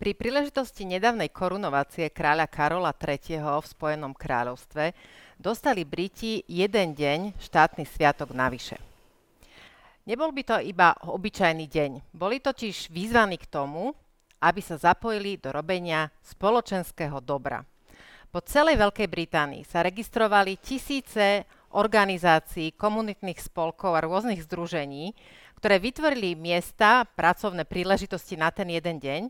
Pri 0.00 0.16
príležitosti 0.16 0.88
nedávnej 0.88 1.28
korunovácie 1.28 2.08
kráľa 2.08 2.48
Karola 2.48 2.88
III. 2.88 3.36
v 3.36 3.66
Spojenom 3.68 4.16
kráľovstve 4.16 4.96
dostali 5.36 5.84
Briti 5.84 6.40
jeden 6.48 6.96
deň 6.96 7.36
štátny 7.36 7.84
sviatok 7.84 8.32
navyše. 8.32 8.80
Nebol 10.08 10.32
by 10.32 10.42
to 10.48 10.56
iba 10.64 10.96
obyčajný 11.04 11.68
deň. 11.68 12.16
Boli 12.16 12.40
totiž 12.40 12.88
vyzvaní 12.88 13.36
k 13.36 13.44
tomu, 13.52 13.92
aby 14.40 14.64
sa 14.64 14.80
zapojili 14.80 15.36
do 15.36 15.52
robenia 15.52 16.08
spoločenského 16.24 17.20
dobra. 17.20 17.60
Po 18.32 18.40
celej 18.40 18.80
Veľkej 18.80 19.04
Británii 19.04 19.68
sa 19.68 19.84
registrovali 19.84 20.56
tisíce 20.64 21.44
organizácií, 21.76 22.72
komunitných 22.72 23.36
spolkov 23.36 23.92
a 23.92 24.00
rôznych 24.08 24.48
združení, 24.48 25.12
ktoré 25.60 25.76
vytvorili 25.76 26.40
miesta, 26.40 27.04
pracovné 27.04 27.68
príležitosti 27.68 28.40
na 28.40 28.48
ten 28.48 28.72
jeden 28.72 28.96
deň, 28.96 29.22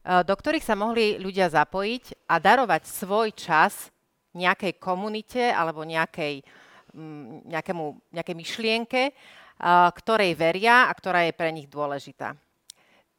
do 0.00 0.34
ktorých 0.34 0.64
sa 0.64 0.72
mohli 0.72 1.20
ľudia 1.20 1.52
zapojiť 1.52 2.26
a 2.32 2.40
darovať 2.40 2.82
svoj 2.88 3.36
čas 3.36 3.92
nejakej 4.32 4.78
komunite 4.78 5.50
alebo 5.50 5.84
nejakej, 5.84 6.40
nejakému, 7.50 7.84
nejakej 8.14 8.36
myšlienke, 8.36 9.02
e, 9.10 9.12
ktorej 9.92 10.32
veria 10.38 10.86
a 10.86 10.92
ktorá 10.94 11.26
je 11.26 11.34
pre 11.34 11.50
nich 11.50 11.66
dôležitá. 11.66 12.38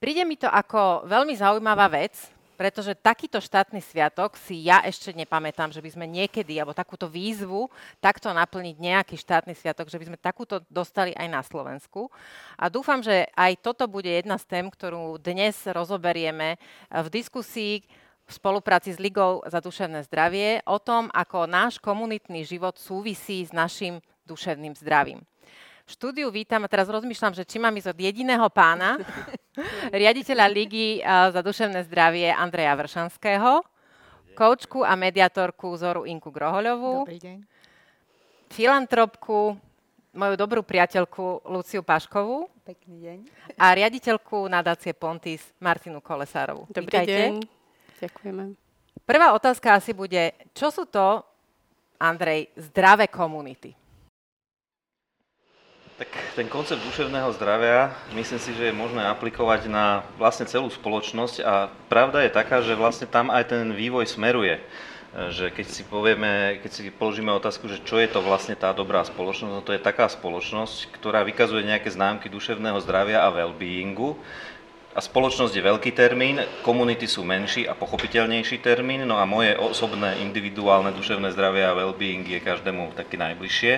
Príde 0.01 0.25
mi 0.25 0.39
to 0.39 0.49
ako 0.49 1.05
veľmi 1.05 1.37
zaujímavá 1.37 1.85
vec, 1.91 2.17
pretože 2.61 2.93
takýto 2.93 3.41
štátny 3.41 3.81
sviatok 3.81 4.38
si 4.38 4.70
ja 4.70 4.85
ešte 4.85 5.09
nepamätám, 5.17 5.73
že 5.73 5.81
by 5.81 5.97
sme 5.97 6.05
niekedy, 6.05 6.61
alebo 6.61 6.77
takúto 6.77 7.09
výzvu, 7.09 7.65
takto 7.97 8.29
naplniť 8.29 8.77
nejaký 8.77 9.17
štátny 9.17 9.57
sviatok, 9.57 9.89
že 9.89 9.97
by 9.97 10.13
sme 10.13 10.17
takúto 10.21 10.61
dostali 10.70 11.09
aj 11.17 11.25
na 11.25 11.41
Slovensku. 11.41 12.13
A 12.61 12.70
dúfam, 12.70 13.01
že 13.01 13.25
aj 13.34 13.65
toto 13.65 13.89
bude 13.89 14.13
jedna 14.13 14.37
z 14.37 14.45
tém, 14.45 14.70
ktorú 14.70 15.17
dnes 15.17 15.57
rozoberieme 15.65 16.61
v 16.93 17.07
diskusii 17.09 17.81
v 18.29 18.31
spolupráci 18.31 18.93
s 18.93 19.01
Ligou 19.01 19.41
za 19.49 19.57
duševné 19.57 20.05
zdravie 20.05 20.62
o 20.70 20.77
tom, 20.77 21.09
ako 21.17 21.49
náš 21.49 21.82
komunitný 21.82 22.45
život 22.45 22.77
súvisí 22.77 23.41
s 23.41 23.49
našim 23.49 24.05
duševným 24.29 24.77
zdravím 24.77 25.26
štúdiu 25.91 26.31
vítam 26.31 26.63
a 26.63 26.71
teraz 26.71 26.87
rozmýšľam, 26.87 27.35
že 27.35 27.43
či 27.43 27.59
mám 27.59 27.75
ísť 27.75 27.91
od 27.91 27.99
jediného 27.99 28.47
pána, 28.47 28.95
riaditeľa 29.91 30.45
Ligy 30.48 31.03
za 31.03 31.43
duševné 31.43 31.83
zdravie 31.83 32.31
Andreja 32.31 32.71
Vršanského, 32.73 33.59
koučku 34.31 34.87
a 34.87 34.95
mediatorku 34.95 35.75
Zoru 35.75 36.07
Inku 36.07 36.31
Grohoľovú, 36.31 37.03
Dobrý 37.03 37.20
deň. 37.20 37.37
filantropku, 38.48 39.59
moju 40.11 40.35
dobrú 40.39 40.63
priateľku 40.63 41.43
Luciu 41.51 41.83
Paškovú 41.83 42.48
Pekný 42.63 42.95
deň. 43.03 43.17
a 43.59 43.65
riaditeľku 43.76 44.48
nadácie 44.48 44.95
Pontis 44.95 45.43
Martinu 45.59 45.99
Kolesárovú. 45.99 46.67
Dobrý 46.71 46.87
Vítajte. 46.87 47.11
deň. 47.11 47.33
Ďakujeme. 47.99 48.43
Prvá 49.03 49.35
otázka 49.35 49.76
asi 49.76 49.91
bude, 49.91 50.31
čo 50.55 50.71
sú 50.71 50.87
to, 50.87 51.23
Andrej, 51.99 52.49
zdravé 52.57 53.11
komunity? 53.11 53.76
Tak 56.02 56.34
ten 56.34 56.49
koncept 56.49 56.82
duševného 56.82 57.30
zdravia 57.38 57.94
myslím 58.18 58.41
si, 58.41 58.57
že 58.57 58.74
je 58.74 58.74
možné 58.74 59.05
aplikovať 59.05 59.70
na 59.70 60.02
vlastne 60.18 60.49
celú 60.49 60.66
spoločnosť 60.66 61.46
a 61.46 61.70
pravda 61.94 62.26
je 62.26 62.34
taká, 62.34 62.57
že 62.66 62.74
vlastne 62.74 63.05
tam 63.05 63.30
aj 63.30 63.54
ten 63.54 63.70
vývoj 63.70 64.09
smeruje. 64.09 64.57
E, 64.57 64.62
Že 65.29 65.53
keď 65.53 65.68
si 65.69 65.85
povieme, 65.85 66.57
keď 66.66 66.72
si 66.74 66.81
položíme 66.90 67.29
otázku, 67.29 67.69
že 67.69 67.85
čo 67.85 68.02
je 68.02 68.09
to 68.09 68.18
vlastne 68.18 68.57
tá 68.57 68.74
dobrá 68.74 69.06
spoločnosť, 69.06 69.53
no 69.53 69.62
to 69.62 69.78
je 69.78 69.85
taká 69.85 70.09
spoločnosť, 70.09 70.90
ktorá 70.90 71.22
vykazuje 71.22 71.69
nejaké 71.69 71.94
známky 71.94 72.34
duševného 72.34 72.81
zdravia 72.81 73.22
a 73.22 73.29
well-beingu, 73.29 74.18
a 74.91 75.00
spoločnosť 75.00 75.56
je 75.56 75.63
veľký 75.63 75.91
termín, 75.95 76.44
komunity 76.67 77.07
sú 77.07 77.23
menší 77.23 77.63
a 77.63 77.72
pochopiteľnejší 77.72 78.59
termín, 78.59 79.07
no 79.07 79.16
a 79.16 79.23
moje 79.23 79.56
osobné, 79.56 80.19
individuálne 80.19 80.91
duševné 80.91 81.31
zdravie 81.31 81.63
a 81.63 81.72
well-being 81.72 82.28
je 82.28 82.44
každému 82.44 82.91
taký 83.00 83.16
najbližšie. 83.16 83.73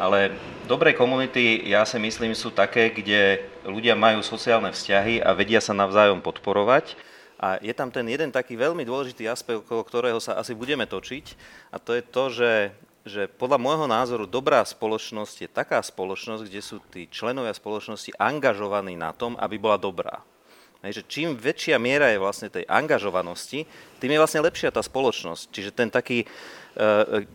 Ale 0.00 0.32
dobré 0.64 0.96
komunity, 0.96 1.60
ja 1.68 1.84
si 1.84 2.00
myslím, 2.00 2.32
sú 2.32 2.48
také, 2.48 2.88
kde 2.88 3.44
ľudia 3.68 3.92
majú 3.92 4.24
sociálne 4.24 4.72
vzťahy 4.72 5.20
a 5.20 5.36
vedia 5.36 5.60
sa 5.60 5.76
navzájom 5.76 6.24
podporovať. 6.24 6.96
A 7.36 7.60
je 7.60 7.76
tam 7.76 7.92
ten 7.92 8.08
jeden 8.08 8.32
taký 8.32 8.56
veľmi 8.56 8.80
dôležitý 8.80 9.28
aspekt, 9.28 9.60
okolo 9.60 9.84
ktorého 9.84 10.16
sa 10.24 10.40
asi 10.40 10.56
budeme 10.56 10.88
točiť, 10.88 11.36
a 11.68 11.76
to 11.76 11.92
je 11.92 12.02
to, 12.02 12.24
že 12.32 12.52
že 13.06 13.30
podľa 13.30 13.62
môjho 13.62 13.86
názoru 13.86 14.26
dobrá 14.26 14.58
spoločnosť 14.66 15.46
je 15.46 15.46
taká 15.46 15.78
spoločnosť, 15.78 16.42
kde 16.42 16.58
sú 16.58 16.82
tí 16.90 17.06
členovia 17.06 17.54
spoločnosti 17.54 18.10
angažovaní 18.18 18.98
na 18.98 19.14
tom, 19.14 19.38
aby 19.38 19.62
bola 19.62 19.78
dobrá. 19.78 20.26
Hej, 20.86 21.02
že 21.02 21.10
čím 21.10 21.34
väčšia 21.34 21.82
miera 21.82 22.14
je 22.14 22.22
vlastne 22.22 22.46
tej 22.46 22.62
angažovanosti, 22.70 23.66
tým 23.98 24.10
je 24.14 24.22
vlastne 24.22 24.38
lepšia 24.38 24.70
tá 24.70 24.78
spoločnosť. 24.78 25.50
Čiže 25.50 25.70
ten 25.74 25.90
taký, 25.90 26.22
e, 26.78 27.26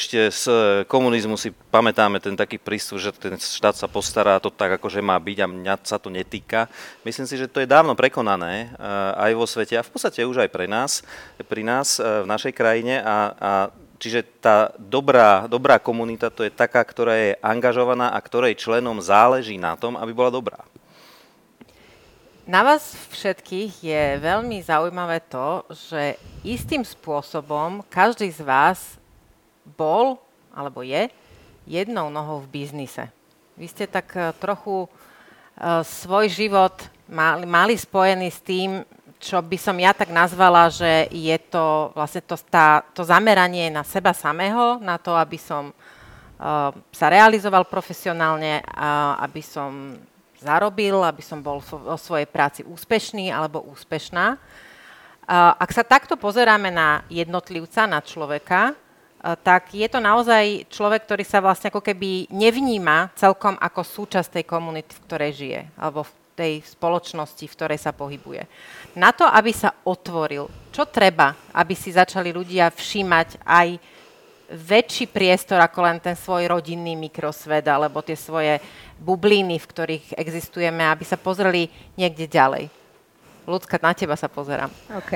ešte 0.00 0.32
z 0.32 0.44
komunizmu 0.88 1.36
si 1.36 1.52
pamätáme 1.52 2.24
ten 2.24 2.32
taký 2.32 2.56
prístup, 2.56 3.04
že 3.04 3.12
ten 3.12 3.36
štát 3.36 3.76
sa 3.76 3.84
postará 3.84 4.40
to 4.40 4.48
tak, 4.48 4.80
ako 4.80 4.88
že 4.88 5.04
má 5.04 5.20
byť 5.20 5.38
a 5.44 5.52
mňa 5.52 5.74
sa 5.84 6.00
to 6.00 6.08
netýka. 6.08 6.72
Myslím 7.04 7.28
si, 7.28 7.36
že 7.36 7.52
to 7.52 7.60
je 7.60 7.68
dávno 7.68 7.92
prekonané 7.92 8.72
e, 8.72 8.88
aj 9.12 9.32
vo 9.36 9.44
svete 9.44 9.76
a 9.76 9.84
v 9.84 9.92
podstate 9.92 10.24
už 10.24 10.48
aj 10.48 10.48
pre 10.48 10.64
nás, 10.64 11.04
pri 11.44 11.68
nás 11.68 12.00
e, 12.00 12.24
v 12.24 12.26
našej 12.32 12.56
krajine 12.56 13.04
a, 13.04 13.16
a 13.36 13.52
Čiže 13.94 14.26
tá 14.42 14.74
dobrá, 14.76 15.48
dobrá 15.48 15.80
komunita 15.80 16.28
to 16.28 16.44
je 16.44 16.52
taká, 16.52 16.84
ktorá 16.84 17.14
je 17.14 17.40
angažovaná 17.40 18.12
a 18.12 18.20
ktorej 18.20 18.58
členom 18.58 19.00
záleží 19.00 19.56
na 19.56 19.80
tom, 19.80 19.96
aby 19.96 20.12
bola 20.12 20.28
dobrá. 20.28 20.60
Na 22.44 22.60
vás 22.60 22.92
všetkých 23.08 23.72
je 23.80 24.02
veľmi 24.20 24.60
zaujímavé 24.60 25.24
to, 25.32 25.64
že 25.72 26.20
istým 26.44 26.84
spôsobom 26.84 27.80
každý 27.88 28.28
z 28.28 28.44
vás 28.44 29.00
bol 29.64 30.20
alebo 30.52 30.84
je 30.84 31.08
jednou 31.64 32.12
nohou 32.12 32.44
v 32.44 32.60
biznise. 32.60 33.08
Vy 33.56 33.64
ste 33.72 33.88
tak 33.88 34.12
eh, 34.12 34.36
trochu 34.36 34.84
uh, 34.84 35.80
svoj 35.88 36.28
život 36.28 36.76
mali, 37.08 37.48
mali 37.48 37.80
spojený 37.80 38.28
s 38.28 38.44
tým, 38.44 38.84
čo 39.16 39.40
by 39.40 39.56
som 39.56 39.80
ja 39.80 39.96
tak 39.96 40.12
nazvala, 40.12 40.68
že 40.68 41.08
je 41.16 41.40
to 41.48 41.96
vlastne 41.96 42.20
to, 42.28 42.36
tá, 42.52 42.84
to 42.92 43.08
zameranie 43.08 43.72
na 43.72 43.88
seba 43.88 44.12
samého, 44.12 44.84
na 44.84 45.00
to, 45.00 45.16
aby 45.16 45.40
som 45.40 45.72
uh, 45.72 46.68
sa 46.92 47.06
realizoval 47.08 47.64
profesionálne, 47.64 48.60
uh, 48.60 49.16
aby 49.24 49.40
som 49.40 49.96
zarobil, 50.38 50.98
aby 51.02 51.22
som 51.22 51.42
bol 51.42 51.62
vo 51.62 51.98
svojej 51.98 52.26
práci 52.26 52.60
úspešný 52.66 53.30
alebo 53.30 53.64
úspešná. 53.70 54.36
Ak 55.30 55.70
sa 55.72 55.80
takto 55.80 56.20
pozeráme 56.20 56.68
na 56.68 57.00
jednotlivca, 57.08 57.88
na 57.88 58.04
človeka, 58.04 58.76
tak 59.40 59.72
je 59.72 59.88
to 59.88 60.04
naozaj 60.04 60.68
človek, 60.68 61.08
ktorý 61.08 61.24
sa 61.24 61.40
vlastne 61.40 61.72
ako 61.72 61.80
keby 61.80 62.28
nevníma 62.28 63.08
celkom 63.16 63.56
ako 63.56 63.80
súčasť 63.80 64.36
tej 64.36 64.44
komunity, 64.44 64.92
v 64.92 65.04
ktorej 65.08 65.32
žije, 65.32 65.60
alebo 65.80 66.04
v 66.04 66.12
tej 66.36 66.52
spoločnosti, 66.60 67.40
v 67.48 67.56
ktorej 67.56 67.80
sa 67.80 67.96
pohybuje. 67.96 68.44
Na 69.00 69.16
to, 69.16 69.24
aby 69.24 69.48
sa 69.48 69.72
otvoril, 69.88 70.50
čo 70.68 70.84
treba, 70.84 71.32
aby 71.56 71.72
si 71.72 71.88
začali 71.88 72.36
ľudia 72.36 72.68
všímať 72.68 73.40
aj 73.48 73.68
väčší 74.50 75.08
priestor 75.08 75.60
ako 75.60 75.78
len 75.84 75.98
ten 76.00 76.16
svoj 76.16 76.48
rodinný 76.50 76.96
mikrosvet 76.96 77.64
alebo 77.64 78.04
tie 78.04 78.16
svoje 78.16 78.60
bubliny, 79.00 79.56
v 79.58 79.70
ktorých 79.70 80.06
existujeme, 80.16 80.84
aby 80.84 81.04
sa 81.04 81.16
pozreli 81.16 81.68
niekde 81.96 82.28
ďalej. 82.28 82.68
Ľudská, 83.44 83.76
na 83.80 83.92
teba 83.92 84.16
sa 84.16 84.28
pozerám. 84.28 84.72
OK. 84.96 85.12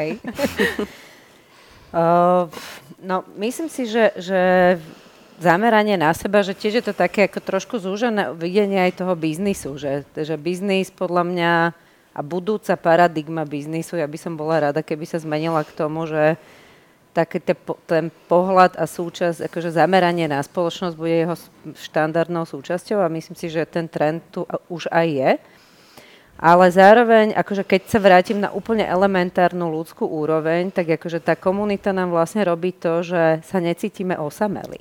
uh, 1.97 2.45
no, 3.09 3.25
myslím 3.41 3.69
si, 3.73 3.89
že, 3.89 4.13
že 4.21 4.41
zameranie 5.41 5.97
na 5.97 6.13
seba, 6.13 6.45
že 6.45 6.53
tiež 6.53 6.83
je 6.83 6.85
to 6.91 6.95
také 6.95 7.25
ako 7.25 7.41
trošku 7.41 7.75
zúžené 7.81 8.35
videnie 8.37 8.85
aj 8.85 9.01
toho 9.01 9.15
biznisu, 9.17 9.79
že, 9.81 10.05
že 10.13 10.35
biznis 10.37 10.93
podľa 10.93 11.25
mňa 11.25 11.53
a 12.19 12.21
budúca 12.27 12.75
paradigma 12.75 13.47
biznisu, 13.47 13.95
ja 13.95 14.11
by 14.11 14.19
som 14.19 14.35
bola 14.35 14.71
rada, 14.71 14.83
keby 14.83 15.07
sa 15.07 15.23
zmenila 15.23 15.63
k 15.63 15.71
tomu, 15.71 16.03
že 16.11 16.35
taký 17.19 17.43
te, 17.43 17.59
ten 17.91 18.15
pohľad 18.31 18.79
a 18.79 18.87
súčasť, 18.87 19.51
akože 19.51 19.75
zameranie 19.75 20.31
na 20.31 20.39
spoločnosť 20.39 20.95
bude 20.95 21.27
jeho 21.27 21.35
štandardnou 21.75 22.47
súčasťou 22.47 23.03
a 23.03 23.11
myslím 23.11 23.35
si, 23.35 23.51
že 23.51 23.67
ten 23.67 23.91
trend 23.91 24.23
tu 24.31 24.47
už 24.71 24.87
aj 24.95 25.07
je. 25.11 25.31
Ale 26.39 26.71
zároveň, 26.71 27.35
akože 27.35 27.67
keď 27.67 27.81
sa 27.91 27.99
vrátim 27.99 28.39
na 28.39 28.55
úplne 28.55 28.87
elementárnu 28.87 29.67
ľudskú 29.75 30.07
úroveň, 30.07 30.71
tak 30.71 30.95
akože 30.95 31.19
tá 31.19 31.35
komunita 31.35 31.91
nám 31.91 32.15
vlastne 32.15 32.47
robí 32.47 32.71
to, 32.71 33.03
že 33.03 33.43
sa 33.43 33.59
necítime 33.59 34.15
osamelí. 34.15 34.79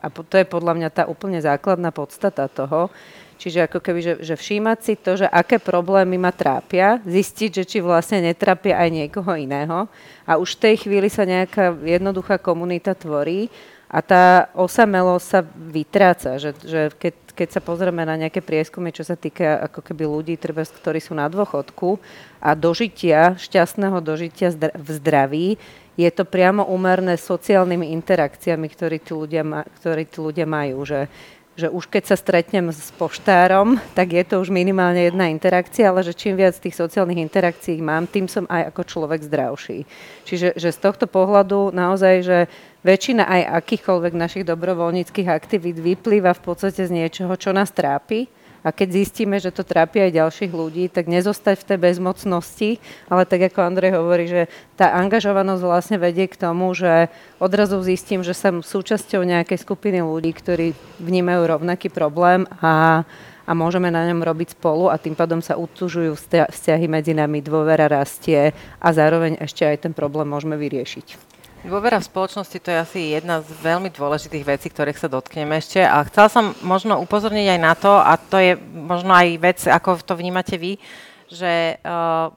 A 0.00 0.08
to 0.08 0.40
je 0.40 0.48
podľa 0.48 0.72
mňa 0.72 0.88
tá 0.88 1.04
úplne 1.04 1.36
základná 1.36 1.92
podstata 1.92 2.48
toho, 2.48 2.88
Čiže 3.36 3.68
ako 3.68 3.78
keby, 3.84 4.00
že, 4.00 4.14
že 4.24 4.34
všímať 4.34 4.78
si 4.80 4.94
to, 4.96 5.20
že 5.20 5.28
aké 5.28 5.60
problémy 5.60 6.16
ma 6.16 6.32
trápia, 6.32 7.00
zistiť, 7.04 7.62
že 7.62 7.64
či 7.68 7.78
vlastne 7.84 8.24
netrápia 8.24 8.80
aj 8.80 8.88
niekoho 8.88 9.36
iného 9.36 9.84
a 10.24 10.40
už 10.40 10.56
v 10.56 10.62
tej 10.64 10.74
chvíli 10.88 11.08
sa 11.12 11.28
nejaká 11.28 11.76
jednoduchá 11.84 12.40
komunita 12.40 12.96
tvorí 12.96 13.52
a 13.86 14.02
tá 14.02 14.50
osamelosť 14.58 15.26
sa 15.26 15.40
vytráca, 15.46 16.30
že, 16.42 16.50
že 16.64 16.90
keď, 16.96 17.14
keď 17.38 17.48
sa 17.54 17.60
pozrieme 17.62 18.02
na 18.02 18.18
nejaké 18.18 18.42
prieskumy, 18.42 18.90
čo 18.90 19.06
sa 19.06 19.14
týka 19.14 19.62
ako 19.70 19.78
keby 19.84 20.02
ľudí, 20.02 20.34
treba, 20.34 20.66
ktorí 20.66 20.98
sú 20.98 21.14
na 21.14 21.30
dôchodku 21.30 22.00
a 22.42 22.56
dožitia, 22.58 23.38
šťastného 23.38 24.02
dožitia 24.02 24.50
v 24.56 24.88
zdraví, 24.90 25.48
je 25.96 26.10
to 26.12 26.28
priamo 26.28 26.68
úmerné 26.68 27.16
sociálnymi 27.16 27.88
interakciami, 27.96 28.68
ktorí 28.68 29.00
tí 29.00 29.16
ľudia, 29.16 29.40
ma, 29.40 29.64
ktorí 29.64 30.04
tí 30.04 30.20
ľudia 30.20 30.44
majú. 30.44 30.84
Že 30.84 31.08
že 31.56 31.72
už 31.72 31.88
keď 31.88 32.12
sa 32.12 32.16
stretnem 32.20 32.68
s 32.68 32.92
poštárom, 32.94 33.80
tak 33.96 34.12
je 34.12 34.24
to 34.28 34.44
už 34.44 34.52
minimálne 34.52 35.08
jedna 35.08 35.32
interakcia, 35.32 35.88
ale 35.88 36.04
že 36.04 36.12
čím 36.12 36.36
viac 36.36 36.52
tých 36.52 36.76
sociálnych 36.76 37.24
interakcií 37.24 37.80
mám, 37.80 38.04
tým 38.04 38.28
som 38.28 38.44
aj 38.52 38.76
ako 38.76 38.82
človek 38.84 39.24
zdravší. 39.24 39.88
Čiže 40.28 40.60
že 40.60 40.68
z 40.68 40.78
tohto 40.78 41.08
pohľadu 41.08 41.72
naozaj, 41.72 42.14
že 42.20 42.38
väčšina 42.84 43.24
aj 43.24 43.42
akýchkoľvek 43.64 44.12
našich 44.14 44.44
dobrovoľníckých 44.44 45.32
aktivít 45.32 45.80
vyplýva 45.80 46.36
v 46.36 46.44
podstate 46.44 46.84
z 46.84 46.92
niečoho, 46.92 47.32
čo 47.40 47.56
nás 47.56 47.72
trápi 47.72 48.28
a 48.66 48.74
keď 48.74 49.06
zistíme, 49.06 49.38
že 49.38 49.54
to 49.54 49.62
trápi 49.62 50.10
aj 50.10 50.18
ďalších 50.18 50.50
ľudí, 50.50 50.90
tak 50.90 51.06
nezostať 51.06 51.62
v 51.62 51.66
tej 51.70 51.78
bezmocnosti, 51.78 52.70
ale 53.06 53.22
tak 53.22 53.46
ako 53.54 53.62
Andrej 53.62 53.94
hovorí, 53.94 54.26
že 54.26 54.50
tá 54.74 54.90
angažovanosť 54.98 55.62
vlastne 55.62 55.96
vedie 56.02 56.26
k 56.26 56.34
tomu, 56.34 56.74
že 56.74 57.06
odrazu 57.38 57.78
zistím, 57.86 58.26
že 58.26 58.34
som 58.34 58.66
súčasťou 58.66 59.22
nejakej 59.22 59.62
skupiny 59.62 60.02
ľudí, 60.02 60.34
ktorí 60.34 60.74
vnímajú 60.98 61.42
rovnaký 61.46 61.94
problém 61.94 62.42
a 62.58 63.06
a 63.46 63.54
môžeme 63.54 63.94
na 63.94 64.02
ňom 64.10 64.26
robiť 64.26 64.58
spolu 64.58 64.90
a 64.90 64.98
tým 64.98 65.14
pádom 65.14 65.38
sa 65.38 65.54
utužujú 65.54 66.18
vzťahy 66.18 66.90
medzi 66.90 67.14
nami, 67.14 67.38
dôvera 67.38 67.86
rastie 67.86 68.50
a 68.82 68.88
zároveň 68.90 69.38
ešte 69.38 69.62
aj 69.62 69.86
ten 69.86 69.92
problém 69.94 70.26
môžeme 70.26 70.58
vyriešiť. 70.58 71.35
Dôvera 71.66 71.98
v 71.98 72.06
spoločnosti 72.06 72.62
to 72.62 72.70
je 72.70 72.78
asi 72.78 73.00
jedna 73.18 73.42
z 73.42 73.50
veľmi 73.58 73.90
dôležitých 73.90 74.46
vecí, 74.46 74.70
ktorých 74.70 75.02
sa 75.02 75.10
dotkneme 75.10 75.58
ešte. 75.58 75.82
A 75.82 76.06
chcela 76.06 76.30
som 76.30 76.54
možno 76.62 77.02
upozorniť 77.02 77.58
aj 77.58 77.60
na 77.60 77.74
to, 77.74 77.90
a 77.90 78.14
to 78.14 78.38
je 78.38 78.54
možno 78.70 79.10
aj 79.10 79.28
vec, 79.42 79.58
ako 79.66 79.98
to 79.98 80.14
vnímate 80.14 80.54
vy, 80.54 80.78
že 81.26 81.74
uh, 81.82 82.30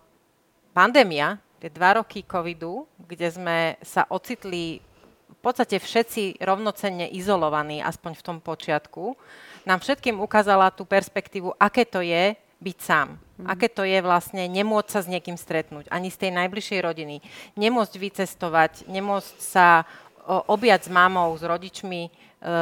pandémia, 0.74 1.38
tie 1.62 1.70
dva 1.70 2.02
roky 2.02 2.26
covidu, 2.26 2.90
kde 2.98 3.30
sme 3.30 3.58
sa 3.86 4.10
ocitli 4.10 4.82
v 5.30 5.40
podstate 5.46 5.78
všetci 5.78 6.42
rovnocenne 6.42 7.14
izolovaní, 7.14 7.86
aspoň 7.86 8.18
v 8.18 8.26
tom 8.26 8.38
počiatku, 8.42 9.14
nám 9.62 9.78
všetkým 9.78 10.18
ukázala 10.18 10.74
tú 10.74 10.90
perspektívu, 10.90 11.54
aké 11.62 11.86
to 11.86 12.02
je 12.02 12.34
byť 12.60 12.78
sám. 12.80 13.16
Mm-hmm. 13.16 13.48
Aké 13.48 13.68
to 13.72 13.88
je 13.88 14.00
vlastne 14.04 14.44
nemôcť 14.46 14.90
sa 14.92 15.00
s 15.04 15.08
niekým 15.08 15.40
stretnúť, 15.40 15.88
ani 15.88 16.12
z 16.12 16.28
tej 16.28 16.32
najbližšej 16.36 16.80
rodiny. 16.84 17.24
Nemôcť 17.56 17.96
vycestovať, 17.96 18.72
nemôcť 18.92 19.38
sa 19.40 19.88
objať 20.30 20.86
s 20.86 20.94
mamou, 20.94 21.34
s 21.34 21.42
rodičmi, 21.42 22.02
e, 22.06 22.12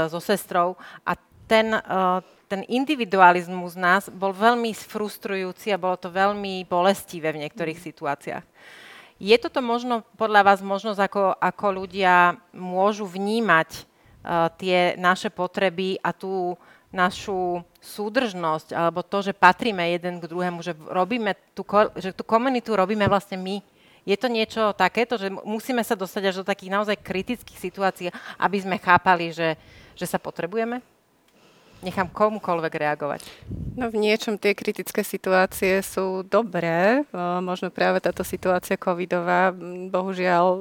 so 0.07 0.21
sestrou. 0.23 0.79
A 1.03 1.17
ten, 1.49 1.75
e, 1.75 1.81
ten 2.47 2.61
individualizmus 2.69 3.75
nás 3.75 4.07
bol 4.07 4.31
veľmi 4.31 4.71
frustrujúci 4.71 5.73
a 5.73 5.81
bolo 5.81 5.99
to 5.99 6.13
veľmi 6.13 6.63
bolestivé 6.69 7.33
v 7.35 7.43
niektorých 7.43 7.75
mm-hmm. 7.75 7.91
situáciách. 7.91 8.45
Je 9.17 9.33
toto 9.41 9.65
možno 9.65 10.05
podľa 10.13 10.45
vás 10.45 10.59
možnosť, 10.61 11.01
ako, 11.01 11.23
ako 11.41 11.67
ľudia 11.73 12.37
môžu 12.53 13.09
vnímať 13.09 13.69
uh, 13.73 14.45
tie 14.61 14.93
naše 14.93 15.33
potreby 15.33 15.97
a 16.05 16.13
tú 16.13 16.53
našu 16.91 17.63
súdržnosť 17.83 18.71
alebo 18.71 19.03
to, 19.03 19.19
že 19.19 19.35
patríme 19.35 19.83
jeden 19.91 20.23
k 20.23 20.29
druhému, 20.29 20.63
že, 20.63 20.71
robíme 20.87 21.35
tú, 21.51 21.67
že 21.99 22.15
tú 22.15 22.23
komunitu 22.23 22.75
robíme 22.75 23.07
vlastne 23.11 23.35
my. 23.35 23.59
Je 24.07 24.15
to 24.15 24.31
niečo 24.31 24.71
takéto, 24.71 25.19
že 25.19 25.27
musíme 25.27 25.83
sa 25.83 25.91
dostať 25.91 26.23
až 26.31 26.35
do 26.39 26.45
takých 26.47 26.71
naozaj 26.71 26.95
kritických 27.03 27.59
situácií, 27.59 28.07
aby 28.39 28.57
sme 28.63 28.79
chápali, 28.79 29.35
že, 29.35 29.59
že 29.99 30.07
sa 30.07 30.15
potrebujeme? 30.15 30.79
Nechám 31.83 32.09
komukoľvek 32.09 32.73
reagovať. 32.73 33.21
No 33.77 33.93
v 33.93 34.01
niečom 34.01 34.39
tie 34.41 34.57
kritické 34.57 35.05
situácie 35.05 35.77
sú 35.85 36.25
dobré. 36.25 37.05
Možno 37.43 37.69
práve 37.69 38.01
táto 38.01 38.25
situácia 38.25 38.79
covidová, 38.79 39.53
bohužiaľ, 39.91 40.57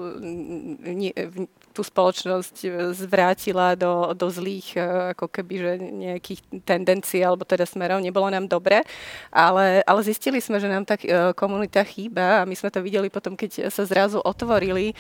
tú 1.76 1.84
spoločnosť 1.84 2.56
e, 2.64 2.68
zvrátila 2.96 3.76
do, 3.76 4.16
do 4.16 4.32
zlých 4.32 4.72
e, 4.72 5.12
ako 5.12 5.28
keby, 5.28 5.54
že 5.60 5.72
nejakých 5.76 6.40
tendencií 6.64 7.20
alebo 7.20 7.44
teda 7.44 7.68
smerov. 7.68 8.00
Nebolo 8.00 8.32
nám 8.32 8.48
dobre, 8.48 8.80
ale, 9.28 9.84
ale 9.84 10.00
zistili 10.00 10.40
sme, 10.40 10.56
že 10.56 10.72
nám 10.72 10.88
tá 10.88 10.96
e, 10.96 11.36
komunita 11.36 11.84
chýba 11.84 12.40
a 12.40 12.48
my 12.48 12.56
sme 12.56 12.72
to 12.72 12.80
videli 12.80 13.12
potom, 13.12 13.36
keď 13.36 13.68
sa 13.68 13.84
zrazu 13.84 14.22
otvorili, 14.22 14.96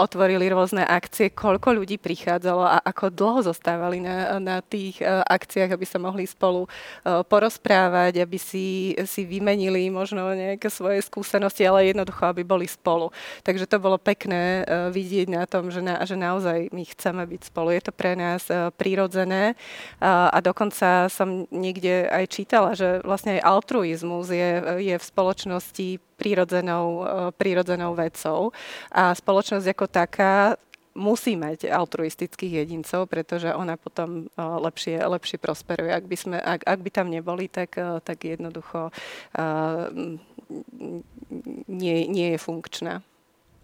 otvorili 0.00 0.48
rôzne 0.48 0.82
akcie, 0.82 1.28
koľko 1.28 1.76
ľudí 1.76 2.00
prichádzalo 2.00 2.64
a 2.64 2.78
ako 2.80 3.12
dlho 3.12 3.40
zostávali 3.52 4.00
na, 4.00 4.40
na 4.40 4.56
tých 4.64 5.04
akciách, 5.04 5.76
aby 5.76 5.86
sa 5.86 6.00
mohli 6.00 6.24
spolu 6.24 6.64
porozprávať, 7.04 8.24
aby 8.24 8.38
si, 8.40 8.96
si 9.04 9.22
vymenili 9.28 9.92
možno 9.92 10.32
nejaké 10.32 10.72
svoje 10.72 11.04
skúsenosti, 11.04 11.68
ale 11.68 11.92
jednoducho, 11.92 12.24
aby 12.24 12.42
boli 12.42 12.64
spolu. 12.64 13.12
Takže 13.44 13.68
to 13.68 13.76
bolo 13.76 14.00
pekné 14.00 14.64
vidieť 14.90 15.28
na 15.28 15.44
tom, 15.44 15.68
že, 15.68 15.75
na, 15.80 16.00
že 16.04 16.16
naozaj 16.16 16.70
my 16.70 16.82
chceme 16.84 17.22
byť 17.24 17.42
spolu. 17.48 17.74
Je 17.74 17.82
to 17.84 17.92
pre 17.92 18.14
nás 18.14 18.46
uh, 18.48 18.68
prirodzené 18.74 19.56
uh, 19.56 20.28
a 20.30 20.38
dokonca 20.44 21.08
som 21.08 21.48
niekde 21.50 22.06
aj 22.08 22.24
čítala, 22.28 22.76
že 22.76 23.00
vlastne 23.02 23.40
aj 23.40 23.46
altruizmus 23.46 24.30
je, 24.30 24.50
je 24.80 24.96
v 24.96 25.04
spoločnosti 25.04 25.88
prírodzenou, 26.20 26.86
uh, 27.00 27.06
prírodzenou 27.34 27.96
vecou 27.96 28.54
a 28.92 29.12
spoločnosť 29.12 29.66
ako 29.72 29.86
taká 29.88 30.34
musí 30.96 31.36
mať 31.36 31.68
altruistických 31.68 32.64
jedincov, 32.64 33.04
pretože 33.12 33.52
ona 33.52 33.76
potom 33.76 34.32
lepšie, 34.40 34.96
lepšie 35.04 35.36
prosperuje. 35.36 35.92
Ak 35.92 36.08
by, 36.08 36.16
sme, 36.16 36.36
ak, 36.40 36.64
ak 36.64 36.80
by 36.80 36.88
tam 36.88 37.12
neboli, 37.12 37.52
tak, 37.52 37.76
tak 38.00 38.24
jednoducho 38.24 38.88
nie, 41.68 41.96
nie 42.08 42.28
je 42.32 42.38
funkčná. 42.40 43.04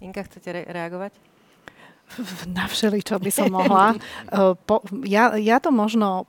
Inka, 0.02 0.26
chcete 0.26 0.50
re- 0.52 0.68
reagovať? 0.68 1.31
Na 2.50 2.68
všeli, 2.68 3.00
čo 3.00 3.16
by 3.16 3.30
som 3.32 3.48
mohla. 3.52 3.96
Po, 4.68 4.84
ja, 5.04 5.36
ja 5.36 5.56
to 5.58 5.72
možno 5.72 6.28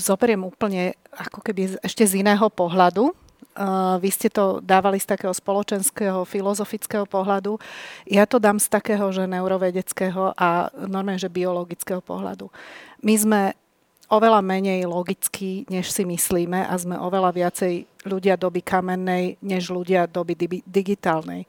zoberiem 0.00 0.48
úplne 0.48 0.96
ako 1.12 1.44
keby 1.44 1.76
ešte 1.84 2.04
z 2.08 2.24
iného 2.24 2.48
pohľadu. 2.48 3.12
Uh, 3.58 3.98
vy 3.98 4.14
ste 4.14 4.30
to 4.30 4.62
dávali 4.62 5.02
z 5.02 5.10
takého 5.10 5.34
spoločenského, 5.34 6.22
filozofického 6.22 7.02
pohľadu. 7.10 7.58
Ja 8.06 8.22
to 8.22 8.38
dám 8.38 8.62
z 8.62 8.70
takého, 8.70 9.10
že 9.10 9.26
neurovedeckého 9.26 10.30
a 10.38 10.70
normálne, 10.86 11.18
že 11.18 11.26
biologického 11.26 11.98
pohľadu. 11.98 12.54
My 13.02 13.14
sme 13.18 13.42
oveľa 14.08 14.40
menej 14.40 14.86
logickí, 14.88 15.68
než 15.68 15.90
si 15.92 16.06
myslíme 16.06 16.64
a 16.64 16.74
sme 16.78 16.96
oveľa 16.96 17.34
viacej 17.34 17.84
ľudia 18.08 18.40
doby 18.40 18.64
kamennej, 18.64 19.36
než 19.44 19.68
ľudia 19.74 20.08
doby 20.08 20.62
digitálnej. 20.64 21.44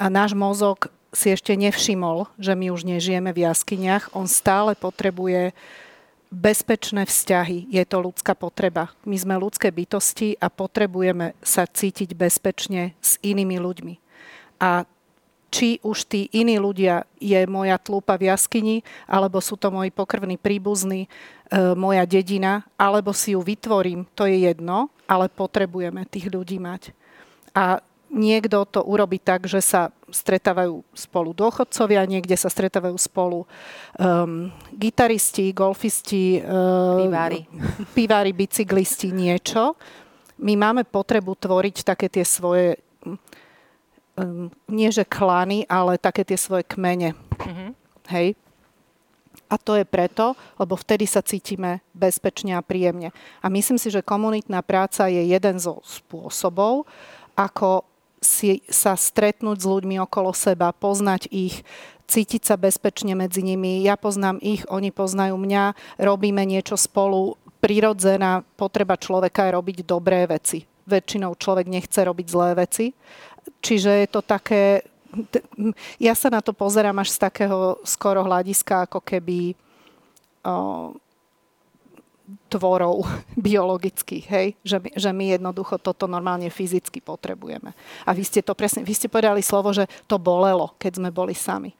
A 0.00 0.08
náš 0.08 0.32
mozog 0.32 0.88
si 1.10 1.34
ešte 1.34 1.58
nevšimol, 1.58 2.30
že 2.38 2.54
my 2.54 2.70
už 2.70 2.86
nežijeme 2.86 3.34
v 3.34 3.46
jaskyniach. 3.46 4.14
On 4.14 4.30
stále 4.30 4.78
potrebuje 4.78 5.50
bezpečné 6.30 7.02
vzťahy. 7.04 7.66
Je 7.74 7.82
to 7.82 7.98
ľudská 7.98 8.38
potreba. 8.38 8.94
My 9.02 9.18
sme 9.18 9.34
ľudské 9.34 9.74
bytosti 9.74 10.38
a 10.38 10.46
potrebujeme 10.46 11.34
sa 11.42 11.66
cítiť 11.66 12.14
bezpečne 12.14 12.94
s 13.02 13.18
inými 13.26 13.58
ľuďmi. 13.58 13.94
A 14.62 14.86
či 15.50 15.82
už 15.82 16.06
tí 16.06 16.30
iní 16.30 16.62
ľudia 16.62 17.02
je 17.18 17.42
moja 17.50 17.74
tlúpa 17.74 18.14
v 18.14 18.30
jaskyni, 18.30 18.86
alebo 19.10 19.42
sú 19.42 19.58
to 19.58 19.74
moji 19.74 19.90
pokrvní 19.90 20.38
príbuzní, 20.38 21.04
e, 21.04 21.08
moja 21.74 22.06
dedina, 22.06 22.62
alebo 22.78 23.10
si 23.10 23.34
ju 23.34 23.42
vytvorím, 23.42 24.06
to 24.14 24.30
je 24.30 24.46
jedno, 24.46 24.94
ale 25.10 25.26
potrebujeme 25.26 26.06
tých 26.06 26.30
ľudí 26.30 26.62
mať. 26.62 26.94
A 27.50 27.82
niekto 28.10 28.66
to 28.66 28.82
urobí 28.82 29.22
tak, 29.22 29.46
že 29.46 29.62
sa 29.62 29.94
stretávajú 30.10 30.82
spolu 30.90 31.30
dôchodcovia, 31.30 32.02
niekde 32.10 32.34
sa 32.34 32.50
stretávajú 32.50 32.98
spolu 32.98 33.46
um, 33.96 34.50
gitaristi, 34.74 35.54
golfisti, 35.54 36.42
um, 36.42 37.06
pivári. 37.06 37.46
pivári, 37.96 38.34
bicyklisti, 38.34 39.14
niečo. 39.14 39.78
My 40.42 40.58
máme 40.58 40.82
potrebu 40.82 41.38
tvoriť 41.38 41.86
také 41.86 42.10
tie 42.10 42.26
svoje, 42.26 42.82
um, 44.18 44.50
nie 44.66 44.90
že 44.90 45.06
klany, 45.06 45.62
ale 45.70 45.94
také 45.96 46.26
tie 46.26 46.36
svoje 46.36 46.66
kmene. 46.66 47.14
Mm-hmm. 47.14 47.70
Hej? 48.10 48.34
A 49.50 49.58
to 49.58 49.74
je 49.74 49.82
preto, 49.82 50.38
lebo 50.58 50.78
vtedy 50.78 51.10
sa 51.10 51.22
cítime 51.22 51.82
bezpečne 51.90 52.54
a 52.54 52.62
príjemne. 52.62 53.10
A 53.42 53.50
myslím 53.50 53.78
si, 53.78 53.90
že 53.90 54.02
komunitná 54.02 54.62
práca 54.62 55.10
je 55.10 55.26
jeden 55.26 55.58
zo 55.58 55.82
spôsobov, 55.82 56.86
ako 57.34 57.89
si 58.20 58.60
sa 58.68 58.94
stretnúť 58.94 59.64
s 59.64 59.66
ľuďmi 59.66 59.96
okolo 60.04 60.36
seba, 60.36 60.76
poznať 60.76 61.26
ich, 61.32 61.64
cítiť 62.04 62.42
sa 62.44 62.60
bezpečne 62.60 63.16
medzi 63.16 63.40
nimi. 63.40 63.80
Ja 63.80 63.96
poznám 63.96 64.42
ich, 64.44 64.66
oni 64.68 64.92
poznajú 64.92 65.40
mňa, 65.40 65.96
robíme 65.96 66.44
niečo 66.44 66.76
spolu. 66.76 67.40
Prirodzená 67.64 68.44
potreba 68.56 68.96
človeka 69.00 69.48
je 69.48 69.56
robiť 69.56 69.78
dobré 69.86 70.28
veci. 70.28 70.66
Väčšinou 70.84 71.38
človek 71.38 71.70
nechce 71.70 72.00
robiť 72.02 72.26
zlé 72.28 72.50
veci. 72.58 72.92
Čiže 73.64 74.04
je 74.04 74.08
to 74.10 74.20
také... 74.20 74.84
Ja 75.98 76.14
sa 76.14 76.30
na 76.30 76.38
to 76.38 76.54
pozerám 76.54 77.02
až 77.02 77.14
z 77.14 77.18
takého 77.18 77.82
skoro 77.82 78.22
hľadiska, 78.22 78.86
ako 78.86 79.02
keby 79.02 79.58
o, 80.46 80.94
tvorov 82.48 83.06
biologických, 83.48 84.24
hej? 84.30 84.48
Že, 84.62 84.76
my, 84.82 84.90
že 84.96 85.10
my 85.10 85.24
jednoducho 85.38 85.78
toto 85.78 86.10
normálne 86.10 86.50
fyzicky 86.50 87.02
potrebujeme. 87.02 87.74
A 88.06 88.10
vy 88.10 88.22
ste 88.26 88.40
to 88.42 88.54
presne, 88.54 88.86
vy 88.86 88.94
ste 88.94 89.10
povedali 89.10 89.42
slovo, 89.42 89.70
že 89.74 89.86
to 90.06 90.18
bolelo, 90.18 90.74
keď 90.78 91.00
sme 91.02 91.10
boli 91.10 91.34
sami. 91.34 91.72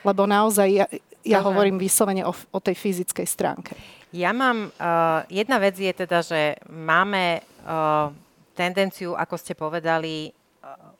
Lebo 0.00 0.24
naozaj 0.24 0.68
ja, 0.72 0.86
ja 1.20 1.44
hovorím 1.44 1.76
vyslovene 1.76 2.24
o, 2.24 2.32
o 2.32 2.60
tej 2.60 2.76
fyzickej 2.76 3.26
stránke. 3.28 3.72
Ja 4.10 4.34
mám, 4.34 4.74
uh, 4.74 5.22
jedna 5.30 5.62
vec 5.62 5.78
je 5.78 5.92
teda, 5.94 6.18
že 6.24 6.58
máme 6.66 7.44
uh, 7.62 8.10
tendenciu, 8.58 9.14
ako 9.14 9.36
ste 9.38 9.54
povedali, 9.54 10.32
uh, 10.32 10.90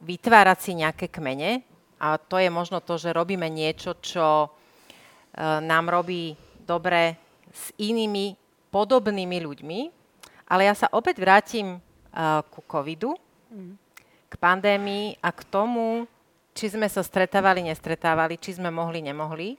vytvárať 0.00 0.58
si 0.62 0.72
nejaké 0.80 1.12
kmene 1.12 1.60
a 2.00 2.16
to 2.16 2.40
je 2.40 2.48
možno 2.48 2.80
to, 2.80 2.96
že 2.96 3.12
robíme 3.12 3.50
niečo, 3.52 4.00
čo 4.00 4.48
uh, 4.48 4.50
nám 5.60 5.92
robí 5.92 6.32
dobre 6.64 7.25
s 7.56 7.72
inými 7.80 8.36
podobnými 8.68 9.40
ľuďmi, 9.40 9.80
ale 10.44 10.68
ja 10.68 10.74
sa 10.76 10.92
opäť 10.92 11.24
vrátim 11.24 11.80
uh, 11.80 12.44
ku 12.52 12.60
covidu, 12.68 13.16
k 14.26 14.34
pandémii 14.36 15.16
a 15.24 15.32
k 15.32 15.40
tomu, 15.48 16.04
či 16.52 16.68
sme 16.68 16.84
sa 16.90 17.00
stretávali, 17.00 17.64
nestretávali, 17.64 18.36
či 18.36 18.58
sme 18.58 18.68
mohli, 18.68 19.00
nemohli. 19.00 19.56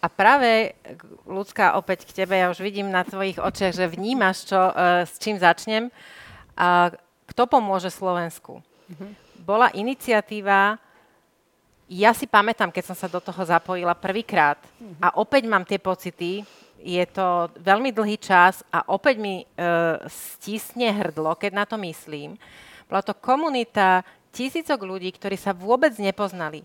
A 0.00 0.08
práve, 0.08 0.76
ľudská, 1.24 1.76
opäť 1.80 2.04
k 2.08 2.24
tebe, 2.24 2.36
ja 2.36 2.52
už 2.52 2.60
vidím 2.60 2.92
na 2.92 3.04
tvojich 3.04 3.40
očiach, 3.40 3.72
že 3.72 3.88
vnímaš, 3.88 4.48
čo, 4.48 4.60
uh, 4.60 5.04
s 5.04 5.20
čím 5.20 5.36
začnem. 5.36 5.92
A 6.56 6.92
kto 7.28 7.48
pomôže 7.48 7.88
Slovensku? 7.92 8.60
Mm-hmm. 8.60 9.10
Bola 9.44 9.68
iniciatíva, 9.72 10.76
ja 11.88 12.10
si 12.16 12.24
pamätám, 12.24 12.72
keď 12.72 12.92
som 12.92 12.96
sa 12.96 13.12
do 13.12 13.20
toho 13.20 13.44
zapojila 13.44 13.92
prvýkrát 13.92 14.56
mm-hmm. 14.56 15.04
a 15.04 15.08
opäť 15.20 15.42
mám 15.48 15.68
tie 15.68 15.76
pocity, 15.76 16.44
je 16.84 17.04
to 17.08 17.48
veľmi 17.64 17.88
dlhý 17.96 18.20
čas 18.20 18.60
a 18.68 18.84
opäť 18.92 19.16
mi 19.16 19.40
uh, 19.40 19.96
stisne 20.04 20.92
hrdlo, 20.92 21.32
keď 21.40 21.52
na 21.56 21.64
to 21.64 21.80
myslím. 21.80 22.36
Bola 22.84 23.00
to 23.00 23.16
komunita 23.16 24.04
tisícok 24.36 24.84
ľudí, 24.84 25.08
ktorí 25.16 25.40
sa 25.40 25.56
vôbec 25.56 25.96
nepoznali 25.96 26.60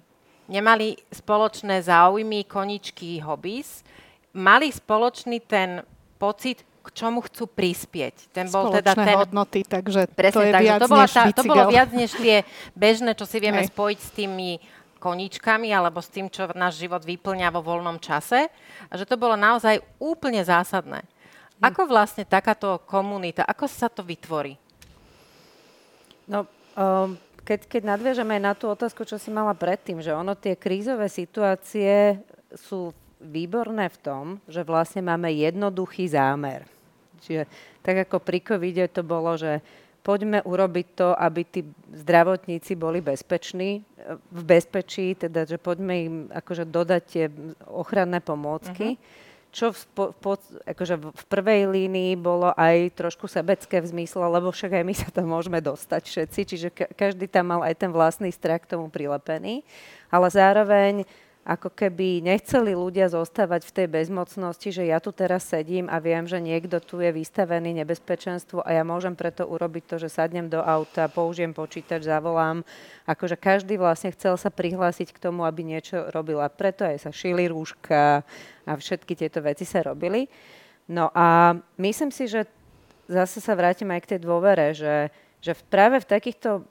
nemali 0.49 0.97
spoločné 1.13 1.85
záujmy, 1.85 2.49
koničky, 2.49 3.21
hobbies, 3.21 3.85
mali 4.33 4.73
spoločný 4.73 5.45
ten 5.45 5.85
pocit, 6.17 6.65
k 6.79 6.87
čomu 6.95 7.21
chcú 7.21 7.45
prispieť. 7.45 8.33
Ten 8.33 8.49
bol 8.49 8.73
teda 8.73 8.97
ten... 8.97 9.13
hodnoty, 9.13 9.61
takže 9.61 10.09
Presne, 10.09 10.33
to 10.33 10.41
je 10.41 10.53
takže 10.57 10.65
viac 10.65 10.79
to, 10.81 10.87
bola 10.89 11.05
tá, 11.05 11.23
to 11.29 11.43
bolo 11.45 11.63
viac 11.69 11.89
než 11.93 12.11
tie 12.17 12.41
bežné, 12.73 13.13
čo 13.13 13.29
si 13.29 13.37
vieme 13.37 13.61
Hej. 13.61 13.69
spojiť 13.69 13.99
s 14.01 14.09
tými 14.15 14.57
koníčkami 14.99 15.71
alebo 15.71 16.03
s 16.03 16.11
tým, 16.11 16.27
čo 16.27 16.51
náš 16.53 16.77
život 16.83 17.01
vyplňa 17.01 17.47
vo 17.55 17.63
voľnom 17.63 17.97
čase. 17.97 18.51
A 18.91 18.93
že 18.99 19.07
to 19.07 19.15
bolo 19.15 19.39
naozaj 19.39 19.79
úplne 19.97 20.43
zásadné. 20.43 21.01
Hm. 21.01 21.63
Ako 21.71 21.87
vlastne 21.87 22.27
takáto 22.27 22.83
komunita, 22.83 23.47
ako 23.47 23.65
sa 23.65 23.87
to 23.87 24.03
vytvorí? 24.03 24.59
No, 26.29 26.45
um, 26.75 27.17
keď, 27.41 27.65
keď 27.65 27.81
nadviažeme 27.95 28.37
aj 28.37 28.43
na 28.43 28.53
tú 28.53 28.69
otázku, 28.69 29.01
čo 29.07 29.17
si 29.17 29.33
mala 29.33 29.57
predtým, 29.57 30.03
že 30.03 30.13
ono 30.13 30.37
tie 30.37 30.53
krízové 30.53 31.09
situácie 31.09 32.21
sú 32.53 32.93
výborné 33.17 33.89
v 33.89 33.97
tom, 33.99 34.25
že 34.45 34.61
vlastne 34.61 35.01
máme 35.01 35.33
jednoduchý 35.33 36.07
zámer. 36.13 36.69
Čiže 37.25 37.49
tak 37.83 38.07
ako 38.07 38.21
pri 38.23 38.39
covide 38.39 38.85
to 38.87 39.03
bolo, 39.03 39.35
že 39.35 39.59
poďme 40.01 40.39
urobiť 40.43 40.87
to, 40.95 41.09
aby 41.13 41.41
tí 41.45 41.61
zdravotníci 41.93 42.75
boli 42.75 43.03
bezpeční, 43.03 43.83
v 44.31 44.41
bezpečí, 44.43 45.13
teda, 45.13 45.45
že 45.45 45.59
poďme 45.59 45.95
im 46.01 46.15
akože 46.31 46.65
dodať 46.65 47.03
tie 47.05 47.25
ochranné 47.67 48.23
pomôcky. 48.23 48.95
Uh-huh 48.95 49.27
čo 49.49 49.73
v, 49.73 49.81
po, 49.97 50.05
po, 50.13 50.37
akože 50.65 50.95
v 51.01 51.23
prvej 51.25 51.65
línii 51.65 52.13
bolo 52.13 52.53
aj 52.53 52.93
trošku 52.93 53.25
sebecké 53.25 53.81
v 53.81 53.89
zmysle, 53.89 54.21
lebo 54.29 54.53
však 54.53 54.77
aj 54.77 54.83
my 54.85 54.93
sa 54.93 55.09
tam 55.09 55.33
môžeme 55.33 55.57
dostať 55.57 56.01
všetci, 56.05 56.39
čiže 56.45 56.69
ka- 56.69 56.91
každý 56.93 57.25
tam 57.25 57.49
mal 57.49 57.65
aj 57.65 57.73
ten 57.81 57.89
vlastný 57.89 58.29
strach 58.29 58.61
k 58.61 58.77
tomu 58.77 58.93
prilepený, 58.93 59.65
ale 60.13 60.27
zároveň 60.29 61.01
ako 61.47 61.71
keby 61.71 62.21
nechceli 62.21 62.75
ľudia 62.75 63.09
zostávať 63.09 63.65
v 63.65 63.75
tej 63.81 63.87
bezmocnosti, 63.89 64.69
že 64.69 64.85
ja 64.85 65.01
tu 65.01 65.09
teraz 65.15 65.47
sedím 65.47 65.87
a 65.87 65.97
viem, 65.97 66.27
že 66.27 66.37
niekto 66.37 66.77
tu 66.83 66.99
je 66.99 67.09
vystavený 67.09 67.73
nebezpečenstvu 67.81 68.61
a 68.61 68.69
ja 68.75 68.83
môžem 68.83 69.15
preto 69.15 69.47
urobiť 69.47 69.83
to, 69.87 69.95
že 69.97 70.13
sadnem 70.13 70.51
do 70.51 70.59
auta, 70.61 71.09
použijem 71.09 71.55
počítač, 71.55 72.05
zavolám. 72.05 72.61
Akože 73.07 73.39
každý 73.39 73.79
vlastne 73.79 74.13
chcel 74.13 74.35
sa 74.35 74.51
prihlásiť 74.51 75.15
k 75.15 75.21
tomu, 75.23 75.47
aby 75.47 75.63
niečo 75.65 76.11
robil 76.11 76.37
a 76.43 76.51
preto 76.51 76.85
aj 76.85 77.07
sa 77.07 77.11
šili 77.15 77.49
rúška 77.49 78.21
a 78.67 78.71
všetky 78.75 79.15
tieto 79.17 79.41
veci 79.41 79.63
sa 79.65 79.81
robili. 79.81 80.29
No 80.85 81.09
a 81.15 81.57
myslím 81.81 82.13
si, 82.13 82.29
že 82.29 82.45
zase 83.09 83.41
sa 83.41 83.57
vrátim 83.57 83.89
aj 83.89 84.05
k 84.05 84.09
tej 84.15 84.19
dôvere, 84.21 84.77
že, 84.77 85.09
že 85.41 85.57
práve 85.69 85.97
v 85.97 86.09
takýchto 86.09 86.67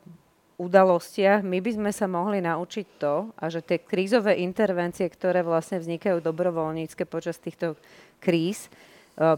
udalostiach 0.58 1.46
my 1.46 1.62
by 1.62 1.70
sme 1.78 1.90
sa 1.94 2.10
mohli 2.10 2.42
naučiť 2.42 2.86
to, 2.98 3.30
a 3.38 3.46
že 3.46 3.62
tie 3.62 3.78
krízové 3.78 4.42
intervencie, 4.42 5.06
ktoré 5.06 5.46
vlastne 5.46 5.78
vznikajú 5.78 6.18
dobrovoľnícke 6.18 7.06
počas 7.06 7.38
týchto 7.38 7.78
kríz, 8.18 8.66
e, 8.66 8.70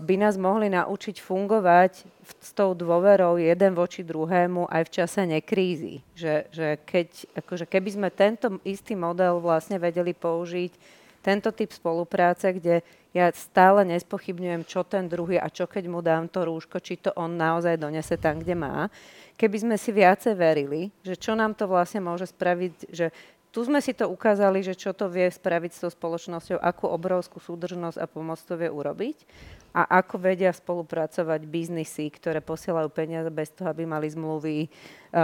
by 0.01 0.15
nás 0.17 0.41
mohli 0.41 0.73
naučiť 0.73 1.21
fungovať 1.21 1.93
s 2.41 2.51
tou 2.57 2.73
dôverou 2.73 3.37
jeden 3.37 3.77
voči 3.77 4.01
druhému 4.01 4.73
aj 4.73 4.83
v 4.89 4.95
čase 4.97 5.21
nekrízy. 5.29 6.01
Že, 6.17 6.35
že 6.49 6.69
keď, 6.89 7.09
akože 7.45 7.65
keby 7.69 7.91
sme 8.01 8.09
tento 8.09 8.57
istý 8.65 8.97
model 8.97 9.45
vlastne 9.45 9.77
vedeli 9.77 10.17
použiť, 10.17 11.00
tento 11.21 11.53
typ 11.53 11.71
spolupráce, 11.73 12.53
kde 12.53 12.81
ja 13.13 13.29
stále 13.35 13.85
nespochybňujem, 13.85 14.63
čo 14.65 14.87
ten 14.87 15.11
druhý 15.11 15.37
a 15.37 15.53
čo 15.53 15.67
keď 15.67 15.85
mu 15.91 16.01
dám 16.01 16.31
to 16.31 16.47
rúško, 16.47 16.79
či 16.81 16.97
to 16.97 17.11
on 17.19 17.37
naozaj 17.37 17.77
donese 17.77 18.17
tam, 18.17 18.41
kde 18.41 18.55
má, 18.57 18.89
keby 19.37 19.57
sme 19.61 19.77
si 19.77 19.91
viacej 19.91 20.35
verili, 20.39 20.95
že 21.03 21.19
čo 21.19 21.35
nám 21.35 21.59
to 21.59 21.67
vlastne 21.67 22.01
môže 22.01 22.31
spraviť, 22.31 22.75
že 22.93 23.13
tu 23.51 23.67
sme 23.67 23.83
si 23.83 23.91
to 23.91 24.07
ukázali, 24.07 24.63
že 24.63 24.79
čo 24.79 24.95
to 24.95 25.11
vie 25.11 25.27
spraviť 25.27 25.71
s 25.75 25.83
tou 25.83 25.91
spoločnosťou, 25.91 26.63
akú 26.63 26.87
obrovskú 26.87 27.43
súdržnosť 27.43 27.99
a 27.99 28.07
pomoc 28.07 28.39
to 28.47 28.55
vie 28.55 28.71
urobiť 28.71 29.27
a 29.71 30.03
ako 30.03 30.19
vedia 30.19 30.51
spolupracovať 30.51 31.47
biznisy, 31.47 32.11
ktoré 32.11 32.43
posielajú 32.43 32.91
peniaze 32.91 33.31
bez 33.31 33.55
toho, 33.55 33.71
aby 33.71 33.87
mali 33.87 34.11
zmluvy, 34.11 34.67
e, 34.67 34.69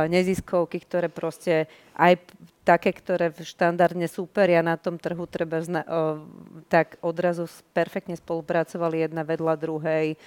neziskovky, 0.06 0.78
ktoré 0.82 1.10
proste 1.10 1.66
aj 1.98 2.22
také, 2.66 2.90
ktoré 2.90 3.30
štandardne 3.30 4.10
súperia 4.10 4.62
na 4.62 4.74
tom 4.74 4.98
trhu, 4.98 5.22
treba 5.30 5.62
zna- 5.62 5.86
tak 6.66 6.98
odrazu 6.98 7.46
perfektne 7.70 8.18
spolupracovali 8.18 9.06
jedna 9.06 9.22
vedľa 9.22 9.54
druhej 9.54 10.18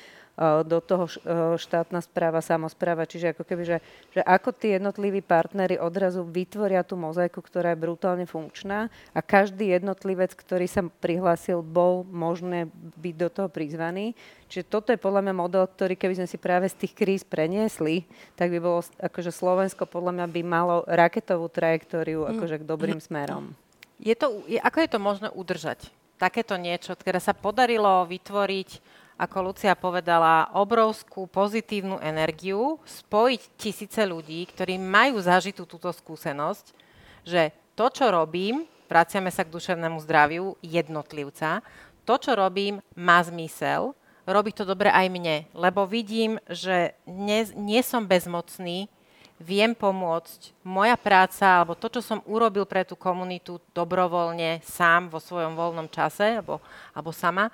do 0.63 0.79
toho 0.79 1.11
štátna 1.59 1.99
správa, 1.99 2.39
samozpráva. 2.39 3.03
Čiže 3.03 3.35
ako 3.35 3.43
keby, 3.43 3.63
že, 3.67 3.77
že 4.15 4.21
ako 4.23 4.55
tí 4.55 4.71
jednotliví 4.71 5.19
partnery 5.19 5.75
odrazu 5.75 6.23
vytvoria 6.23 6.87
tú 6.87 6.95
mozaiku, 6.95 7.43
ktorá 7.43 7.75
je 7.75 7.83
brutálne 7.83 8.23
funkčná 8.23 8.87
a 9.11 9.19
každý 9.19 9.75
jednotlivec, 9.75 10.31
ktorý 10.31 10.63
sa 10.71 10.87
prihlásil, 10.87 11.59
bol 11.59 12.07
možné 12.07 12.71
byť 12.95 13.15
do 13.19 13.27
toho 13.27 13.49
prizvaný. 13.51 14.15
Čiže 14.47 14.65
toto 14.65 14.89
je 14.95 14.97
podľa 14.97 15.27
mňa 15.27 15.33
model, 15.35 15.67
ktorý 15.67 15.93
keby 15.99 16.23
sme 16.23 16.27
si 16.31 16.39
práve 16.39 16.71
z 16.71 16.87
tých 16.87 16.93
kríz 16.95 17.21
preniesli, 17.27 18.07
tak 18.33 18.49
by 18.49 18.57
bolo, 18.63 18.81
akože 18.97 19.29
Slovensko 19.35 19.85
podľa 19.85 20.23
mňa 20.23 20.27
by 20.31 20.41
malo 20.41 20.87
raketovú 20.87 21.51
trajektóriu 21.51 22.25
mm. 22.25 22.29
akože 22.33 22.55
k 22.63 22.67
dobrým 22.67 22.97
smerom. 23.03 23.53
Je 23.99 24.15
to, 24.15 24.47
je, 24.47 24.57
ako 24.57 24.77
je 24.79 24.89
to 24.89 24.99
možné 25.03 25.27
udržať? 25.35 25.91
Takéto 26.15 26.55
niečo, 26.55 26.95
ktoré 26.95 27.19
sa 27.19 27.35
podarilo 27.35 28.07
vytvoriť 28.07 28.69
ako 29.19 29.51
Lucia 29.51 29.75
povedala, 29.75 30.47
obrovskú 30.55 31.27
pozitívnu 31.27 31.99
energiu, 31.99 32.79
spojiť 32.87 33.41
tisíce 33.59 33.99
ľudí, 34.07 34.47
ktorí 34.47 34.79
majú 34.79 35.19
zažitú 35.19 35.67
túto 35.67 35.91
skúsenosť, 35.91 36.71
že 37.27 37.51
to, 37.75 37.91
čo 37.91 38.07
robím, 38.07 38.63
vraciame 38.87 39.27
sa 39.27 39.43
k 39.43 39.51
duševnému 39.51 39.99
zdraviu 40.07 40.55
jednotlivca, 40.63 41.59
to, 42.07 42.15
čo 42.15 42.31
robím, 42.31 42.79
má 42.95 43.19
zmysel, 43.19 43.91
robí 44.23 44.55
to 44.55 44.63
dobre 44.63 44.87
aj 44.87 45.11
mne, 45.11 45.43
lebo 45.51 45.83
vidím, 45.83 46.39
že 46.47 46.95
nie, 47.03 47.43
nie 47.59 47.83
som 47.83 48.07
bezmocný, 48.07 48.87
viem 49.39 49.71
pomôcť. 49.71 50.51
Moja 50.63 50.99
práca, 50.99 51.59
alebo 51.59 51.75
to, 51.75 51.87
čo 51.87 52.01
som 52.03 52.19
urobil 52.27 52.67
pre 52.67 52.83
tú 52.83 52.99
komunitu 52.99 53.59
dobrovoľne, 53.71 54.63
sám 54.63 55.07
vo 55.07 55.19
svojom 55.19 55.55
voľnom 55.55 55.87
čase, 55.87 56.39
alebo, 56.39 56.59
alebo 56.91 57.11
sama, 57.15 57.47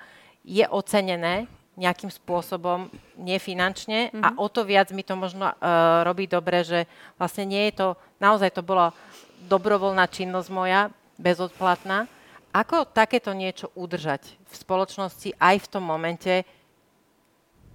je 0.46 0.62
ocenené 0.70 1.50
nejakým 1.76 2.08
spôsobom, 2.08 2.88
nefinančne 3.20 4.08
mm-hmm. 4.08 4.24
a 4.24 4.28
o 4.40 4.48
to 4.48 4.64
viac 4.64 4.88
mi 4.96 5.04
to 5.04 5.12
možno 5.12 5.52
uh, 5.52 6.00
robí 6.08 6.24
dobre, 6.24 6.64
že 6.64 6.88
vlastne 7.20 7.44
nie 7.44 7.68
je 7.68 7.84
to, 7.84 7.88
naozaj 8.16 8.48
to 8.54 8.64
bola 8.64 8.96
dobrovoľná 9.44 10.08
činnosť 10.08 10.48
moja, 10.48 10.88
bezodplatná. 11.20 12.08
Ako 12.56 12.88
takéto 12.88 13.36
niečo 13.36 13.68
udržať 13.76 14.24
v 14.48 14.54
spoločnosti 14.56 15.36
aj 15.36 15.56
v 15.60 15.66
tom 15.68 15.84
momente, 15.84 16.48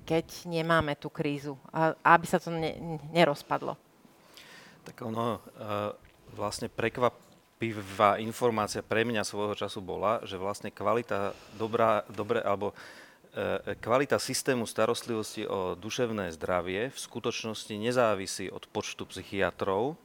keď 0.09 0.49
nemáme 0.49 0.97
tú 0.97 1.13
krízu, 1.13 1.53
a, 1.69 1.93
aby 2.17 2.25
sa 2.25 2.41
to 2.41 2.49
ne, 2.49 2.73
nerozpadlo? 3.13 3.77
Tak 4.81 4.97
ono, 5.05 5.37
uh, 5.61 5.93
vlastne 6.33 6.73
prekvapivá 7.61 8.17
informácia 8.17 8.81
pre 8.81 9.05
mňa 9.05 9.21
svojho 9.21 9.53
času 9.53 9.85
bola, 9.85 10.17
že 10.25 10.41
vlastne 10.41 10.73
kvalita 10.73 11.37
dobrá, 11.61 12.01
dobre, 12.09 12.41
alebo 12.41 12.73
kvalita 13.79 14.17
systému 14.17 14.65
starostlivosti 14.65 15.45
o 15.45 15.77
duševné 15.77 16.33
zdravie 16.33 16.89
v 16.89 16.97
skutočnosti 16.97 17.71
nezávisí 17.77 18.49
od 18.49 18.65
počtu 18.67 19.05
psychiatrov, 19.07 19.95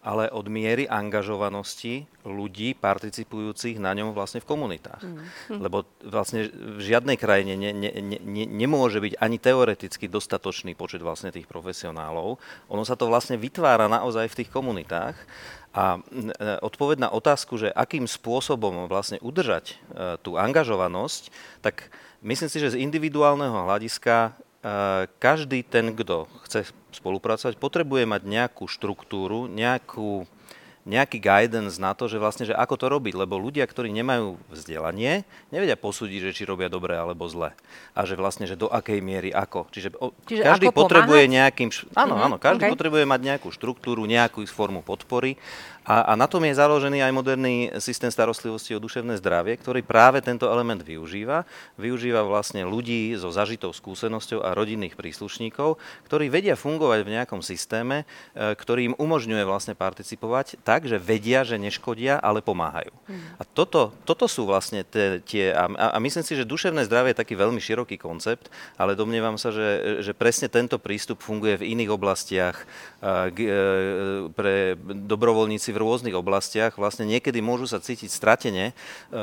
ale 0.00 0.32
od 0.32 0.48
miery 0.48 0.88
angažovanosti 0.88 2.08
ľudí 2.24 2.72
participujúcich 2.72 3.76
na 3.76 3.92
ňom 3.92 4.16
vlastne 4.16 4.40
v 4.40 4.48
komunitách. 4.48 5.04
Mm. 5.04 5.60
Lebo 5.60 5.84
vlastne 6.00 6.48
v 6.48 6.80
žiadnej 6.80 7.20
krajine 7.20 7.52
ne, 7.60 7.68
ne, 7.76 7.92
ne, 8.00 8.44
nemôže 8.48 8.96
byť 8.96 9.20
ani 9.20 9.36
teoreticky 9.36 10.08
dostatočný 10.08 10.72
počet 10.72 11.04
vlastne 11.04 11.28
tých 11.28 11.44
profesionálov. 11.44 12.40
Ono 12.72 12.82
sa 12.88 12.96
to 12.96 13.12
vlastne 13.12 13.36
vytvára 13.36 13.92
naozaj 13.92 14.32
v 14.32 14.38
tých 14.40 14.48
komunitách. 14.48 15.20
A 15.70 16.02
e, 16.02 16.58
odpoveď 16.66 17.06
na 17.06 17.10
otázku, 17.14 17.54
že 17.54 17.70
akým 17.70 18.10
spôsobom 18.10 18.90
vlastne 18.90 19.22
udržať 19.22 19.74
e, 19.74 19.74
tú 20.18 20.34
angažovanosť, 20.34 21.30
tak 21.62 21.94
myslím 22.26 22.50
si, 22.50 22.58
že 22.58 22.74
z 22.74 22.80
individuálneho 22.82 23.66
hľadiska 23.66 24.34
každý 25.16 25.64
ten, 25.64 25.96
kto 25.96 26.28
chce 26.44 26.68
spolupracovať, 26.92 27.56
potrebuje 27.56 28.04
mať 28.04 28.28
nejakú 28.28 28.68
štruktúru, 28.68 29.48
nejakú 29.48 30.28
nejaký 30.90 31.22
guidance 31.22 31.78
na 31.78 31.94
to, 31.94 32.10
že 32.10 32.18
vlastne, 32.18 32.50
že 32.50 32.54
ako 32.58 32.74
to 32.74 32.86
robiť, 32.90 33.14
lebo 33.14 33.38
ľudia, 33.38 33.62
ktorí 33.62 33.94
nemajú 33.94 34.34
vzdelanie, 34.50 35.22
nevedia 35.54 35.78
posúdiť, 35.78 36.30
že 36.30 36.34
či 36.34 36.42
robia 36.42 36.66
dobre 36.66 36.98
alebo 36.98 37.30
zle. 37.30 37.54
A 37.94 38.02
že 38.02 38.18
vlastne, 38.18 38.50
že 38.50 38.58
do 38.58 38.66
akej 38.66 38.98
miery 38.98 39.30
ako. 39.30 39.70
Čiže, 39.70 39.94
Čiže 40.26 40.42
každý 40.42 40.66
ako 40.74 40.76
potrebuje 40.82 41.22
pomáhať? 41.30 41.36
nejakým... 41.38 41.68
Áno, 41.94 42.18
mm-hmm, 42.18 42.26
áno, 42.26 42.36
každý 42.42 42.64
okay. 42.66 42.74
potrebuje 42.74 43.04
mať 43.06 43.20
nejakú 43.22 43.48
štruktúru, 43.54 44.02
nejakú 44.10 44.42
formu 44.50 44.82
podpory 44.82 45.38
a, 45.80 46.12
a 46.12 46.18
na 46.18 46.28
tom 46.28 46.44
je 46.44 46.52
založený 46.52 47.00
aj 47.00 47.12
moderný 47.16 47.56
systém 47.80 48.12
starostlivosti 48.12 48.76
o 48.76 48.82
duševné 48.82 49.16
zdravie, 49.16 49.56
ktorý 49.56 49.80
práve 49.80 50.20
tento 50.20 50.44
element 50.44 50.84
využíva. 50.84 51.48
Využíva 51.80 52.20
vlastne 52.20 52.68
ľudí 52.68 53.16
so 53.16 53.32
zažitou 53.32 53.72
skúsenosťou 53.72 54.44
a 54.44 54.52
rodinných 54.52 54.92
príslušníkov, 54.92 55.80
ktorí 56.04 56.28
vedia 56.28 56.52
fungovať 56.54 57.00
v 57.02 57.12
nejakom 57.16 57.40
systéme, 57.40 58.04
e, 58.36 58.52
ktorý 58.54 58.92
im 58.92 58.98
umožňuje 59.00 59.42
vlastne 59.48 59.72
participovať 59.72 60.60
tak, 60.60 60.84
že 60.84 61.00
vedia, 61.00 61.48
že 61.48 61.56
neškodia, 61.56 62.20
ale 62.20 62.44
pomáhajú. 62.44 62.92
Mm. 63.08 63.40
A 63.40 63.42
toto, 63.48 63.96
toto 64.04 64.28
sú 64.28 64.44
vlastne 64.44 64.84
tie... 64.84 65.24
tie 65.24 65.56
a, 65.56 65.96
a 65.96 65.98
myslím 65.98 66.22
si, 66.22 66.36
že 66.36 66.44
duševné 66.44 66.84
zdravie 66.84 67.16
je 67.16 67.22
taký 67.24 67.34
veľmi 67.34 67.58
široký 67.58 67.96
koncept, 67.96 68.52
ale 68.76 68.92
domnievam 68.92 69.40
sa, 69.40 69.48
že, 69.48 70.02
že 70.04 70.12
presne 70.12 70.52
tento 70.52 70.76
prístup 70.76 71.24
funguje 71.24 71.56
v 71.56 71.72
iných 71.72 71.90
oblastiach. 71.90 72.68
E, 73.00 73.32
e, 73.32 73.48
pre 74.36 74.76
dobrovoľníci 74.84 75.69
v 75.70 75.80
rôznych 75.82 76.16
oblastiach 76.16 76.76
vlastne 76.76 77.06
niekedy 77.06 77.38
môžu 77.40 77.70
sa 77.70 77.82
cítiť 77.82 78.10
stratene 78.10 78.70
e, 78.70 78.74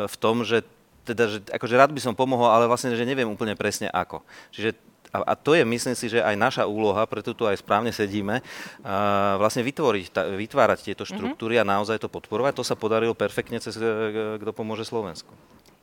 v 0.07 0.15
tom, 0.19 0.43
že 0.43 0.63
teda, 1.07 1.23
že 1.31 1.39
akože 1.47 1.75
rád 1.79 1.91
by 1.95 2.01
som 2.03 2.13
pomohol, 2.19 2.51
ale 2.51 2.67
vlastne, 2.67 2.91
že 2.91 3.07
neviem 3.07 3.31
úplne 3.31 3.55
presne 3.55 3.87
ako. 3.87 4.19
Čiže 4.51 4.75
a, 5.15 5.23
a 5.23 5.33
to 5.39 5.55
je, 5.55 5.63
myslím 5.63 5.95
si, 5.95 6.11
že 6.11 6.19
aj 6.19 6.35
naša 6.35 6.63
úloha, 6.67 7.07
preto 7.07 7.31
tu 7.31 7.47
aj 7.47 7.63
správne 7.63 7.95
sedíme, 7.95 8.43
a 8.83 9.39
vlastne 9.39 9.63
vytvoriť, 9.63 10.11
vytvárať 10.35 10.91
tieto 10.91 11.07
mhm. 11.07 11.09
štruktúry 11.15 11.55
mm-hmm. 11.55 11.71
a 11.71 11.73
naozaj 11.79 12.03
to 12.03 12.11
podporovať. 12.11 12.59
To 12.59 12.67
sa 12.67 12.75
podarilo 12.75 13.15
perfektne 13.15 13.63
cez 13.63 13.79
e, 13.79 14.35
Kto 14.35 14.51
pomôže 14.51 14.83
Slovensku. 14.83 15.31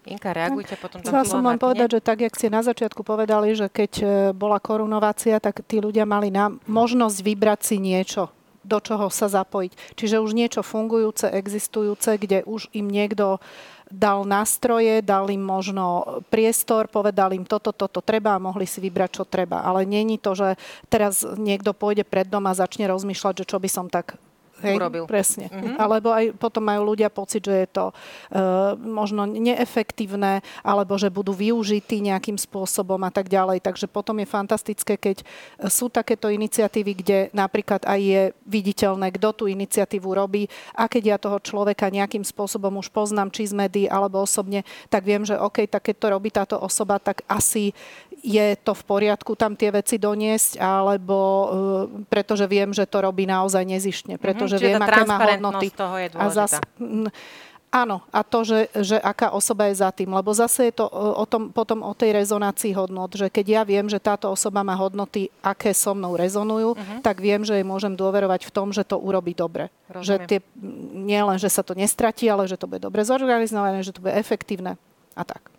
Inka, 0.05 0.37
reagujte 0.37 0.77
potom. 0.77 1.01
Chcela 1.01 1.25
som 1.25 1.41
len 1.41 1.57
povedať, 1.57 1.97
že 1.97 2.01
tak, 2.05 2.21
jak 2.21 2.37
ste 2.37 2.53
na 2.53 2.61
začiatku 2.61 3.01
povedali, 3.01 3.57
že 3.57 3.73
keď 3.73 3.93
bola 4.37 4.61
korunovácia, 4.61 5.41
tak 5.41 5.65
tí 5.65 5.81
ľudia 5.81 6.05
mali 6.05 6.29
na 6.29 6.53
možnosť 6.69 7.25
vybrať 7.25 7.61
si 7.65 7.77
niečo 7.81 8.29
do 8.65 8.79
čoho 8.81 9.13
sa 9.13 9.29
zapojiť. 9.29 9.95
Čiže 9.95 10.21
už 10.25 10.33
niečo 10.33 10.65
fungujúce, 10.65 11.31
existujúce, 11.31 12.17
kde 12.17 12.43
už 12.49 12.73
im 12.73 12.89
niekto 12.89 13.39
dal 13.93 14.25
nástroje, 14.27 15.05
dal 15.05 15.29
im 15.31 15.45
možno 15.45 16.19
priestor, 16.33 16.89
povedal 16.89 17.31
im 17.37 17.45
toto, 17.47 17.71
toto 17.71 18.01
treba 18.01 18.35
a 18.35 18.43
mohli 18.43 18.67
si 18.67 18.81
vybrať, 18.81 19.11
čo 19.23 19.25
treba. 19.29 19.63
Ale 19.63 19.87
není 19.87 20.17
to, 20.19 20.35
že 20.35 20.59
teraz 20.89 21.23
niekto 21.37 21.77
pôjde 21.77 22.03
pred 22.03 22.27
dom 22.27 22.49
a 22.49 22.57
začne 22.57 22.89
rozmýšľať, 22.91 23.45
že 23.45 23.49
čo 23.49 23.61
by 23.61 23.69
som 23.71 23.87
tak 23.87 24.19
Hej, 24.65 24.77
urobil. 24.81 25.05
Presne. 25.05 25.53
Mm-hmm. 25.53 25.77
Alebo 25.77 26.09
aj 26.11 26.35
potom 26.41 26.65
majú 26.65 26.97
ľudia 26.97 27.13
pocit, 27.13 27.45
že 27.45 27.55
je 27.65 27.69
to 27.69 27.85
uh, 27.93 28.75
možno 28.81 29.29
neefektívne, 29.29 30.41
alebo 30.65 30.97
že 30.97 31.13
budú 31.13 31.37
využití 31.37 32.01
nejakým 32.01 32.41
spôsobom 32.41 32.99
a 33.05 33.11
tak 33.13 33.29
ďalej. 33.29 33.61
Takže 33.61 33.87
potom 33.87 34.17
je 34.21 34.27
fantastické, 34.29 34.97
keď 34.97 35.23
sú 35.69 35.93
takéto 35.93 36.33
iniciatívy, 36.33 36.93
kde 37.05 37.19
napríklad 37.37 37.85
aj 37.85 38.01
je 38.01 38.23
viditeľné, 38.49 39.13
kto 39.15 39.29
tú 39.33 39.45
iniciatívu 39.47 40.09
robí 40.11 40.49
a 40.73 40.89
keď 40.89 41.03
ja 41.05 41.17
toho 41.21 41.39
človeka 41.39 41.93
nejakým 41.93 42.25
spôsobom 42.25 42.81
už 42.81 42.89
poznám, 42.91 43.31
či 43.31 43.51
z 43.51 43.55
médií 43.55 43.87
alebo 43.87 44.23
osobne, 44.25 44.65
tak 44.89 45.05
viem, 45.05 45.23
že 45.23 45.37
OK, 45.37 45.69
tak 45.69 45.91
keď 45.91 45.97
to 46.01 46.07
robí 46.09 46.29
táto 46.33 46.57
osoba, 46.57 46.97
tak 46.97 47.23
asi 47.29 47.77
je 48.25 48.57
to 48.57 48.73
v 48.73 48.83
poriadku 48.89 49.37
tam 49.37 49.53
tie 49.53 49.69
veci 49.69 50.01
doniesť, 50.01 50.57
alebo 50.57 51.19
uh, 51.21 51.49
pretože 52.09 52.49
viem, 52.49 52.73
že 52.73 52.89
to 52.89 53.05
robí 53.05 53.29
naozaj 53.29 53.61
nezištne, 53.69 54.17
pretože 54.17 54.57
že 54.57 54.73
viem, 54.73 54.81
aké 54.81 55.05
má 55.05 55.21
hodnoty. 55.21 55.69
Toho 55.69 55.97
je 56.01 56.09
a 56.17 56.27
zas, 56.33 56.57
Áno, 57.75 58.07
a 58.15 58.23
to, 58.23 58.47
že, 58.47 58.71
že 58.87 59.03
aká 59.03 59.35
osoba 59.35 59.67
je 59.67 59.83
za 59.83 59.91
tým, 59.91 60.15
lebo 60.15 60.31
zase 60.31 60.71
je 60.71 60.79
to 60.79 60.87
e, 60.87 60.95
o 60.95 61.27
tom, 61.27 61.51
potom 61.51 61.83
o 61.83 61.91
tej 61.91 62.15
rezonácii 62.15 62.71
hodnot, 62.71 63.19
že 63.19 63.27
keď 63.27 63.47
ja 63.51 63.63
viem, 63.67 63.91
že 63.91 63.99
táto 63.99 64.31
osoba 64.31 64.63
má 64.63 64.79
hodnoty, 64.79 65.27
aké 65.43 65.75
so 65.75 65.91
mnou 65.91 66.15
rezonujú, 66.15 66.79
uh-huh. 66.79 67.03
tak 67.03 67.19
viem, 67.19 67.43
že 67.43 67.59
jej 67.59 67.67
môžem 67.67 67.99
dôverovať 67.99 68.47
v 68.47 68.55
tom, 68.55 68.71
že 68.71 68.87
to 68.87 68.95
urobí 68.95 69.35
dobre. 69.35 69.75
Rozumiem. 69.91 70.07
Že 70.07 70.15
tie, 70.31 70.39
nie 70.95 71.19
len, 71.19 71.35
že 71.35 71.51
sa 71.51 71.67
to 71.67 71.75
nestratí, 71.75 72.31
ale 72.31 72.47
že 72.47 72.55
to 72.55 72.71
bude 72.71 72.79
dobre 72.79 73.03
zorganizované, 73.03 73.83
že 73.83 73.91
to 73.91 74.07
bude 74.07 74.15
efektívne 74.15 74.79
a 75.19 75.23
tak. 75.27 75.54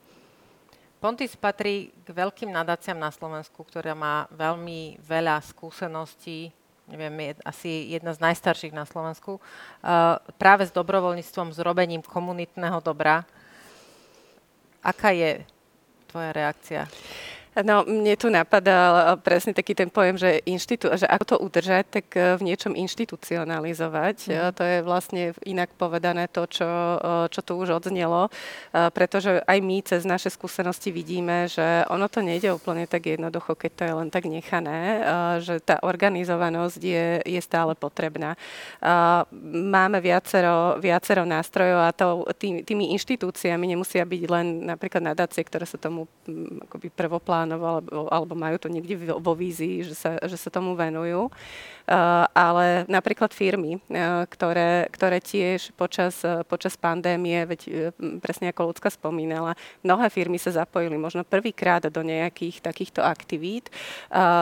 Pontis 1.05 1.37
patrí 1.37 1.93
k 2.01 2.17
veľkým 2.17 2.49
nadáciám 2.49 2.97
na 2.97 3.13
Slovensku, 3.13 3.61
ktorá 3.61 3.93
má 3.93 4.25
veľmi 4.33 4.97
veľa 5.05 5.37
skúseností 5.45 6.49
neviem, 6.89 7.13
je 7.21 7.31
asi 7.45 7.93
jedna 7.93 8.13
z 8.13 8.21
najstarších 8.25 8.73
na 8.73 8.89
Slovensku, 8.89 9.37
uh, 9.37 10.17
práve 10.37 10.65
s 10.65 10.73
dobrovoľníctvom, 10.73 11.53
s 11.53 11.61
robením 11.61 12.01
komunitného 12.01 12.77
dobra. 12.81 13.25
Aká 14.85 15.13
je 15.13 15.41
tvoja 16.09 16.29
reakcia? 16.29 16.85
No, 17.63 17.87
mne 17.87 18.19
tu 18.19 18.27
napadal 18.27 19.15
presne 19.23 19.55
taký 19.55 19.71
ten 19.71 19.87
pojem, 19.87 20.19
že, 20.19 20.43
inštitú, 20.43 20.91
že 20.91 21.07
ako 21.07 21.23
to 21.23 21.35
udržať, 21.39 21.85
tak 21.87 22.05
e, 22.11 22.35
v 22.35 22.51
niečom 22.51 22.75
inštitucionalizovať. 22.75 24.17
Mm. 24.27 24.51
To 24.51 24.63
je 24.63 24.77
vlastne 24.83 25.23
inak 25.47 25.71
povedané 25.79 26.27
to, 26.27 26.43
čo, 26.51 26.67
e, 26.67 27.31
čo 27.31 27.39
tu 27.39 27.55
už 27.55 27.79
odznelo, 27.79 28.27
pretože 28.71 29.39
aj 29.47 29.57
my 29.63 29.77
cez 29.87 30.03
naše 30.03 30.27
skúsenosti 30.27 30.91
vidíme, 30.91 31.47
že 31.47 31.87
ono 31.87 32.11
to 32.11 32.19
nejde 32.19 32.51
úplne 32.51 32.83
tak 32.89 33.07
jednoducho, 33.07 33.55
keď 33.55 33.71
to 33.71 33.83
je 33.87 33.93
len 33.93 34.09
tak 34.11 34.27
nechané, 34.27 34.79
že 35.39 35.63
tá 35.63 35.79
organizovanosť 35.79 36.79
je, 36.81 37.07
je 37.23 37.41
stále 37.41 37.75
potrebná. 37.75 38.35
Máme 39.45 40.03
viacero, 40.03 40.75
viacero 40.79 41.23
nástrojov 41.23 41.79
a 41.87 41.91
to, 41.95 42.27
tý, 42.35 42.63
tými 42.67 42.91
inštitúciami 42.99 43.65
nemusia 43.71 44.03
byť 44.03 44.23
len 44.27 44.67
napríklad 44.67 45.03
nadácie, 45.03 45.43
ktoré 45.43 45.63
sa 45.63 45.79
tomu 45.79 46.07
akoby 46.67 46.91
prvoplán 47.45 47.81
alebo, 47.85 48.09
alebo 48.09 48.33
majú 48.35 48.57
to 48.57 48.67
niekde 48.67 48.97
vo 48.97 49.33
vízii, 49.37 49.85
že 49.85 49.95
sa, 49.95 50.17
že 50.25 50.37
sa 50.37 50.49
tomu 50.49 50.73
venujú. 50.73 51.29
Uh, 51.85 52.25
ale 52.33 52.81
napríklad 52.89 53.29
firmy, 53.29 53.77
uh, 53.77 54.25
ktoré, 54.25 54.89
ktoré 54.89 55.21
tiež 55.21 55.69
počas, 55.77 56.17
uh, 56.25 56.41
počas 56.41 56.73
pandémie, 56.73 57.45
veď 57.45 57.93
presne 58.25 58.49
ako 58.49 58.73
ľudská 58.73 58.89
spomínala, 58.89 59.53
mnohé 59.85 60.09
firmy 60.09 60.41
sa 60.41 60.49
zapojili 60.49 60.97
možno 60.97 61.21
prvýkrát 61.21 61.85
do 61.85 62.01
nejakých 62.01 62.65
takýchto 62.65 63.05
aktivít. 63.05 63.69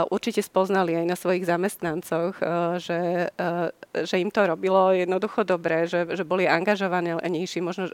Určite 0.08 0.39
spoznali 0.39 0.96
aj 0.96 1.06
na 1.08 1.18
svojich 1.20 1.44
zamestnancoch, 1.44 2.39
že, 2.80 3.28
že 3.92 4.16
im 4.16 4.32
to 4.32 4.48
robilo 4.48 4.96
jednoducho 4.96 5.44
dobre, 5.44 5.84
že, 5.89 6.08
že 6.16 6.24
boli 6.24 6.48
angažovanejší, 6.48 7.60
možno, 7.60 7.92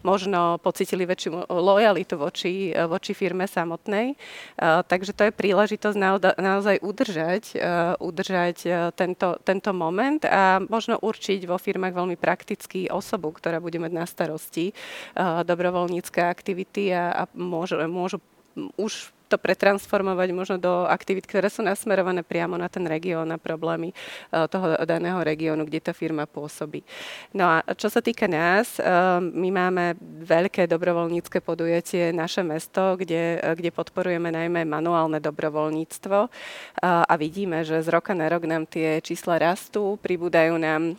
možno 0.00 0.56
pocitili 0.64 1.04
väčšiu 1.04 1.52
lojalitu 1.52 2.16
voči, 2.16 2.72
voči 2.88 3.12
firme 3.12 3.44
samotnej. 3.44 4.16
Takže 4.60 5.12
to 5.14 5.22
je 5.28 5.32
príležitosť 5.32 5.96
naozaj 6.38 6.82
udržať, 6.82 7.58
udržať 7.98 8.56
tento, 8.94 9.38
tento 9.42 9.70
moment 9.74 10.22
a 10.26 10.58
možno 10.62 10.98
určiť 10.98 11.46
vo 11.46 11.58
firmách 11.58 11.94
veľmi 11.94 12.16
prakticky 12.18 12.90
osobu, 12.90 13.34
ktorá 13.34 13.62
bude 13.62 13.78
mať 13.78 13.92
na 13.94 14.04
starosti 14.06 14.74
dobrovoľnícke 15.18 16.20
aktivity 16.22 16.90
a, 16.94 17.12
a 17.14 17.22
môžu, 17.34 17.78
môžu 17.86 18.18
už 18.74 19.14
to 19.28 19.36
pretransformovať 19.36 20.28
možno 20.32 20.56
do 20.56 20.88
aktivít, 20.88 21.28
ktoré 21.28 21.52
sú 21.52 21.60
nasmerované 21.60 22.24
priamo 22.24 22.56
na 22.56 22.72
ten 22.72 22.88
región, 22.88 23.28
na 23.28 23.36
problémy 23.36 23.92
eh, 23.92 24.48
toho 24.48 24.80
daného 24.88 25.20
regiónu, 25.20 25.68
kde 25.68 25.84
tá 25.84 25.92
firma 25.92 26.24
pôsobí. 26.24 26.80
No 27.36 27.44
a 27.44 27.56
čo 27.76 27.92
sa 27.92 28.00
týka 28.00 28.24
nás, 28.24 28.80
eh, 28.80 28.88
my 29.20 29.52
máme 29.52 30.00
veľké 30.24 30.64
dobrovoľnícke 30.64 31.44
podujatie 31.44 32.10
Naše 32.16 32.40
mesto, 32.40 32.96
kde, 32.96 33.38
eh, 33.38 33.52
kde 33.52 33.68
podporujeme 33.68 34.32
najmä 34.32 34.64
manuálne 34.64 35.20
dobrovoľníctvo 35.20 36.18
a 36.78 37.14
vidíme, 37.18 37.66
že 37.66 37.82
z 37.82 37.88
roka 37.90 38.14
na 38.14 38.30
rok 38.30 38.46
nám 38.46 38.64
tie 38.64 39.02
čísla 39.02 39.36
rastú, 39.36 39.98
pribúdajú 39.98 40.54
nám 40.56 40.94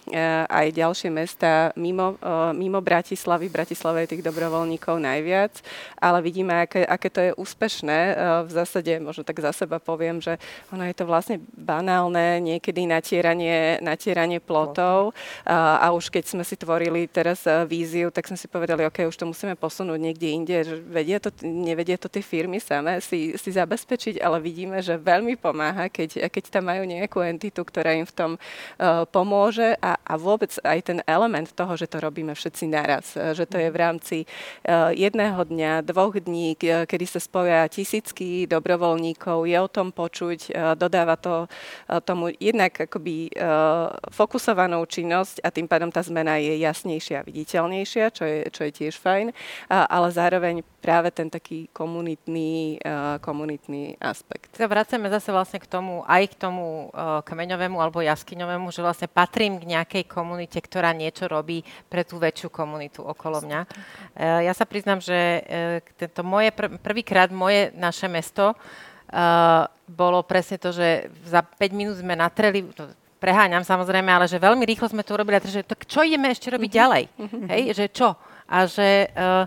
aj 0.52 0.76
ďalšie 0.76 1.10
mesta 1.10 1.72
mimo, 1.80 2.20
mimo 2.52 2.84
Bratislavy. 2.84 3.48
V 3.48 3.56
Bratislave 3.56 4.04
je 4.04 4.12
tých 4.16 4.28
dobrovoľníkov 4.28 5.00
najviac, 5.00 5.64
ale 6.04 6.20
vidíme, 6.20 6.68
aké, 6.68 6.84
aké 6.84 7.08
to 7.10 7.20
je 7.24 7.32
úspešné 7.40 8.19
v 8.20 8.52
zásade, 8.52 9.00
možno 9.00 9.24
tak 9.24 9.40
za 9.40 9.56
seba 9.56 9.80
poviem, 9.80 10.20
že 10.20 10.36
ono 10.70 10.84
je 10.84 10.96
to 10.96 11.08
vlastne 11.08 11.40
banálne, 11.56 12.44
niekedy 12.44 12.84
natieranie, 12.84 13.80
natieranie 13.80 14.44
plotov. 14.44 15.16
A, 15.48 15.80
a 15.80 15.88
už 15.96 16.12
keď 16.12 16.36
sme 16.36 16.44
si 16.44 16.60
tvorili 16.60 17.08
teraz 17.08 17.48
víziu, 17.66 18.12
tak 18.12 18.28
sme 18.28 18.36
si 18.36 18.52
povedali, 18.52 18.84
OK, 18.86 19.08
už 19.08 19.18
to 19.18 19.26
musíme 19.26 19.56
posunúť 19.56 20.00
niekde 20.00 20.28
inde, 20.28 20.58
že 20.66 20.76
vedia 20.84 21.18
to, 21.18 21.32
nevedia 21.44 21.96
to 21.96 22.12
tie 22.12 22.22
firmy 22.22 22.60
samé 22.60 23.00
si, 23.00 23.34
si 23.40 23.50
zabezpečiť, 23.56 24.20
ale 24.20 24.44
vidíme, 24.44 24.84
že 24.84 25.00
veľmi 25.00 25.40
pomáha, 25.40 25.88
keď, 25.88 26.28
keď 26.28 26.44
tam 26.52 26.70
majú 26.70 26.84
nejakú 26.84 27.24
entitu, 27.24 27.64
ktorá 27.64 27.96
im 27.96 28.06
v 28.06 28.14
tom 28.16 28.32
uh, 28.36 29.06
pomôže. 29.10 29.78
A, 29.80 29.96
a 30.04 30.14
vôbec 30.20 30.52
aj 30.62 30.80
ten 30.84 31.00
element 31.08 31.48
toho, 31.56 31.74
že 31.80 31.88
to 31.88 32.04
robíme 32.04 32.36
všetci 32.36 32.66
naraz, 32.68 33.16
že 33.16 33.46
to 33.48 33.58
je 33.58 33.70
v 33.72 33.78
rámci 33.78 34.18
uh, 34.24 34.92
jedného 34.94 35.40
dňa, 35.40 35.86
dvoch 35.88 36.16
dní, 36.18 36.58
kedy 36.60 37.06
sa 37.06 37.22
spoja 37.22 37.66
tisícky 38.10 38.50
dobrovoľníkov, 38.50 39.46
je 39.46 39.58
o 39.62 39.70
tom 39.70 39.94
počuť, 39.94 40.40
uh, 40.50 40.74
dodáva 40.74 41.16
to 41.16 41.46
uh, 41.46 42.02
tomu 42.02 42.34
jednak 42.42 42.74
akoby 42.74 43.30
uh, 43.38 43.94
fokusovanou 44.10 44.82
činnosť 44.90 45.46
a 45.46 45.54
tým 45.54 45.70
pádom 45.70 45.94
tá 45.94 46.02
zmena 46.02 46.42
je 46.42 46.58
jasnejšia 46.58 47.22
a 47.22 47.28
viditeľnejšia, 47.28 48.06
čo 48.10 48.24
je, 48.26 48.40
čo 48.50 48.62
je 48.66 48.72
tiež 48.74 48.98
fajn, 48.98 49.32
ale 49.70 50.08
zároveň 50.10 50.66
práve 50.80 51.12
ten 51.12 51.28
taký 51.28 51.68
komunitný, 51.76 52.80
uh, 52.82 53.20
komunitný 53.20 54.00
aspekt. 54.00 54.56
Sa 54.56 54.66
vracame 54.66 55.12
zase 55.12 55.30
vlastne 55.30 55.60
k 55.60 55.68
tomu, 55.68 56.02
aj 56.08 56.24
k 56.32 56.36
tomu 56.40 56.90
uh, 56.90 57.20
kmeňovému 57.22 57.78
alebo 57.78 58.00
jaskyňovému, 58.00 58.72
že 58.72 58.82
vlastne 58.82 59.12
patrím 59.12 59.60
k 59.60 59.70
nejakej 59.76 60.04
komunite, 60.08 60.58
ktorá 60.58 60.96
niečo 60.96 61.28
robí 61.28 61.62
pre 61.92 62.08
tú 62.08 62.18
väčšiu 62.18 62.50
komunitu 62.50 63.04
okolo 63.04 63.44
mňa. 63.44 63.62
Uh, 63.64 64.42
ja 64.48 64.56
sa 64.56 64.64
priznám, 64.64 65.04
že 65.04 65.16
uh, 65.16 65.84
tento 66.00 66.24
moje 66.24 66.56
pr- 66.56 66.80
prvýkrát 66.80 67.28
moje 67.30 67.76
naše 67.76 68.08
mesto 68.08 68.56
uh, 68.56 69.68
bolo 69.86 70.24
presne 70.24 70.58
to, 70.58 70.72
že 70.72 71.12
za 71.28 71.44
5 71.44 71.76
minút 71.76 72.00
sme 72.00 72.16
natreli, 72.16 72.64
to 72.72 72.88
preháňam 73.20 73.68
samozrejme, 73.68 74.08
ale 74.08 74.26
že 74.32 74.40
veľmi 74.40 74.64
rýchlo 74.64 74.88
sme 74.88 75.04
to 75.04 75.14
urobili, 75.14 75.38
že 75.44 75.68
tak 75.68 75.84
čo 75.84 76.02
ideme 76.02 76.32
ešte 76.32 76.48
robiť 76.50 76.72
mm-hmm. 76.72 76.82
ďalej? 76.82 77.04
Mm-hmm. 77.20 77.46
Hej, 77.52 77.64
že 77.76 77.86
čo? 77.92 78.10
A 78.50 78.66
že 78.66 79.12
uh, 79.14 79.46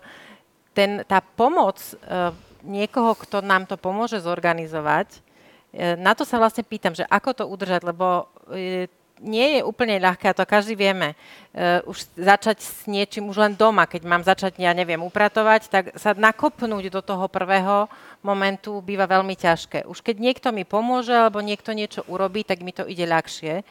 ten, 0.72 1.04
tá 1.04 1.20
pomoc 1.20 1.78
uh, 1.78 2.32
niekoho, 2.64 3.14
kto 3.14 3.44
nám 3.44 3.68
to 3.68 3.76
pomôže 3.76 4.20
zorganizovať, 4.20 5.20
uh, 5.20 5.94
na 6.00 6.16
to 6.16 6.26
sa 6.26 6.40
vlastne 6.40 6.64
pýtam, 6.64 6.96
že 6.96 7.06
ako 7.06 7.30
to 7.32 7.44
udržať, 7.46 7.84
lebo 7.84 8.26
uh, 8.26 8.88
nie 9.22 9.54
je 9.54 9.60
úplne 9.62 10.02
ľahké, 10.02 10.34
a 10.34 10.34
to 10.34 10.42
každý 10.42 10.74
vieme, 10.74 11.14
uh, 11.14 11.78
už 11.86 12.10
začať 12.18 12.58
s 12.58 12.90
niečím 12.90 13.30
už 13.30 13.38
len 13.38 13.54
doma, 13.54 13.86
keď 13.86 14.02
mám 14.02 14.26
začať, 14.26 14.58
ja 14.58 14.74
neviem, 14.74 14.98
upratovať, 14.98 15.70
tak 15.70 15.84
sa 15.94 16.10
nakopnúť 16.10 16.90
do 16.90 16.98
toho 16.98 17.30
prvého 17.30 17.86
momentu 18.26 18.82
býva 18.82 19.06
veľmi 19.06 19.38
ťažké. 19.38 19.86
Už 19.86 20.02
keď 20.02 20.18
niekto 20.18 20.48
mi 20.50 20.66
pomôže, 20.66 21.14
alebo 21.14 21.38
niekto 21.38 21.70
niečo 21.70 22.02
urobí, 22.10 22.42
tak 22.42 22.66
mi 22.66 22.74
to 22.74 22.82
ide 22.82 23.06
ľahšie. 23.06 23.62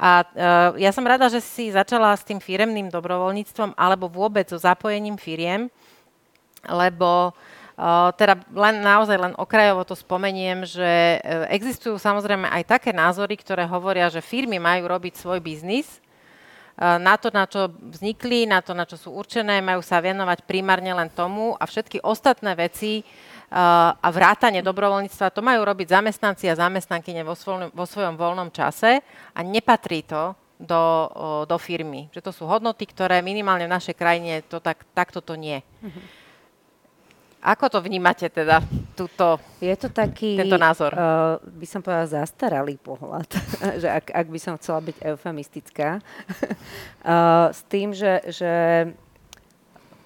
A 0.00 0.24
uh, 0.24 0.72
ja 0.76 0.92
som 0.92 1.04
rada, 1.04 1.32
že 1.32 1.40
si 1.40 1.72
začala 1.72 2.12
s 2.12 2.24
tým 2.24 2.40
firemným 2.40 2.92
dobrovoľníctvom, 2.92 3.76
alebo 3.76 4.08
vôbec 4.08 4.48
so 4.48 4.60
zapojením 4.60 5.16
firiem, 5.16 5.72
lebo 6.68 7.32
Uh, 7.80 8.12
teda 8.12 8.36
len 8.52 8.84
naozaj 8.84 9.16
len 9.16 9.32
okrajovo 9.40 9.88
to 9.88 9.96
spomeniem, 9.96 10.68
že 10.68 11.16
uh, 11.16 11.48
existujú 11.48 11.96
samozrejme 11.96 12.44
aj 12.44 12.76
také 12.76 12.92
názory, 12.92 13.40
ktoré 13.40 13.64
hovoria, 13.64 14.12
že 14.12 14.20
firmy 14.20 14.60
majú 14.60 14.84
robiť 14.84 15.16
svoj 15.16 15.40
biznis, 15.40 15.96
uh, 16.76 17.00
na 17.00 17.16
to, 17.16 17.32
na 17.32 17.48
čo 17.48 17.72
vznikli, 17.72 18.44
na 18.44 18.60
to, 18.60 18.76
na 18.76 18.84
čo 18.84 19.00
sú 19.00 19.16
určené, 19.16 19.64
majú 19.64 19.80
sa 19.80 19.96
venovať 19.96 20.44
primárne 20.44 20.92
len 20.92 21.08
tomu 21.08 21.56
a 21.56 21.64
všetky 21.64 22.04
ostatné 22.04 22.52
veci 22.52 23.00
a 23.50 24.08
vrátanie 24.12 24.60
dobrovoľníctva, 24.60 25.32
to 25.32 25.40
majú 25.40 25.64
robiť 25.64 25.90
zamestnanci 25.96 26.52
a 26.52 26.60
zamestnankyne 26.60 27.24
vo, 27.24 27.32
svojom, 27.32 27.72
vo 27.72 27.88
svojom 27.88 28.14
voľnom 28.14 28.52
čase 28.52 29.00
a 29.32 29.40
nepatrí 29.40 30.04
to 30.04 30.36
do, 30.60 30.84
do 31.48 31.56
firmy. 31.56 32.06
Že 32.12 32.28
to 32.28 32.32
sú 32.36 32.42
hodnoty, 32.44 32.86
ktoré 32.86 33.24
minimálne 33.24 33.66
v 33.66 33.74
našej 33.74 33.96
krajine 33.96 34.46
to 34.46 34.62
tak, 34.62 34.84
takto 34.94 35.24
to 35.24 35.34
nie. 35.34 35.64
Mm-hmm. 35.80 36.19
Ako 37.40 37.72
to 37.72 37.80
vnímate 37.80 38.28
teda, 38.28 38.60
túto, 38.92 39.40
Je 39.64 39.72
to 39.72 39.88
taký, 39.88 40.36
tento 40.36 40.60
názor? 40.60 40.92
Uh, 40.92 41.40
by 41.56 41.64
som 41.64 41.80
povedala, 41.80 42.20
zastaralý 42.20 42.76
pohľad, 42.76 43.32
že 43.82 43.88
ak, 43.88 44.12
ak 44.12 44.26
by 44.28 44.38
som 44.40 44.60
chcela 44.60 44.84
byť 44.84 44.96
eufemistická. 45.00 45.88
uh, 46.04 47.48
s 47.58 47.64
tým, 47.64 47.96
že, 47.96 48.20
že 48.28 48.52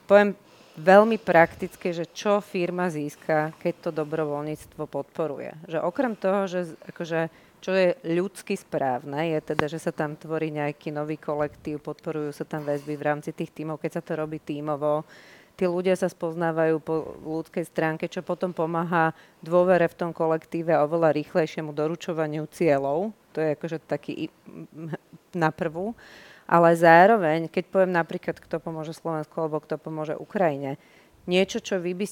poviem 0.06 0.38
veľmi 0.78 1.18
prakticky, 1.18 1.94
že 1.94 2.06
čo 2.10 2.38
firma 2.38 2.90
získa, 2.90 3.54
keď 3.62 3.74
to 3.82 3.90
dobrovoľníctvo 3.90 4.82
podporuje. 4.86 5.54
Že 5.70 5.78
okrem 5.82 6.14
toho, 6.18 6.46
že 6.50 6.74
akože, 6.86 7.20
čo 7.62 7.70
je 7.74 7.98
ľudsky 8.14 8.58
správne, 8.58 9.34
je 9.34 9.54
teda, 9.54 9.70
že 9.70 9.78
sa 9.78 9.94
tam 9.94 10.18
tvorí 10.18 10.50
nejaký 10.50 10.90
nový 10.90 11.18
kolektív, 11.18 11.82
podporujú 11.82 12.34
sa 12.34 12.46
tam 12.46 12.66
väzby 12.66 12.94
v 12.98 13.06
rámci 13.06 13.30
tých 13.30 13.54
tímov, 13.54 13.78
keď 13.78 13.90
sa 13.98 14.02
to 14.02 14.18
robí 14.18 14.42
tímovo, 14.42 15.06
tí 15.54 15.64
ľudia 15.70 15.94
sa 15.94 16.10
spoznávajú 16.10 16.76
po 16.82 17.14
ľudskej 17.22 17.64
stránke, 17.66 18.10
čo 18.10 18.26
potom 18.26 18.50
pomáha 18.50 19.14
dôvere 19.40 19.86
v 19.86 19.98
tom 19.98 20.10
kolektíve 20.10 20.74
oveľa 20.74 21.14
rýchlejšiemu 21.14 21.70
doručovaniu 21.70 22.46
cieľov. 22.50 23.14
To 23.34 23.38
je 23.38 23.48
akože 23.54 23.78
taký 23.86 24.28
na 25.34 25.50
prvú. 25.54 25.94
Ale 26.44 26.76
zároveň, 26.76 27.48
keď 27.48 27.64
poviem 27.72 27.92
napríklad, 27.96 28.36
kto 28.36 28.60
pomôže 28.60 28.92
Slovensku 28.92 29.32
alebo 29.40 29.64
kto 29.64 29.80
pomôže 29.80 30.12
Ukrajine, 30.12 30.76
niečo, 31.24 31.56
čo, 31.56 31.80
by, 31.80 32.04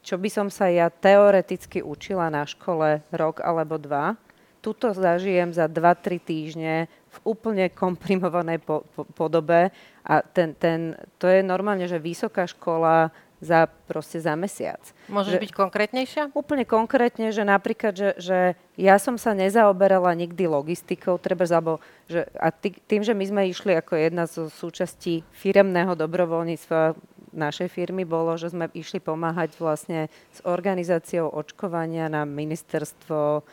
čo 0.00 0.14
by 0.14 0.28
som 0.30 0.46
sa 0.46 0.70
ja 0.70 0.86
teoreticky 0.94 1.82
učila 1.82 2.30
na 2.30 2.46
škole 2.46 3.02
rok 3.10 3.42
alebo 3.42 3.82
dva, 3.82 4.14
tuto 4.60 4.92
zažijem 4.92 5.50
za 5.50 5.66
2-3 5.66 6.20
týždne 6.20 6.74
v 7.10 7.18
úplne 7.26 7.66
komprimovanej 7.74 8.62
po, 8.62 8.86
po, 8.94 9.02
podobe 9.02 9.74
a 10.06 10.14
ten, 10.22 10.54
ten, 10.54 10.94
to 11.18 11.26
je 11.26 11.42
normálne, 11.42 11.84
že 11.90 11.98
vysoká 11.98 12.46
škola 12.46 13.10
za, 13.40 13.66
proste 13.88 14.20
za 14.20 14.36
mesiac. 14.36 14.78
Môžeš 15.08 15.40
že, 15.40 15.42
byť 15.42 15.52
konkrétnejšia? 15.56 16.22
Úplne 16.36 16.68
konkrétne, 16.68 17.32
že 17.32 17.42
napríklad, 17.42 17.96
že, 17.96 18.10
že 18.20 18.38
ja 18.76 19.00
som 19.00 19.16
sa 19.16 19.32
nezaoberala 19.32 20.12
nikdy 20.12 20.44
logistikou, 20.44 21.16
treba 21.16 21.48
zabo, 21.48 21.80
že, 22.06 22.28
a 22.36 22.52
tý, 22.52 22.76
tým, 22.84 23.00
že 23.00 23.16
my 23.16 23.24
sme 23.24 23.42
išli 23.48 23.72
ako 23.74 23.96
jedna 23.96 24.28
zo 24.28 24.52
súčastí 24.52 25.24
firemného 25.32 25.96
dobrovoľníctva 25.96 26.94
našej 27.32 27.70
firmy 27.70 28.02
bolo, 28.02 28.34
že 28.36 28.50
sme 28.50 28.68
išli 28.74 28.98
pomáhať 28.98 29.54
vlastne 29.56 30.10
s 30.34 30.42
organizáciou 30.42 31.30
očkovania 31.30 32.10
na 32.10 32.26
ministerstvo 32.26 33.46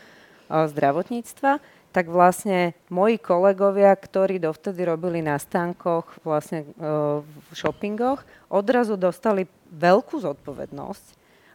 zdravotníctva, 0.48 1.60
tak 1.96 2.12
vlastne 2.12 2.78
moji 2.92 3.18
kolegovia, 3.18 3.96
ktorí 3.96 4.38
dovtedy 4.38 4.86
robili 4.86 5.24
na 5.24 5.40
stánkoch, 5.40 6.22
vlastne 6.22 6.68
v 7.24 7.52
shoppingoch, 7.56 8.22
odrazu 8.52 9.00
dostali 9.00 9.50
veľkú 9.74 10.22
zodpovednosť, 10.22 11.06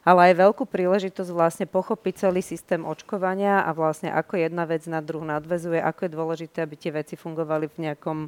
ale 0.02 0.32
aj 0.32 0.42
veľkú 0.42 0.64
príležitosť 0.66 1.30
vlastne 1.30 1.66
pochopiť 1.70 2.26
celý 2.26 2.42
systém 2.42 2.82
očkovania 2.82 3.62
a 3.62 3.70
vlastne 3.70 4.10
ako 4.10 4.34
jedna 4.34 4.66
vec 4.66 4.82
na 4.90 4.98
druhu 4.98 5.22
nadvezuje, 5.22 5.78
ako 5.78 6.00
je 6.04 6.10
dôležité, 6.10 6.58
aby 6.66 6.74
tie 6.74 6.90
veci 6.90 7.14
fungovali 7.14 7.70
v 7.70 7.90
nejakom 7.90 8.18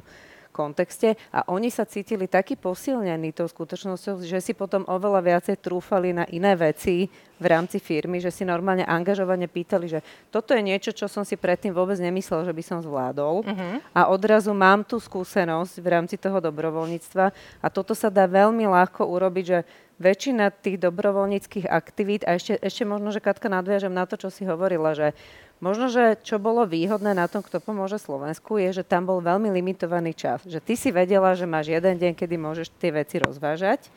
kontexte 0.55 1.19
a 1.35 1.43
oni 1.51 1.67
sa 1.67 1.83
cítili 1.83 2.31
taký 2.31 2.55
posilnení 2.55 3.35
tou 3.35 3.43
skutočnosťou, 3.43 4.23
že 4.23 4.39
si 4.39 4.55
potom 4.55 4.87
oveľa 4.87 5.19
viacej 5.19 5.59
trúfali 5.59 6.15
na 6.15 6.23
iné 6.31 6.55
veci 6.55 7.11
v 7.35 7.45
rámci 7.51 7.83
firmy, 7.83 8.23
že 8.23 8.31
si 8.31 8.47
normálne 8.47 8.87
angažovane 8.87 9.51
pýtali, 9.51 9.91
že 9.91 9.99
toto 10.31 10.55
je 10.55 10.63
niečo, 10.63 10.95
čo 10.95 11.11
som 11.11 11.27
si 11.27 11.35
predtým 11.35 11.75
vôbec 11.75 11.99
nemyslel, 11.99 12.47
že 12.47 12.55
by 12.55 12.63
som 12.63 12.79
zvládol 12.79 13.43
uh-huh. 13.43 13.75
a 13.91 14.07
odrazu 14.07 14.55
mám 14.55 14.87
tú 14.87 14.95
skúsenosť 14.95 15.83
v 15.83 15.87
rámci 15.91 16.15
toho 16.15 16.39
dobrovoľníctva 16.39 17.25
a 17.59 17.67
toto 17.67 17.91
sa 17.91 18.07
dá 18.07 18.23
veľmi 18.23 18.63
ľahko 18.63 19.03
urobiť, 19.03 19.45
že 19.45 19.59
väčšina 19.95 20.51
tých 20.51 20.79
dobrovoľníckých 20.79 21.71
aktivít, 21.71 22.27
a 22.27 22.35
ešte, 22.35 22.59
ešte 22.59 22.83
možno, 22.83 23.15
že 23.15 23.23
Katka 23.23 23.47
nadviažem 23.47 23.91
na 23.95 24.03
to, 24.03 24.19
čo 24.19 24.27
si 24.27 24.43
hovorila, 24.43 24.91
že 24.91 25.15
Možno, 25.63 25.87
že 25.87 26.19
čo 26.19 26.35
bolo 26.35 26.67
výhodné 26.67 27.15
na 27.15 27.31
tom, 27.31 27.39
kto 27.39 27.63
pomôže 27.63 27.95
Slovensku, 27.95 28.59
je, 28.59 28.81
že 28.81 28.83
tam 28.83 29.07
bol 29.07 29.23
veľmi 29.23 29.47
limitovaný 29.55 30.11
čas. 30.11 30.43
Že 30.43 30.59
ty 30.59 30.73
si 30.75 30.89
vedela, 30.91 31.31
že 31.31 31.47
máš 31.47 31.71
jeden 31.71 31.95
deň, 31.95 32.11
kedy 32.11 32.35
môžeš 32.35 32.75
tie 32.75 32.91
veci 32.91 33.23
rozvážať 33.23 33.87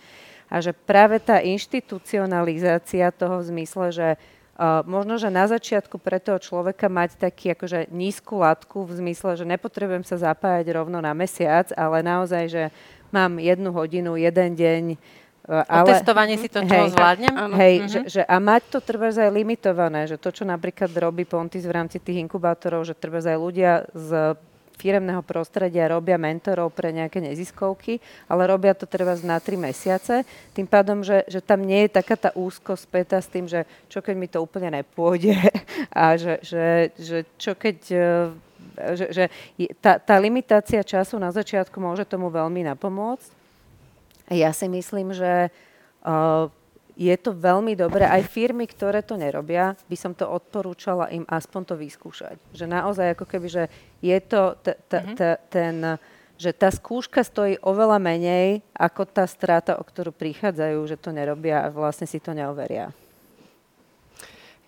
a 0.49 0.65
že 0.65 0.73
práve 0.73 1.21
tá 1.21 1.45
inštitucionalizácia 1.45 3.13
toho 3.13 3.43
v 3.43 3.49
zmysle, 3.53 3.87
že 3.93 4.09
Uh, 4.59 4.83
možno, 4.91 5.23
že 5.23 5.31
na 5.31 5.47
začiatku 5.47 6.03
pre 6.03 6.19
toho 6.19 6.43
človeka 6.43 6.91
mať 6.91 7.15
taký 7.31 7.55
akože 7.55 7.95
nízku 7.95 8.43
latku 8.43 8.83
v 8.83 8.99
zmysle, 8.99 9.39
že 9.39 9.47
nepotrebujem 9.47 10.03
sa 10.03 10.19
zapájať 10.19 10.75
rovno 10.75 10.99
na 10.99 11.15
mesiac, 11.15 11.71
ale 11.79 12.03
naozaj, 12.03 12.45
že 12.51 12.63
mám 13.15 13.39
jednu 13.39 13.71
hodinu, 13.71 14.19
jeden 14.19 14.59
deň, 14.59 14.99
ale, 15.49 15.97
Otestovanie 15.97 16.37
si 16.37 16.53
to, 16.53 16.61
čo 16.61 16.77
hej, 16.77 16.93
zvládnem? 16.93 17.33
Hej, 17.57 17.75
uh-huh. 17.81 17.89
že, 17.89 18.01
že, 18.21 18.23
a 18.29 18.37
mať 18.37 18.63
to 18.69 18.79
treba 18.85 19.09
aj 19.09 19.33
limitované, 19.33 20.05
že 20.05 20.21
to, 20.21 20.29
čo 20.29 20.45
napríklad 20.45 20.93
robí 20.93 21.25
Pontis 21.25 21.65
v 21.65 21.73
rámci 21.73 21.97
tých 21.97 22.21
inkubátorov, 22.21 22.85
že 22.85 22.93
treba 22.93 23.17
aj 23.25 23.39
ľudia 23.41 23.89
s 23.97 24.37
firemného 24.79 25.27
prostredia 25.27 25.91
robia 25.91 26.15
mentorov 26.15 26.71
pre 26.71 26.95
nejaké 26.95 27.19
neziskovky, 27.19 27.99
ale 28.31 28.47
robia 28.47 28.79
to 28.79 28.87
treba 28.87 29.19
na 29.27 29.43
tri 29.43 29.59
mesiace. 29.59 30.23
Tým 30.55 30.71
pádom, 30.71 31.03
že, 31.03 31.27
že 31.27 31.43
tam 31.43 31.67
nie 31.67 31.89
je 31.89 31.99
taká 31.99 32.15
tá 32.15 32.31
úzko 32.39 32.79
späta 32.79 33.19
s 33.19 33.27
tým, 33.27 33.51
že 33.51 33.67
čo 33.91 33.99
keď 33.99 34.15
mi 34.15 34.31
to 34.31 34.39
úplne 34.39 34.71
nepôjde 34.71 35.35
a 35.91 36.15
že, 36.15 36.39
že, 36.47 36.95
že 36.95 37.19
čo 37.35 37.59
keď 37.59 37.79
e, 37.91 38.07
že, 38.95 39.07
že 39.11 39.25
tá, 39.83 39.99
tá 39.99 40.15
limitácia 40.23 40.79
času 40.87 41.19
na 41.19 41.35
začiatku 41.35 41.75
môže 41.83 42.07
tomu 42.07 42.31
veľmi 42.31 42.63
napomôcť. 42.71 43.38
Ja 44.29 44.53
si 44.53 44.69
myslím, 44.69 45.17
že 45.17 45.49
uh, 46.05 46.53
je 46.99 47.15
to 47.15 47.31
veľmi 47.31 47.79
dobré. 47.79 48.05
Aj 48.05 48.21
firmy, 48.27 48.67
ktoré 48.67 49.07
to 49.07 49.15
nerobia, 49.15 49.79
by 49.87 49.97
som 49.97 50.13
to 50.13 50.27
odporúčala 50.27 51.09
im 51.15 51.23
aspoň 51.31 51.63
to 51.63 51.75
vyskúšať. 51.79 52.37
Že 52.51 52.67
naozaj 52.67 53.07
ako 53.15 53.25
keby, 53.25 53.47
že 53.49 53.65
je 54.03 54.19
to 54.19 54.59
t- 54.61 54.79
t- 54.91 55.07
t- 55.15 55.41
ten 55.49 55.99
že 56.39 56.55
tá 56.55 56.71
skúška 56.71 57.27
stojí 57.27 57.59
oveľa 57.67 57.99
menej 57.99 58.63
ako 58.71 59.11
tá 59.11 59.27
strata, 59.27 59.75
o 59.75 59.83
ktorú 59.83 60.15
prichádzajú, 60.15 60.79
že 60.87 60.95
to 60.95 61.11
nerobia 61.11 61.67
a 61.67 61.75
vlastne 61.75 62.07
si 62.07 62.23
to 62.23 62.31
neoveria. 62.31 62.95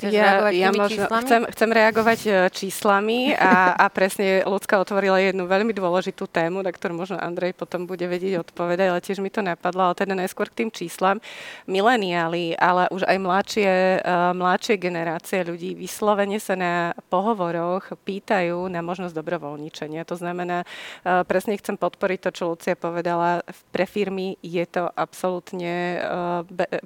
Chceš 0.01 0.17
ja, 0.17 0.49
ja 0.49 0.73
možno 0.73 1.05
chcem, 1.05 1.45
chcem 1.53 1.71
reagovať 1.77 2.21
e, 2.25 2.31
číslami 2.49 3.37
a, 3.37 3.77
a 3.77 3.85
presne 3.93 4.41
ľudská 4.49 4.81
otvorila 4.81 5.21
jednu 5.21 5.45
veľmi 5.45 5.77
dôležitú 5.77 6.25
tému, 6.25 6.65
na 6.65 6.73
ktorú 6.73 6.97
možno 6.97 7.21
Andrej 7.21 7.53
potom 7.53 7.85
bude 7.85 8.09
vedieť 8.09 8.41
odpovedať, 8.49 8.87
ale 8.89 9.05
tiež 9.05 9.21
mi 9.21 9.29
to 9.29 9.45
napadlo, 9.45 9.93
ale 9.93 10.01
teda 10.01 10.17
najskôr 10.17 10.49
k 10.49 10.65
tým 10.65 10.71
číslam. 10.73 11.21
Mileniáli, 11.69 12.57
ale 12.57 12.89
už 12.89 13.05
aj 13.05 13.17
mladšie, 13.21 13.71
uh, 14.01 14.33
mladšie 14.33 14.81
generácie 14.81 15.45
ľudí 15.45 15.77
vyslovene 15.77 16.41
sa 16.41 16.57
na 16.57 16.97
pohovoroch 17.13 17.93
pýtajú 18.01 18.73
na 18.73 18.81
možnosť 18.81 19.13
dobrovoľničenia. 19.13 20.09
To 20.09 20.17
znamená, 20.17 20.65
uh, 20.65 21.29
presne 21.29 21.61
chcem 21.61 21.77
podporiť 21.77 22.19
to, 22.25 22.31
čo 22.33 22.49
Lucia 22.49 22.73
povedala, 22.73 23.45
pre 23.69 23.85
firmy 23.85 24.41
je 24.41 24.65
to 24.65 24.89
absolútne, 24.97 26.01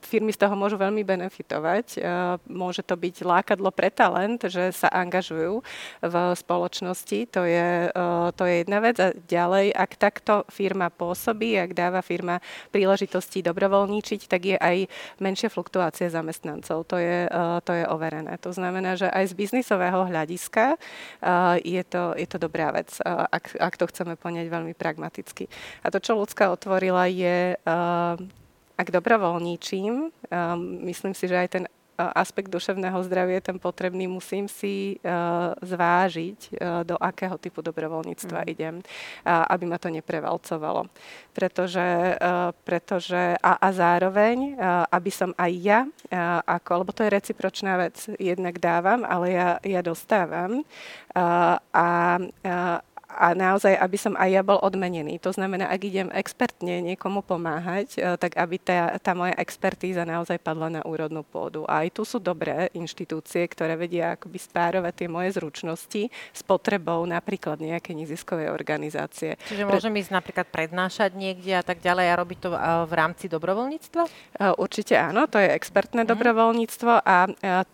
firmy 0.02 0.34
z 0.34 0.40
toho 0.42 0.58
môžu 0.58 0.74
veľmi 0.80 1.06
benefitovať, 1.06 2.02
môže 2.48 2.82
to 2.82 2.96
byť 2.96 3.03
lákadlo 3.24 3.74
pre 3.74 3.90
talent, 3.90 4.40
že 4.46 4.70
sa 4.70 4.88
angažujú 4.88 5.60
v 6.00 6.14
spoločnosti. 6.32 7.18
To 7.34 7.42
je, 7.44 7.90
eh, 7.90 8.28
to 8.38 8.42
je 8.46 8.54
jedna 8.62 8.78
vec. 8.80 8.96
A 9.02 9.12
ďalej, 9.12 9.74
ak 9.74 9.90
takto 9.98 10.46
firma 10.48 10.88
pôsobí, 10.88 11.58
ak 11.58 11.74
dáva 11.74 12.00
firma 12.00 12.38
príležitosti 12.70 13.42
dobrovoľníčiť, 13.42 14.20
tak 14.30 14.40
je 14.44 14.56
aj 14.56 14.86
menšia 15.18 15.50
fluktuácia 15.50 16.08
zamestnancov. 16.08 16.86
To 16.88 16.96
je, 16.96 17.26
eh, 17.26 17.58
to 17.66 17.72
je 17.72 17.84
overené. 17.90 18.38
To 18.40 18.54
znamená, 18.54 18.94
že 18.94 19.10
aj 19.10 19.32
z 19.32 19.34
biznisového 19.34 20.06
hľadiska 20.06 20.76
eh, 20.76 21.56
je 21.60 21.82
to, 21.84 22.14
je 22.14 22.26
to 22.30 22.38
dobrá 22.38 22.70
vec, 22.70 22.94
ak, 23.04 23.56
ak 23.58 23.74
to 23.76 23.88
chceme 23.90 24.14
poňať 24.16 24.46
veľmi 24.48 24.74
pragmaticky. 24.76 25.50
A 25.82 25.90
to, 25.90 25.98
čo 25.98 26.14
ľudská 26.14 26.52
otvorila, 26.52 27.08
je 27.10 27.56
ak 28.74 28.88
dobrovoľníčim, 28.90 30.10
myslím 30.82 31.14
si, 31.14 31.24
že 31.30 31.38
aj 31.38 31.48
ten 31.50 31.64
aspekt 31.98 32.50
duševného 32.50 32.98
zdravia 33.06 33.38
je 33.38 33.48
ten 33.52 33.58
potrebný, 33.58 34.10
musím 34.10 34.50
si 34.50 34.98
uh, 35.00 35.54
zvážiť, 35.62 36.40
uh, 36.52 36.82
do 36.82 36.98
akého 36.98 37.38
typu 37.38 37.62
dobrovoľníctva 37.62 38.44
mm. 38.44 38.48
idem, 38.50 38.74
uh, 38.80 39.46
aby 39.50 39.64
ma 39.66 39.78
to 39.78 39.90
neprevalcovalo. 39.90 40.90
Pretože, 41.34 42.14
pretože 42.62 43.34
a, 43.42 43.58
a 43.58 43.68
zároveň, 43.74 44.54
aby 44.86 45.10
som 45.10 45.34
aj 45.34 45.52
ja, 45.58 45.80
ako, 46.46 46.86
lebo 46.86 46.94
to 46.94 47.02
je 47.02 47.10
recipročná 47.10 47.74
vec, 47.74 48.06
jednak 48.22 48.62
dávam, 48.62 49.02
ale 49.02 49.34
ja, 49.34 49.48
ja 49.66 49.82
dostávam. 49.82 50.62
A, 51.10 52.22
uh, 52.22 52.93
a 53.14 53.32
naozaj, 53.32 53.78
aby 53.78 53.94
som 53.94 54.18
aj 54.18 54.30
ja 54.30 54.42
bol 54.42 54.58
odmenený. 54.58 55.22
To 55.22 55.30
znamená, 55.30 55.70
ak 55.70 55.80
idem 55.86 56.10
expertne 56.10 56.82
niekomu 56.82 57.22
pomáhať, 57.22 57.94
e, 57.94 58.18
tak 58.18 58.34
aby 58.34 58.58
tá, 58.58 58.98
tá 58.98 59.14
moja 59.14 59.38
expertíza 59.38 60.02
naozaj 60.02 60.42
padla 60.42 60.68
na 60.68 60.82
úrodnú 60.82 61.22
pôdu. 61.22 61.62
A 61.70 61.86
aj 61.86 61.94
tu 61.94 62.02
sú 62.02 62.18
dobré 62.18 62.68
inštitúcie, 62.74 63.46
ktoré 63.46 63.78
vedia 63.78 64.18
akoby 64.18 64.38
spárovať 64.42 64.92
tie 64.92 65.08
moje 65.08 65.38
zručnosti 65.38 66.02
s 66.10 66.40
potrebou 66.42 67.06
napríklad 67.06 67.62
nejaké 67.62 67.94
neziskovej 67.94 68.50
organizácie. 68.50 69.38
Čiže 69.46 69.70
môžem 69.70 69.94
ísť 69.94 70.10
napríklad 70.10 70.50
prednášať 70.50 71.14
niekde 71.14 71.54
a 71.54 71.62
tak 71.62 71.78
ďalej 71.78 72.06
a 72.10 72.18
robiť 72.18 72.38
to 72.42 72.48
e, 72.50 72.58
v 72.90 72.92
rámci 72.92 73.30
dobrovoľníctva? 73.30 74.02
E, 74.04 74.10
určite 74.58 74.98
áno, 74.98 75.30
to 75.30 75.38
je 75.38 75.54
expertné 75.54 76.02
mm. 76.02 76.10
dobrovoľníctvo 76.10 76.92
a 77.06 77.16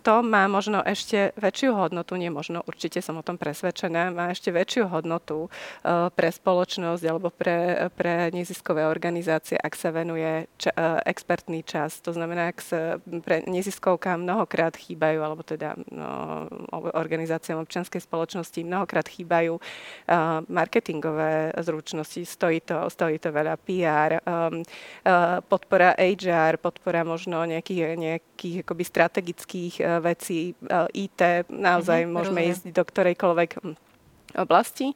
to 0.05 0.15
má 0.21 0.45
možno 0.47 0.85
ešte 0.85 1.33
väčšiu 1.41 1.73
hodnotu, 1.73 2.15
nie 2.21 2.29
možno, 2.29 2.61
určite 2.69 3.01
som 3.01 3.17
o 3.17 3.25
tom 3.25 3.41
presvedčená, 3.41 4.13
má 4.13 4.35
ešte 4.35 4.53
väčšiu 4.53 4.91
hodnotu 4.91 5.30
hodnotu 5.31 5.47
eh, 5.47 6.11
pre 6.11 6.29
spoločnosť 6.31 7.03
alebo 7.07 7.31
pre, 7.31 7.91
pre 7.95 8.35
neziskové 8.35 8.87
organizácie, 8.87 9.57
ak 9.57 9.75
sa 9.79 9.95
venuje 9.95 10.51
ča, 10.59 10.75
eh, 10.75 10.99
expertný 11.07 11.63
čas. 11.63 12.03
To 12.03 12.11
znamená, 12.11 12.51
ak 12.51 12.59
sa 12.61 12.99
pre 13.23 13.47
neziskovkám 13.47 14.21
mnohokrát 14.21 14.75
chýbajú, 14.75 15.23
alebo 15.23 15.43
teda 15.47 15.79
no, 15.95 16.47
organizáciám 16.73 17.63
občianskej 17.63 18.03
spoločnosti 18.03 18.61
mnohokrát 18.65 19.07
chýbajú 19.07 19.59
uh, 19.59 20.41
marketingové 20.49 21.53
zručnosti, 21.61 22.25
stojí 22.25 22.63
to, 22.65 22.89
stojí 22.89 23.21
to 23.21 23.31
veľa 23.35 23.55
PR, 23.61 24.23
um, 24.25 24.63
uh, 24.63 25.39
podpora 25.45 25.95
HR, 25.99 26.57
podpora 26.63 27.05
možno 27.05 27.43
nejakých, 27.45 27.99
nejakých 27.99 28.57
akoby 28.65 28.85
strategických 28.85 29.75
uh, 29.83 29.99
vecí, 30.01 30.57
uh, 30.71 30.87
IT, 30.95 31.51
naozaj 31.51 32.07
mm-hmm, 32.07 32.15
môžeme 32.15 32.41
rozumiem. 32.43 32.55
ísť 32.57 32.65
do 32.73 32.83
ktorejkoľvek 32.83 33.51
hm, 33.61 33.90
oblasti. 34.37 34.93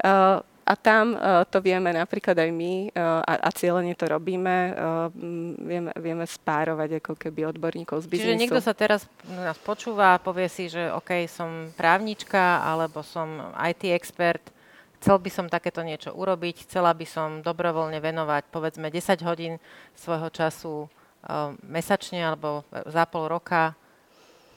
Uh, 0.00 0.40
a 0.68 0.76
tam 0.76 1.16
uh, 1.16 1.48
to 1.48 1.64
vieme 1.64 1.88
napríklad 1.96 2.36
aj 2.36 2.50
my 2.52 2.92
uh, 2.92 3.24
a, 3.24 3.48
a 3.48 3.50
cieľene 3.56 3.96
to 3.96 4.04
robíme, 4.04 4.76
vieme, 5.64 5.90
vieme 5.96 6.28
spárovať 6.28 7.00
ako 7.00 7.16
keby 7.16 7.48
odborníkov 7.48 8.04
z 8.04 8.06
biznisu. 8.12 8.28
Čiže 8.28 8.40
niekto 8.40 8.60
sa 8.60 8.76
teraz 8.76 9.08
nás 9.32 9.56
počúva 9.56 10.16
a 10.16 10.20
povie 10.20 10.52
si, 10.52 10.68
že 10.68 10.92
OK, 10.92 11.24
som 11.24 11.72
právnička 11.72 12.60
alebo 12.60 13.00
som 13.00 13.56
IT 13.56 13.88
expert, 13.96 14.44
chcel 15.00 15.16
by 15.16 15.30
som 15.32 15.46
takéto 15.48 15.80
niečo 15.80 16.12
urobiť, 16.12 16.68
chcela 16.68 16.92
by 16.92 17.06
som 17.08 17.40
dobrovoľne 17.40 17.96
venovať 18.04 18.52
povedzme 18.52 18.92
10 18.92 19.24
hodín 19.24 19.56
svojho 19.96 20.28
času 20.28 20.74
mesačne 21.64 22.22
alebo 22.22 22.62
za 22.86 23.04
pol 23.08 23.26
roka 23.26 23.74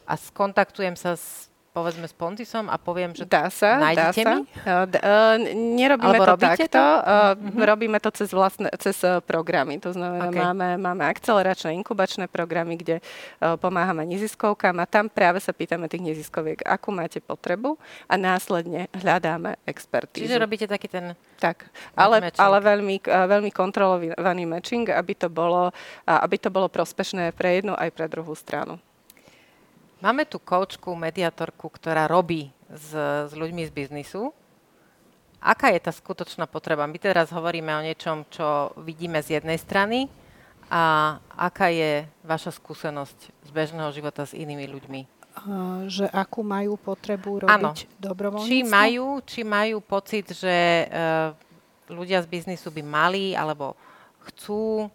a 0.05 0.13
skontaktujem 0.17 0.95
sa 0.97 1.15
s 1.15 1.50
povedzme 1.71 2.03
s 2.03 2.11
Pontisom 2.11 2.67
a 2.67 2.75
poviem, 2.75 3.15
že 3.15 3.23
dá 3.23 3.47
sa, 3.47 3.79
dá 3.95 4.11
sa. 4.11 4.43
mi? 4.43 4.43
Uh, 4.67 5.35
nerobíme 5.55 6.19
Alebo 6.19 6.35
to 6.35 6.35
takto, 6.35 6.67
to? 6.67 6.83
Uh, 6.83 7.31
uh-huh. 7.31 7.63
robíme 7.63 7.97
to 8.03 8.11
cez, 8.11 8.29
vlastne, 8.35 8.67
cez 8.75 8.99
programy. 9.23 9.79
To 9.79 9.95
znamená, 9.95 10.27
okay. 10.27 10.43
máme, 10.43 10.67
máme 10.75 11.03
akceleračné, 11.07 11.71
inkubačné 11.79 12.27
programy, 12.27 12.75
kde 12.75 12.99
uh, 12.99 13.55
pomáhame 13.55 14.03
neziskovkám 14.03 14.75
a 14.83 14.85
tam 14.85 15.07
práve 15.07 15.39
sa 15.39 15.55
pýtame 15.55 15.87
tých 15.87 16.03
neziskoviek, 16.11 16.59
akú 16.67 16.91
máte 16.91 17.23
potrebu 17.23 17.79
a 18.11 18.19
následne 18.19 18.91
hľadáme 18.91 19.55
expertízu. 19.63 20.27
Čiže 20.27 20.43
robíte 20.43 20.67
taký 20.67 20.91
ten 20.91 21.15
tak, 21.39 21.71
ale, 21.97 22.29
ale 22.37 22.57
veľmi, 22.61 23.01
veľmi 23.01 23.49
kontrolovaný 23.49 24.43
matching, 24.45 24.91
aby 24.93 25.17
to, 25.17 25.25
bolo, 25.25 25.73
aby 26.05 26.35
to 26.37 26.53
bolo 26.53 26.69
prospešné 26.69 27.33
pre 27.33 27.63
jednu 27.63 27.73
aj 27.73 27.89
pre 27.95 28.05
druhú 28.05 28.37
stranu. 28.37 28.77
Máme 30.01 30.25
tu 30.25 30.41
koučku, 30.41 30.97
mediatorku, 30.97 31.69
ktorá 31.69 32.09
robí 32.09 32.49
s, 32.73 32.89
s 33.29 33.31
ľuďmi 33.37 33.69
z 33.69 33.71
biznisu. 33.71 34.33
Aká 35.37 35.69
je 35.69 35.77
tá 35.77 35.93
skutočná 35.93 36.49
potreba? 36.49 36.89
My 36.89 36.97
teraz 36.97 37.29
hovoríme 37.29 37.69
o 37.69 37.85
niečom, 37.85 38.25
čo 38.33 38.73
vidíme 38.81 39.21
z 39.21 39.37
jednej 39.37 39.61
strany 39.61 40.09
a 40.73 41.17
aká 41.37 41.69
je 41.69 42.09
vaša 42.25 42.49
skúsenosť 42.57 43.45
z 43.45 43.49
bežného 43.53 43.93
života 43.93 44.25
s 44.25 44.33
inými 44.33 44.65
ľuďmi? 44.73 45.01
Uh, 45.45 45.85
že 45.85 46.09
akú 46.09 46.41
majú 46.41 46.81
potrebu 46.81 47.45
robiť 47.45 48.01
dobrovoľníctvo? 48.01 48.49
Či 48.49 48.57
majú, 48.65 49.21
či 49.21 49.41
majú 49.45 49.77
pocit, 49.85 50.33
že 50.33 50.89
uh, 50.89 51.37
ľudia 51.93 52.25
z 52.25 52.27
biznisu 52.41 52.73
by 52.73 52.81
mali 52.81 53.37
alebo 53.37 53.77
chcú 54.25 54.89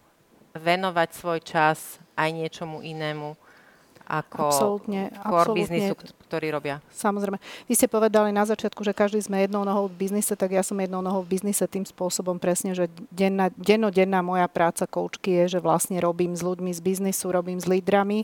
venovať 0.51 1.09
svoj 1.15 1.39
čas 1.47 2.03
aj 2.19 2.35
niečomu 2.35 2.83
inému 2.83 3.46
ako 4.07 4.39
absolútne, 4.39 5.11
core 5.11 5.51
absolútne. 5.51 5.59
biznisu, 5.59 5.95
ktorý 6.31 6.47
robia. 6.55 6.79
Samozrejme. 6.95 7.39
Vy 7.67 7.75
ste 7.75 7.91
povedali 7.91 8.31
na 8.31 8.47
začiatku, 8.47 8.81
že 8.87 8.95
každý 8.95 9.19
sme 9.19 9.45
jednou 9.45 9.67
nohou 9.67 9.91
v 9.91 10.07
biznise, 10.07 10.33
tak 10.39 10.55
ja 10.55 10.63
som 10.63 10.79
jednou 10.79 11.03
nohou 11.03 11.27
v 11.27 11.35
biznise 11.35 11.67
tým 11.67 11.83
spôsobom 11.83 12.39
presne, 12.39 12.73
že 12.73 12.87
denná, 13.11 13.51
dennodenná 13.59 14.23
moja 14.23 14.47
práca 14.47 14.87
koučky 14.87 15.45
je, 15.45 15.59
že 15.59 15.61
vlastne 15.61 15.99
robím 15.99 16.39
s 16.39 16.43
ľuďmi 16.47 16.71
z 16.71 16.81
biznisu, 16.81 17.35
robím 17.35 17.59
s 17.59 17.67
lídrami 17.67 18.23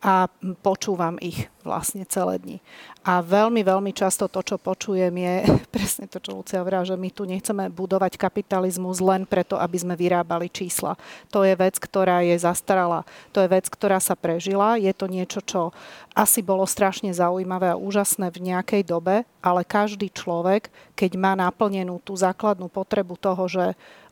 a 0.00 0.28
počúvam 0.60 1.16
ich 1.18 1.48
vlastne 1.66 2.06
celé 2.06 2.38
dni. 2.38 2.58
A 3.02 3.22
veľmi, 3.22 3.62
veľmi 3.62 3.90
často 3.90 4.30
to, 4.30 4.42
čo 4.42 4.56
počujem, 4.58 5.10
je 5.10 5.34
presne 5.74 6.06
to, 6.06 6.22
čo 6.22 6.34
Lucia 6.34 6.62
hovorila, 6.62 6.86
že 6.86 6.94
my 6.98 7.08
tu 7.10 7.26
nechceme 7.26 7.70
budovať 7.70 8.18
kapitalizmus 8.18 9.02
len 9.02 9.26
preto, 9.26 9.58
aby 9.58 9.76
sme 9.78 9.94
vyrábali 9.98 10.46
čísla. 10.50 10.94
To 11.34 11.42
je 11.42 11.54
vec, 11.58 11.74
ktorá 11.78 12.22
je 12.22 12.38
zastarala. 12.38 13.02
To 13.34 13.42
je 13.42 13.48
vec, 13.50 13.66
ktorá 13.66 13.98
sa 13.98 14.14
prežila. 14.14 14.78
Je 14.78 14.90
to 14.94 15.10
niečo, 15.10 15.42
čo 15.42 15.74
asi 16.14 16.40
bolo 16.40 16.64
strašne 16.64 17.10
zaujímavé 17.10 17.74
a 17.74 17.80
úžasné 17.80 18.30
v 18.30 18.52
nejakej 18.52 18.82
dobe, 18.86 19.26
ale 19.42 19.62
každý 19.66 20.08
človek, 20.10 20.70
keď 20.94 21.10
má 21.18 21.32
naplnenú 21.36 22.00
tú 22.00 22.16
základnú 22.16 22.70
potrebu 22.72 23.20
toho, 23.20 23.44
že 23.46 23.64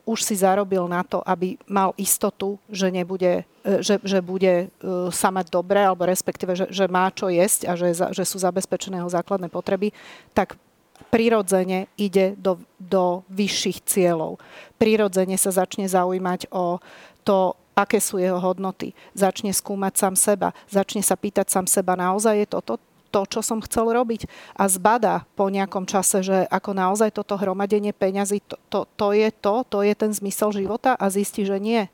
už 0.05 0.21
si 0.21 0.37
zarobil 0.37 0.85
na 0.85 1.01
to, 1.01 1.25
aby 1.25 1.57
mal 1.65 1.97
istotu, 1.97 2.61
že, 2.69 2.93
nebude, 2.93 3.45
e, 3.65 3.81
že, 3.81 3.97
že 4.05 4.21
bude 4.21 4.69
e, 4.69 4.77
sa 5.09 5.33
mať 5.33 5.49
dobre, 5.49 5.81
alebo 5.81 6.05
respektíve, 6.05 6.53
že, 6.53 6.69
že 6.69 6.85
má 6.89 7.09
čo 7.09 7.33
jesť 7.33 7.61
a 7.69 7.73
že, 7.75 7.93
že 7.93 8.25
sú 8.25 8.37
zabezpečené 8.37 9.01
jeho 9.01 9.11
základné 9.11 9.49
potreby, 9.49 9.97
tak 10.37 10.61
prirodzene 11.09 11.91
ide 11.99 12.39
do, 12.39 12.61
do 12.77 13.25
vyšších 13.33 13.83
cieľov. 13.89 14.39
Prirodzene 14.79 15.35
sa 15.41 15.51
začne 15.51 15.89
zaujímať 15.89 16.53
o 16.55 16.79
to, 17.27 17.57
aké 17.75 17.99
sú 17.99 18.23
jeho 18.23 18.39
hodnoty. 18.39 18.95
Začne 19.19 19.51
skúmať 19.51 19.99
sám 19.99 20.15
seba. 20.15 20.49
Začne 20.71 21.03
sa 21.03 21.19
pýtať 21.19 21.51
sám 21.51 21.67
seba, 21.67 21.99
naozaj 21.99 22.47
je 22.47 22.47
toto 22.47 22.79
to, 22.79 22.94
čo 23.23 23.39
som 23.39 23.63
chcel 23.63 23.87
robiť 23.95 24.27
a 24.59 24.67
zbada 24.67 25.23
po 25.39 25.47
nejakom 25.47 25.87
čase, 25.87 26.27
že 26.27 26.51
ako 26.51 26.75
naozaj 26.75 27.15
toto 27.15 27.39
hromadenie 27.39 27.95
peňazí, 27.95 28.43
to, 28.43 28.59
to, 28.67 28.91
to 28.99 29.15
je 29.15 29.31
to, 29.31 29.63
to 29.71 29.79
je 29.87 29.95
ten 29.95 30.11
zmysel 30.11 30.51
života 30.51 30.99
a 30.99 31.07
zistí, 31.07 31.47
že 31.47 31.63
nie. 31.63 31.87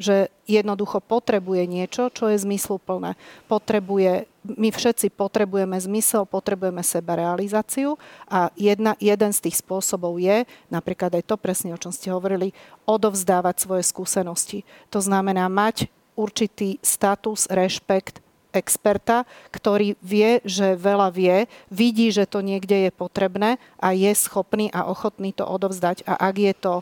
Že 0.00 0.32
jednoducho 0.48 1.04
potrebuje 1.04 1.68
niečo, 1.68 2.08
čo 2.08 2.32
je 2.32 2.38
zmysluplné. 2.40 3.18
Potrebuje, 3.50 4.30
my 4.46 4.70
všetci 4.70 5.12
potrebujeme 5.12 5.74
zmysel, 5.74 6.22
potrebujeme 6.24 6.80
seba 6.86 7.18
realizáciu 7.18 7.98
a 8.30 8.48
jedna, 8.54 8.94
jeden 9.02 9.34
z 9.34 9.50
tých 9.50 9.60
spôsobov 9.60 10.16
je, 10.22 10.46
napríklad 10.72 11.18
aj 11.18 11.28
to 11.28 11.36
presne, 11.36 11.74
o 11.74 11.82
čom 11.82 11.90
ste 11.90 12.14
hovorili, 12.14 12.54
odovzdávať 12.86 13.58
svoje 13.58 13.84
skúsenosti. 13.84 14.62
To 14.94 15.02
znamená 15.02 15.50
mať 15.50 15.90
určitý 16.14 16.78
status, 16.78 17.50
rešpekt 17.50 18.22
experta, 18.58 19.24
ktorý 19.54 19.94
vie, 20.02 20.42
že 20.42 20.74
veľa 20.74 21.08
vie, 21.14 21.46
vidí, 21.70 22.10
že 22.10 22.26
to 22.26 22.42
niekde 22.42 22.88
je 22.88 22.90
potrebné 22.92 23.62
a 23.78 23.94
je 23.94 24.10
schopný 24.12 24.68
a 24.74 24.90
ochotný 24.90 25.30
to 25.32 25.46
odovzdať. 25.46 26.02
A 26.04 26.18
ak 26.18 26.36
je 26.36 26.54
to 26.58 26.74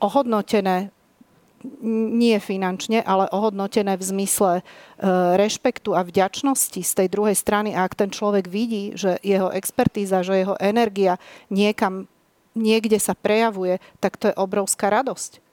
ohodnotené 0.00 0.90
nie 1.82 2.38
finančne, 2.38 3.02
ale 3.02 3.26
ohodnotené 3.34 3.98
v 3.98 4.04
zmysle 4.06 4.52
e, 4.58 4.62
rešpektu 5.34 5.90
a 5.90 6.06
vďačnosti 6.06 6.86
z 6.86 6.92
tej 6.94 7.08
druhej 7.10 7.34
strany. 7.34 7.74
A 7.74 7.82
ak 7.82 7.98
ten 7.98 8.14
človek 8.14 8.46
vidí, 8.46 8.94
že 8.94 9.18
jeho 9.26 9.50
expertíza, 9.50 10.22
že 10.22 10.38
jeho 10.38 10.54
energia 10.62 11.18
niekam, 11.50 12.06
niekde 12.54 13.02
sa 13.02 13.18
prejavuje, 13.18 13.82
tak 13.98 14.14
to 14.14 14.30
je 14.30 14.38
obrovská 14.38 14.86
radosť 14.86 15.47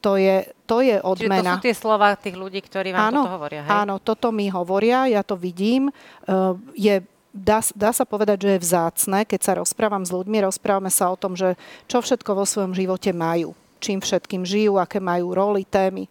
to 0.00 0.16
je, 0.16 0.48
to 0.64 0.80
je 0.80 0.96
odmena. 1.04 1.40
Čiže 1.40 1.44
to 1.44 1.56
sú 1.60 1.66
tie 1.68 1.76
slova 1.76 2.08
tých 2.16 2.36
ľudí, 2.36 2.60
ktorí 2.64 2.90
vám 2.96 3.12
áno, 3.12 3.22
toto 3.22 3.34
hovoria, 3.36 3.60
hej? 3.62 3.70
Áno, 3.70 3.94
toto 4.00 4.28
mi 4.32 4.46
hovoria, 4.48 4.98
ja 5.06 5.22
to 5.22 5.36
vidím. 5.36 5.92
Uh, 6.24 6.56
je 6.72 7.04
dá, 7.30 7.60
dá 7.76 7.90
sa 7.94 8.08
povedať, 8.08 8.48
že 8.48 8.50
je 8.56 8.64
vzácne, 8.64 9.18
keď 9.28 9.40
sa 9.40 9.52
rozprávam 9.60 10.02
s 10.02 10.10
ľuďmi, 10.10 10.42
rozprávame 10.42 10.90
sa 10.90 11.12
o 11.12 11.20
tom, 11.20 11.38
že 11.38 11.54
čo 11.86 12.02
všetko 12.02 12.30
vo 12.34 12.44
svojom 12.48 12.74
živote 12.74 13.14
majú, 13.14 13.54
čím 13.78 14.02
všetkým 14.02 14.42
žijú, 14.42 14.76
aké 14.80 14.98
majú 14.98 15.36
roli, 15.36 15.62
témy. 15.68 16.10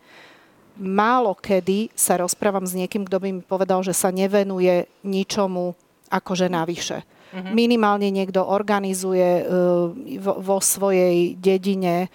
Málo 0.79 1.35
kedy 1.35 1.91
sa 1.91 2.15
rozprávam 2.15 2.63
s 2.63 2.71
niekým, 2.71 3.03
kto 3.03 3.17
by 3.19 3.29
mi 3.35 3.43
povedal, 3.43 3.83
že 3.83 3.91
sa 3.91 4.15
nevenuje 4.15 4.87
ničomu 5.03 5.75
akože 6.07 6.47
navyše. 6.47 7.03
Mm-hmm. 7.29 7.53
Minimálne 7.53 8.09
niekto 8.09 8.41
organizuje 8.41 9.45
uh, 9.45 9.93
vo, 10.17 10.33
vo 10.41 10.57
svojej 10.57 11.37
dedine 11.37 12.09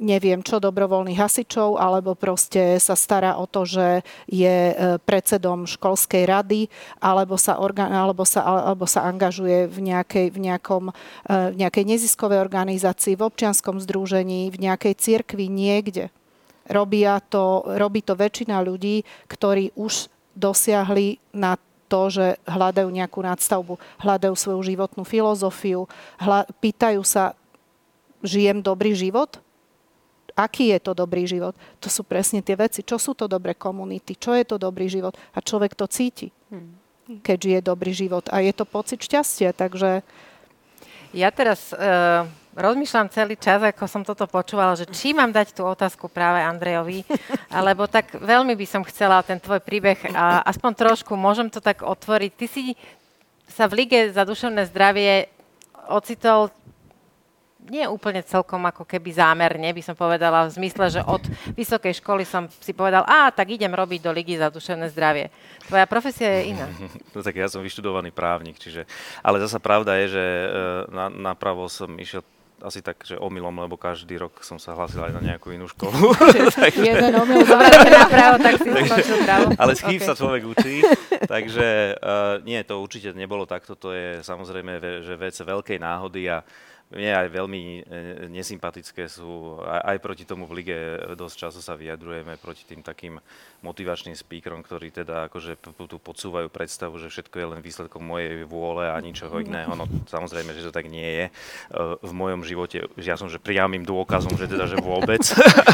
neviem 0.00 0.40
čo, 0.40 0.56
dobrovoľných 0.58 1.20
hasičov, 1.20 1.76
alebo 1.76 2.16
proste 2.16 2.80
sa 2.80 2.96
stará 2.96 3.36
o 3.36 3.44
to, 3.44 3.68
že 3.68 4.00
je 4.24 4.72
e, 4.72 4.74
predsedom 5.04 5.68
školskej 5.68 6.24
rady, 6.24 6.72
alebo 6.98 7.36
sa, 7.36 7.60
orga, 7.60 7.86
alebo 7.86 8.24
sa, 8.24 8.40
alebo 8.40 8.88
sa 8.88 9.04
angažuje 9.04 9.68
v 9.68 9.78
nejakej, 9.92 10.26
v, 10.32 10.38
nejakom, 10.40 10.84
e, 10.90 11.34
v 11.52 11.56
nejakej 11.60 11.84
neziskovej 11.84 12.40
organizácii, 12.40 13.14
v 13.14 13.28
občianskom 13.28 13.76
združení, 13.84 14.48
v 14.48 14.56
nejakej 14.56 14.96
cirkvi, 14.96 15.52
niekde. 15.52 16.08
Robia 16.64 17.20
to, 17.20 17.68
robí 17.76 18.00
to 18.00 18.16
väčšina 18.16 18.64
ľudí, 18.64 19.04
ktorí 19.28 19.76
už 19.76 20.08
dosiahli 20.32 21.20
na 21.36 21.60
to, 21.90 22.08
že 22.08 22.26
hľadajú 22.46 22.88
nejakú 22.88 23.20
nadstavbu, 23.20 23.76
hľadajú 24.00 24.34
svoju 24.38 24.60
životnú 24.62 25.02
filozofiu, 25.02 25.90
hľa, 26.22 26.46
pýtajú 26.62 27.02
sa, 27.02 27.34
žijem 28.22 28.62
dobrý 28.62 28.94
život? 28.94 29.42
Aký 30.44 30.72
je 30.76 30.80
to 30.80 30.92
dobrý 30.96 31.28
život. 31.28 31.54
To 31.80 31.88
sú 31.92 32.04
presne 32.04 32.40
tie 32.40 32.56
veci. 32.56 32.80
Čo 32.80 32.96
sú 32.96 33.12
to 33.12 33.28
dobré 33.28 33.56
komunity? 33.56 34.16
Čo 34.16 34.36
je 34.36 34.44
to 34.44 34.56
dobrý 34.56 34.88
život? 34.88 35.16
A 35.36 35.38
človek 35.44 35.76
to 35.76 35.84
cíti, 35.86 36.32
hmm. 36.52 37.20
keď 37.20 37.36
žije 37.38 37.60
dobrý 37.60 37.92
život. 37.92 38.28
A 38.32 38.40
je 38.40 38.52
to 38.54 38.64
pocit 38.64 39.00
šťastia, 39.00 39.52
takže... 39.52 40.02
Ja 41.10 41.34
teraz 41.34 41.74
uh, 41.74 42.22
rozmýšľam 42.54 43.10
celý 43.10 43.34
čas, 43.34 43.62
ako 43.62 43.84
som 43.86 44.02
toto 44.06 44.30
počúvala, 44.30 44.78
že 44.78 44.86
či 44.90 45.10
mám 45.10 45.34
dať 45.34 45.54
tú 45.54 45.66
otázku 45.66 46.06
práve 46.06 46.42
Andrejovi, 46.42 47.02
alebo 47.56 47.90
tak 47.90 48.14
veľmi 48.14 48.54
by 48.54 48.66
som 48.66 48.82
chcela 48.86 49.22
ten 49.26 49.42
tvoj 49.42 49.58
príbeh 49.58 49.98
a 50.14 50.42
aspoň 50.46 50.72
trošku, 50.74 51.18
môžem 51.18 51.50
to 51.50 51.58
tak 51.58 51.82
otvoriť. 51.82 52.30
Ty 52.34 52.46
si 52.46 52.62
sa 53.50 53.66
v 53.66 53.82
Lige 53.82 54.14
za 54.14 54.22
duševné 54.22 54.70
zdravie 54.70 55.26
ocitol 55.90 56.54
nie 57.70 57.86
úplne 57.86 58.26
celkom 58.26 58.66
ako 58.66 58.82
keby 58.82 59.14
zámerne, 59.14 59.70
by 59.70 59.82
som 59.86 59.94
povedala, 59.94 60.50
v 60.50 60.58
zmysle, 60.58 60.90
že 60.90 61.00
od 61.06 61.22
vysokej 61.54 62.02
školy 62.02 62.26
som 62.26 62.50
si 62.58 62.74
povedal, 62.74 63.06
a 63.06 63.30
tak 63.30 63.54
idem 63.54 63.70
robiť 63.70 64.00
do 64.02 64.10
Ligy 64.10 64.36
za 64.36 64.50
duševné 64.50 64.90
zdravie. 64.90 65.30
Tvoja 65.70 65.86
profesia 65.86 66.42
je 66.42 66.52
iná. 66.52 66.66
No 67.10 67.26
tak 67.26 67.38
ja 67.38 67.50
som 67.50 67.62
vyštudovaný 67.62 68.14
právnik, 68.14 68.58
čiže... 68.58 68.86
Ale 69.20 69.42
zasa 69.42 69.58
pravda 69.58 69.98
je, 70.02 70.14
že 70.14 70.24
e, 70.24 70.48
na, 70.94 71.06
napravo 71.10 71.66
som 71.66 71.90
išiel 71.98 72.22
asi 72.60 72.84
tak, 72.84 73.00
že 73.02 73.16
omylom, 73.16 73.56
lebo 73.56 73.80
každý 73.80 74.20
rok 74.20 74.44
som 74.44 74.60
sa 74.60 74.76
hlásil 74.76 75.00
aj 75.00 75.16
na 75.16 75.22
nejakú 75.24 75.50
inú 75.50 75.66
školu. 75.66 76.12
takže... 76.60 76.84
Jeden 76.84 77.12
omyl, 77.16 77.44
právo, 78.08 78.36
tak 78.36 78.60
si 78.60 78.68
skončil 78.68 79.18
právo. 79.24 79.48
Ale 79.56 79.72
s 79.72 79.80
kým 79.80 80.00
okay. 80.00 80.08
sa 80.08 80.14
človek 80.14 80.42
učí, 80.44 80.84
takže 81.24 81.96
uh, 81.96 82.44
nie, 82.44 82.60
to 82.62 82.78
určite 82.78 83.16
nebolo 83.16 83.48
takto, 83.48 83.74
to 83.74 83.96
je 83.96 84.20
samozrejme 84.20 84.76
že 85.02 85.14
vec 85.16 85.34
veľkej 85.34 85.78
náhody 85.80 86.28
a 86.28 86.44
mne 86.90 87.10
aj 87.22 87.28
veľmi 87.30 87.62
e, 87.62 87.80
nesympatické 88.34 89.06
sú, 89.06 89.62
aj, 89.62 89.94
aj 89.94 89.98
proti 90.02 90.24
tomu 90.26 90.50
v 90.50 90.62
lige 90.62 90.78
dosť 91.14 91.36
často 91.38 91.60
sa 91.62 91.78
vyjadrujeme 91.78 92.34
proti 92.42 92.66
tým 92.66 92.82
takým 92.82 93.22
motivačným 93.62 94.18
speakerom, 94.18 94.66
ktorí 94.66 94.90
teda 94.90 95.30
akože 95.30 95.54
tu 95.60 95.96
podsúvajú 96.02 96.50
predstavu, 96.50 96.98
že 96.98 97.06
všetko 97.06 97.36
je 97.38 97.46
len 97.56 97.60
výsledkom 97.62 98.02
mojej 98.02 98.42
vôle 98.42 98.90
a 98.90 98.98
ničoho 98.98 99.38
iného. 99.38 99.70
No 99.78 99.86
samozrejme, 100.10 100.50
že 100.50 100.66
to 100.66 100.74
tak 100.74 100.90
nie 100.90 101.06
je. 101.06 101.24
E, 101.28 101.32
v 102.02 102.12
mojom 102.12 102.42
živote, 102.42 102.90
ja 102.98 103.14
som 103.14 103.30
že 103.30 103.38
priamým 103.38 103.86
dôkazom, 103.86 104.34
že 104.34 104.50
teda, 104.50 104.66
že 104.66 104.82
vôbec. 104.82 105.22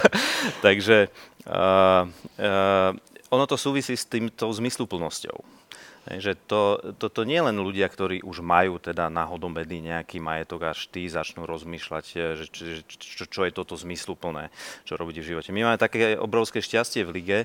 Takže 0.66 1.08
uh, 1.48 2.04
uh, 2.38 2.92
ono 3.32 3.44
to 3.48 3.56
súvisí 3.56 3.96
s 3.96 4.04
týmto 4.06 4.52
zmysluplnosťou. 4.52 5.56
Že 6.06 6.32
to, 6.46 6.62
to, 7.02 7.06
to 7.10 7.22
nie 7.26 7.42
len 7.42 7.58
ľudia, 7.58 7.90
ktorí 7.90 8.22
už 8.22 8.42
majú 8.42 8.78
teda 8.78 9.10
náhodomedy 9.10 9.82
nejaký 9.82 10.22
majetok, 10.22 10.70
až 10.70 10.86
tí 10.86 11.10
začnú 11.10 11.44
rozmýšľať, 11.44 12.04
e, 12.14 12.38
že, 12.38 12.44
či, 12.50 12.86
čo, 12.86 13.24
čo 13.26 13.40
je 13.42 13.52
toto 13.52 13.74
zmysluplné, 13.74 14.54
čo 14.86 14.94
robiť 14.94 15.16
v 15.18 15.28
živote. 15.34 15.50
My 15.50 15.66
máme 15.66 15.78
také 15.82 16.14
obrovské 16.14 16.62
šťastie 16.62 17.02
v 17.02 17.10
lige, 17.10 17.38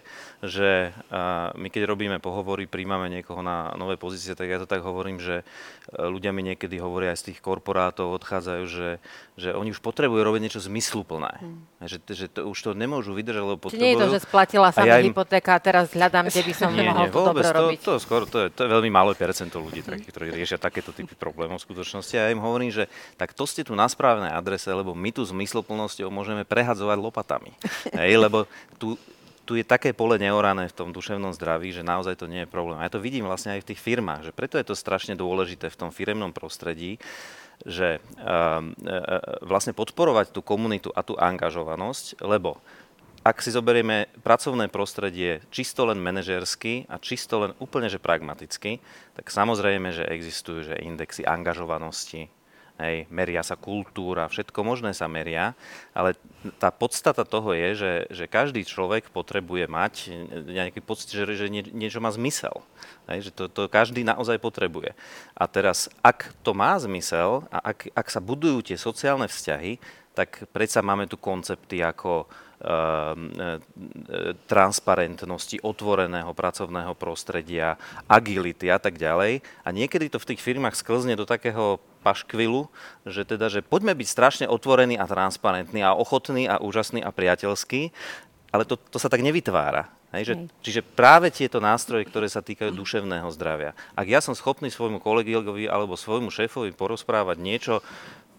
že 0.45 0.93
my 1.57 1.67
keď 1.67 1.89
robíme 1.89 2.17
pohovory, 2.21 2.69
príjmame 2.69 3.09
niekoho 3.09 3.41
na 3.41 3.73
nové 3.75 3.97
pozície, 3.97 4.37
tak 4.37 4.47
ja 4.47 4.61
to 4.61 4.67
tak 4.69 4.85
hovorím, 4.85 5.17
že 5.17 5.41
e, 5.41 5.43
ľudia 5.97 6.29
mi 6.29 6.45
niekedy 6.45 6.77
hovoria 6.77 7.13
aj 7.13 7.19
z 7.25 7.25
tých 7.33 7.39
korporátov, 7.41 8.13
odchádzajú, 8.21 8.63
že, 8.69 8.89
že 9.39 9.49
oni 9.57 9.73
už 9.73 9.81
potrebujú 9.81 10.21
robiť 10.21 10.41
niečo 10.45 10.61
zmysluplné. 10.61 11.33
Hmm. 11.41 11.65
Že, 11.81 11.97
že 12.13 12.25
to, 12.29 12.49
už 12.51 12.59
to 12.61 12.71
nemôžu 12.77 13.17
vydržať, 13.17 13.41
lebo 13.41 13.57
potrebujú... 13.57 13.81
Čiže 13.81 13.85
nie 13.85 13.93
je 13.97 14.03
to, 14.03 14.13
že 14.13 14.19
splatila 14.21 14.69
sa 14.69 14.85
ja 14.85 15.01
im... 15.01 15.09
hypotéka 15.09 15.57
a 15.57 15.59
teraz 15.59 15.91
hľadám, 15.91 16.29
kde 16.29 16.43
by 16.45 16.53
som 16.53 16.69
nie, 16.71 16.85
mohol 16.85 17.07
nie, 17.07 17.13
to 17.13 17.25
dobro 17.25 17.49
to, 17.49 17.57
robiť. 17.57 17.79
To, 17.81 17.93
skoro, 17.97 18.23
to, 18.29 18.37
je, 18.45 18.47
to 18.53 18.67
je 18.67 18.69
veľmi 18.69 18.91
malé 18.91 19.15
percento 19.15 19.57
ľudí, 19.57 19.81
takých, 19.81 20.11
ktorí 20.11 20.27
riešia 20.31 20.61
takéto 20.61 20.91
typy 20.91 21.15
problémov 21.15 21.59
v 21.59 21.67
skutočnosti. 21.71 22.15
A 22.19 22.27
ja 22.27 22.33
im 22.33 22.43
hovorím, 22.43 22.71
že 22.71 22.91
tak 23.15 23.31
to 23.31 23.47
ste 23.47 23.65
tu 23.65 23.73
na 23.73 23.87
správnej 23.87 24.31
adrese, 24.31 24.69
lebo 24.71 24.91
my 24.91 25.09
tu 25.11 25.23
s 25.23 25.33
mysloplnosťou 25.33 26.11
môžeme 26.11 26.43
prehadzovať 26.43 26.97
lopatami. 26.99 27.51
Hej, 27.99 28.21
lebo 28.21 28.45
tu, 28.77 28.99
tu 29.47 29.55
je 29.59 29.65
také 29.65 29.91
pole 29.95 30.15
neorané 30.15 30.69
v 30.69 30.77
tom 30.77 30.93
duševnom 30.93 31.33
zdraví, 31.35 31.73
že 31.73 31.83
naozaj 31.83 32.19
to 32.19 32.29
nie 32.29 32.45
je 32.45 32.51
problém. 32.51 32.77
A 32.79 32.87
ja 32.87 32.93
to 32.93 33.03
vidím 33.03 33.27
vlastne 33.27 33.55
aj 33.57 33.65
v 33.65 33.69
tých 33.73 33.81
firmách, 33.81 34.29
že 34.29 34.35
preto 34.35 34.59
je 34.59 34.67
to 34.67 34.75
strašne 34.77 35.17
dôležité 35.17 35.71
v 35.71 35.79
tom 35.79 35.89
firemnom 35.89 36.31
prostredí, 36.31 37.01
že 37.61 38.01
uh, 38.17 38.57
vlastne 39.45 39.69
podporovať 39.77 40.33
tú 40.33 40.41
komunitu 40.41 40.89
a 40.97 41.05
tú 41.05 41.13
angažovanosť, 41.13 42.25
lebo 42.25 42.57
ak 43.21 43.37
si 43.45 43.53
zoberieme 43.53 44.09
pracovné 44.25 44.65
prostredie 44.73 45.45
čisto 45.53 45.85
len 45.85 46.01
manažersky 46.01 46.89
a 46.89 46.97
čisto 46.97 47.45
len 47.45 47.51
úplne 47.61 47.85
že 47.85 48.01
pragmaticky, 48.01 48.81
tak 49.13 49.29
samozrejme, 49.29 49.93
že 49.93 50.09
existujú 50.09 50.73
že 50.73 50.81
indexy 50.81 51.21
angažovanosti, 51.21 52.33
hej, 52.81 53.05
meria 53.13 53.45
sa 53.45 53.53
kultúra, 53.53 54.25
všetko 54.25 54.65
možné 54.65 54.97
sa 54.97 55.05
meria, 55.05 55.53
ale 55.93 56.17
tá 56.57 56.73
podstata 56.73 57.21
toho 57.21 57.53
je, 57.53 57.69
že, 57.77 57.93
že 58.09 58.25
každý 58.25 58.65
človek 58.65 59.13
potrebuje 59.13 59.69
mať 59.69 59.93
nejaký 60.49 60.81
pocit, 60.81 61.13
že, 61.13 61.29
že 61.37 61.47
nie, 61.53 61.61
niečo 61.69 62.01
má 62.01 62.09
zmysel. 62.09 62.65
Hej, 63.05 63.29
že 63.29 63.31
to, 63.37 63.43
to 63.53 63.69
každý 63.69 64.01
naozaj 64.01 64.41
potrebuje. 64.41 64.97
A 65.37 65.43
teraz, 65.45 65.93
ak 66.01 66.33
to 66.41 66.57
má 66.57 66.73
zmysel 66.81 67.45
a 67.53 67.69
ak, 67.69 67.93
ak 67.93 68.07
sa 68.09 68.17
budujú 68.17 68.65
tie 68.65 68.77
sociálne 68.81 69.29
vzťahy, 69.29 69.77
tak 70.11 70.43
predsa 70.51 70.83
máme 70.83 71.07
tu 71.07 71.15
koncepty 71.15 71.79
ako 71.79 72.27
transparentnosti, 74.45 75.57
otvoreného 75.65 76.29
pracovného 76.33 76.93
prostredia, 76.93 77.75
agility 78.05 78.69
a 78.69 78.77
tak 78.77 79.01
ďalej. 79.01 79.41
A 79.65 79.69
niekedy 79.73 80.09
to 80.13 80.21
v 80.21 80.33
tých 80.33 80.41
firmách 80.41 80.77
sklzne 80.77 81.17
do 81.17 81.25
takého 81.25 81.81
paškvilu, 82.05 82.69
že 83.05 83.25
teda, 83.25 83.49
že 83.49 83.65
poďme 83.65 83.93
byť 83.93 84.07
strašne 84.09 84.45
otvorení 84.49 84.97
a 84.97 85.09
transparentní 85.09 85.85
a 85.85 85.97
ochotní 85.97 86.49
a 86.49 86.61
úžasní 86.61 87.01
a 87.05 87.13
priateľskí, 87.13 87.93
ale 88.51 88.63
to, 88.65 88.75
to 88.77 88.97
sa 88.97 89.09
tak 89.09 89.21
nevytvára. 89.21 89.89
Hej, 90.11 90.23
že, 90.27 90.33
čiže 90.59 90.81
práve 90.83 91.31
tieto 91.31 91.63
nástroje, 91.63 92.03
ktoré 92.03 92.27
sa 92.27 92.43
týkajú 92.43 92.75
duševného 92.75 93.31
zdravia. 93.31 93.71
Ak 93.95 94.11
ja 94.11 94.19
som 94.19 94.35
schopný 94.35 94.67
svojmu 94.67 94.99
kolegovi 94.99 95.71
alebo 95.71 95.95
svojmu 95.95 96.27
šéfovi 96.27 96.75
porozprávať 96.75 97.39
niečo, 97.39 97.79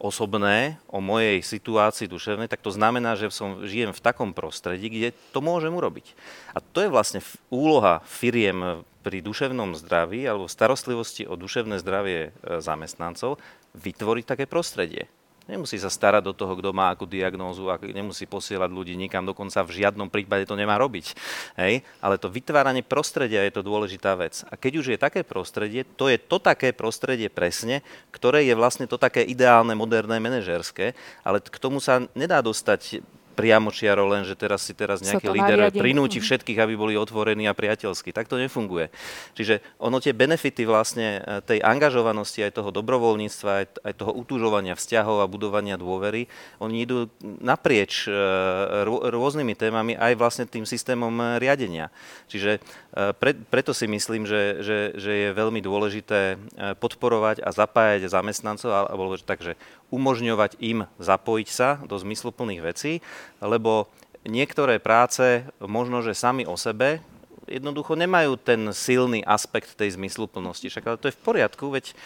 osobné 0.03 0.83
o 0.91 0.99
mojej 0.99 1.39
situácii 1.47 2.11
duševnej, 2.11 2.51
tak 2.51 2.59
to 2.59 2.75
znamená, 2.75 3.15
že 3.15 3.31
som, 3.31 3.63
žijem 3.63 3.95
v 3.95 4.03
takom 4.03 4.35
prostredí, 4.35 4.91
kde 4.91 5.09
to 5.31 5.39
môžem 5.39 5.71
urobiť. 5.71 6.19
A 6.53 6.59
to 6.59 6.83
je 6.83 6.91
vlastne 6.91 7.23
úloha 7.55 8.03
firiem 8.11 8.83
pri 9.07 9.23
duševnom 9.23 9.79
zdraví 9.79 10.27
alebo 10.27 10.51
starostlivosti 10.51 11.23
o 11.31 11.39
duševné 11.39 11.79
zdravie 11.79 12.35
e, 12.35 12.59
zamestnancov 12.59 13.39
vytvoriť 13.79 14.25
také 14.27 14.45
prostredie. 14.51 15.07
Nemusí 15.53 15.77
sa 15.77 15.93
starať 15.93 16.25
do 16.25 16.33
toho, 16.33 16.57
kto 16.57 16.73
má 16.73 16.89
akú 16.89 17.05
diagnózu 17.05 17.69
a 17.69 17.77
nemusí 17.77 18.25
posielať 18.25 18.73
ľudí 18.73 18.97
nikam, 18.97 19.29
dokonca 19.29 19.61
v 19.61 19.85
žiadnom 19.85 20.09
prípade 20.09 20.49
to 20.49 20.57
nemá 20.57 20.81
robiť. 20.81 21.13
Hej? 21.61 21.85
Ale 22.01 22.17
to 22.17 22.33
vytváranie 22.33 22.81
prostredia 22.81 23.45
je 23.45 23.53
to 23.53 23.61
dôležitá 23.61 24.17
vec. 24.17 24.49
A 24.49 24.57
keď 24.57 24.73
už 24.81 24.87
je 24.97 24.99
také 24.99 25.21
prostredie, 25.21 25.85
to 25.85 26.09
je 26.09 26.17
to 26.17 26.41
také 26.41 26.73
prostredie 26.73 27.29
presne, 27.29 27.85
ktoré 28.09 28.49
je 28.49 28.57
vlastne 28.57 28.89
to 28.89 28.97
také 28.97 29.21
ideálne, 29.29 29.77
moderné, 29.77 30.17
manažerské, 30.17 30.97
ale 31.21 31.45
k 31.45 31.61
tomu 31.61 31.85
sa 31.85 32.01
nedá 32.17 32.41
dostať 32.41 33.05
priamočiaro 33.33 34.05
len, 34.07 34.23
že 34.29 34.37
teraz 34.37 34.63
si 34.63 34.77
teraz 34.77 35.01
nejaký 35.01 35.33
líder 35.33 35.73
prinúti 35.73 36.21
mhm. 36.21 36.25
všetkých, 36.25 36.59
aby 36.61 36.75
boli 36.77 36.95
otvorení 36.95 37.49
a 37.49 37.57
priateľskí. 37.57 38.13
Tak 38.13 38.29
to 38.29 38.37
nefunguje. 38.37 38.93
Čiže 39.35 39.65
ono 39.81 39.99
tie 39.99 40.13
benefity 40.13 40.69
vlastne 40.69 41.21
e, 41.25 41.41
tej 41.43 41.59
angažovanosti 41.65 42.45
aj 42.45 42.53
toho 42.61 42.71
dobrovoľníctva, 42.71 43.51
aj, 43.51 43.67
aj 43.83 43.93
toho 43.97 44.13
utúžovania 44.13 44.77
vzťahov 44.77 45.25
a 45.25 45.31
budovania 45.31 45.81
dôvery, 45.81 46.29
oni 46.61 46.85
idú 46.85 47.09
naprieč 47.23 48.07
e, 48.07 48.13
rôznymi 48.87 49.57
témami 49.57 49.93
aj 49.97 50.13
vlastne 50.15 50.45
tým 50.45 50.69
systémom 50.69 51.13
e, 51.17 51.25
riadenia. 51.41 51.89
Čiže 52.29 52.61
pre, 52.93 53.33
preto 53.49 53.73
si 53.73 53.89
myslím, 53.89 54.29
že, 54.29 54.61
že, 54.61 54.79
že 55.01 55.13
je 55.13 55.29
veľmi 55.33 55.65
dôležité 55.65 56.37
podporovať 56.77 57.41
a 57.41 57.49
zapájať 57.49 58.13
zamestnancov, 58.13 58.69
alebo 58.69 59.17
takže 59.17 59.57
umožňovať 59.89 60.61
im 60.61 60.85
zapojiť 61.01 61.49
sa 61.49 61.81
do 61.89 61.97
zmysluplných 61.97 62.61
vecí, 62.61 63.01
lebo 63.41 63.89
niektoré 64.29 64.77
práce 64.77 65.49
možno, 65.57 66.05
že 66.05 66.13
sami 66.13 66.45
o 66.45 66.61
sebe 66.61 67.01
jednoducho 67.49 67.99
nemajú 67.99 68.39
ten 68.39 68.71
silný 68.71 69.25
aspekt 69.27 69.75
tej 69.75 69.99
zmysluplnosti. 69.99 70.71
Však 70.71 70.85
ale 70.87 71.01
to 71.01 71.09
je 71.11 71.17
v 71.17 71.25
poriadku, 71.25 71.75
veď 71.75 71.97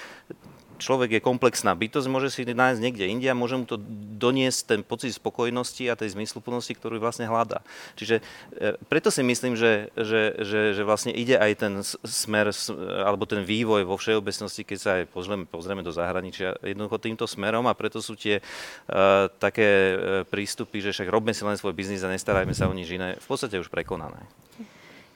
človek 0.76 1.18
je 1.18 1.20
komplexná 1.24 1.72
bytosť, 1.74 2.06
môže 2.08 2.28
si 2.32 2.46
nájsť 2.46 2.80
niekde 2.80 3.04
inde 3.08 3.28
a 3.28 3.36
môže 3.36 3.56
mu 3.56 3.64
to 3.64 3.80
doniesť 4.16 4.60
ten 4.76 4.80
pocit 4.80 5.12
spokojnosti 5.16 5.84
a 5.88 5.98
tej 5.98 6.14
zmysluplnosti, 6.16 6.72
ktorú 6.76 7.00
vlastne 7.00 7.28
hľadá. 7.28 7.64
Čiže 7.98 8.20
e, 8.20 8.76
preto 8.88 9.12
si 9.12 9.24
myslím, 9.24 9.58
že, 9.58 9.90
že, 9.96 10.36
že, 10.40 10.60
že 10.76 10.82
vlastne 10.84 11.12
ide 11.12 11.36
aj 11.36 11.52
ten 11.56 11.72
smer, 12.04 12.52
alebo 13.02 13.24
ten 13.28 13.42
vývoj 13.42 13.84
vo 13.88 13.96
všeobecnosti, 13.98 14.62
keď 14.64 14.78
sa 14.78 14.90
aj 15.00 15.04
pozrieme, 15.10 15.44
pozrieme 15.44 15.82
do 15.82 15.92
zahraničia, 15.92 16.56
jednoducho 16.62 17.02
týmto 17.02 17.24
smerom 17.28 17.66
a 17.68 17.76
preto 17.76 17.98
sú 18.00 18.14
tie 18.14 18.40
uh, 18.40 19.28
také 19.36 19.68
uh, 19.68 19.96
prístupy, 20.28 20.80
že 20.84 20.92
však 20.92 21.08
robme 21.08 21.32
si 21.34 21.42
len 21.42 21.58
svoj 21.58 21.76
biznis 21.76 22.04
a 22.04 22.12
nestarajme 22.12 22.52
sa 22.52 22.68
o 22.68 22.76
nič 22.76 22.92
iné, 22.92 23.16
v 23.16 23.26
podstate 23.26 23.60
už 23.60 23.68
prekonané. 23.72 24.24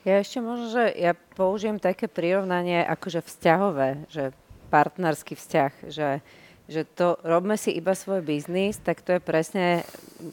Ja 0.01 0.17
ešte 0.17 0.41
možno, 0.41 0.73
že 0.73 0.97
ja 0.97 1.13
použijem 1.13 1.77
také 1.77 2.09
prirovnanie 2.09 2.81
akože 2.81 3.21
vzťahové, 3.21 4.09
že 4.09 4.33
partnerský 4.71 5.35
vzťah, 5.35 5.91
že, 5.91 6.23
že 6.71 6.87
to 6.87 7.19
robme 7.27 7.59
si 7.59 7.75
iba 7.75 7.91
svoj 7.91 8.23
biznis, 8.23 8.79
tak 8.79 9.03
to 9.03 9.19
je 9.19 9.21
presne, 9.21 9.83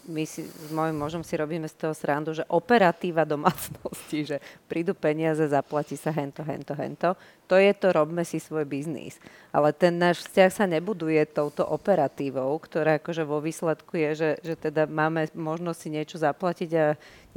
my 0.06 0.22
si 0.22 0.46
s 0.46 0.70
mojim 0.70 0.94
možom 0.94 1.26
si 1.26 1.34
robíme 1.34 1.66
z 1.66 1.74
toho 1.74 1.94
srandu, 1.98 2.30
že 2.30 2.46
operatíva 2.46 3.26
domácnosti, 3.26 4.22
že 4.22 4.36
prídu 4.70 4.94
peniaze, 4.94 5.42
zaplatí 5.50 5.98
sa 5.98 6.14
hento, 6.14 6.46
hento, 6.46 6.78
hento. 6.78 7.18
To 7.50 7.56
je 7.56 7.72
to, 7.74 7.90
robme 7.90 8.22
si 8.22 8.38
svoj 8.38 8.68
biznis. 8.68 9.16
Ale 9.50 9.72
ten 9.72 9.96
náš 9.96 10.28
vzťah 10.28 10.50
sa 10.52 10.64
nebuduje 10.68 11.24
touto 11.26 11.64
operatívou, 11.64 12.52
ktorá 12.60 13.00
akože 13.00 13.24
vo 13.24 13.40
výsledku 13.40 13.96
je, 13.96 14.10
že, 14.14 14.30
že 14.44 14.54
teda 14.54 14.84
máme 14.84 15.32
možnosť 15.32 15.78
si 15.80 15.88
niečo 15.88 16.16
zaplatiť 16.20 16.70
a 16.76 16.86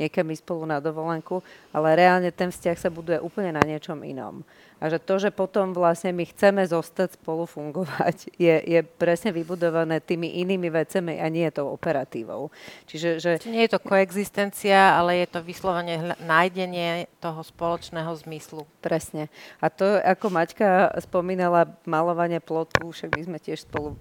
niekam 0.02 0.26
ísť 0.34 0.42
spolu 0.42 0.66
na 0.66 0.82
dovolenku, 0.82 1.46
ale 1.70 1.94
reálne 1.94 2.34
ten 2.34 2.50
vzťah 2.50 2.78
sa 2.78 2.90
buduje 2.90 3.22
úplne 3.22 3.54
na 3.54 3.62
niečom 3.62 4.02
inom. 4.02 4.42
A 4.82 4.90
že 4.90 4.98
to, 4.98 5.22
že 5.22 5.30
potom 5.30 5.78
vlastne 5.78 6.10
my 6.10 6.26
chceme 6.26 6.66
zostať 6.66 7.22
spolu 7.22 7.46
fungovať, 7.46 8.34
je, 8.50 8.56
je 8.66 8.82
presne 8.82 9.30
vybudované 9.30 10.02
tými 10.02 10.42
inými 10.42 10.74
vecami 10.74 11.22
a 11.22 11.30
nie 11.30 11.46
tou 11.54 11.70
operatívou. 11.70 12.50
Čiže, 12.90 13.22
že... 13.22 13.32
Nie 13.46 13.70
je 13.70 13.78
to 13.78 13.86
koexistencia, 13.86 14.98
ale 14.98 15.22
je 15.22 15.28
to 15.30 15.46
vyslovene 15.46 16.18
nájdenie 16.26 17.06
toho 17.22 17.46
spoločného 17.46 18.10
zmyslu. 18.26 18.66
Presne. 18.82 19.30
A 19.62 19.70
to, 19.70 20.02
ako 20.02 20.34
Maťka 20.34 20.98
spomínala, 21.06 21.70
malovanie 21.86 22.42
plotku, 22.42 22.90
však 22.90 23.14
my 23.14 23.22
sme 23.22 23.38
tiež 23.38 23.70
spolu 23.70 23.94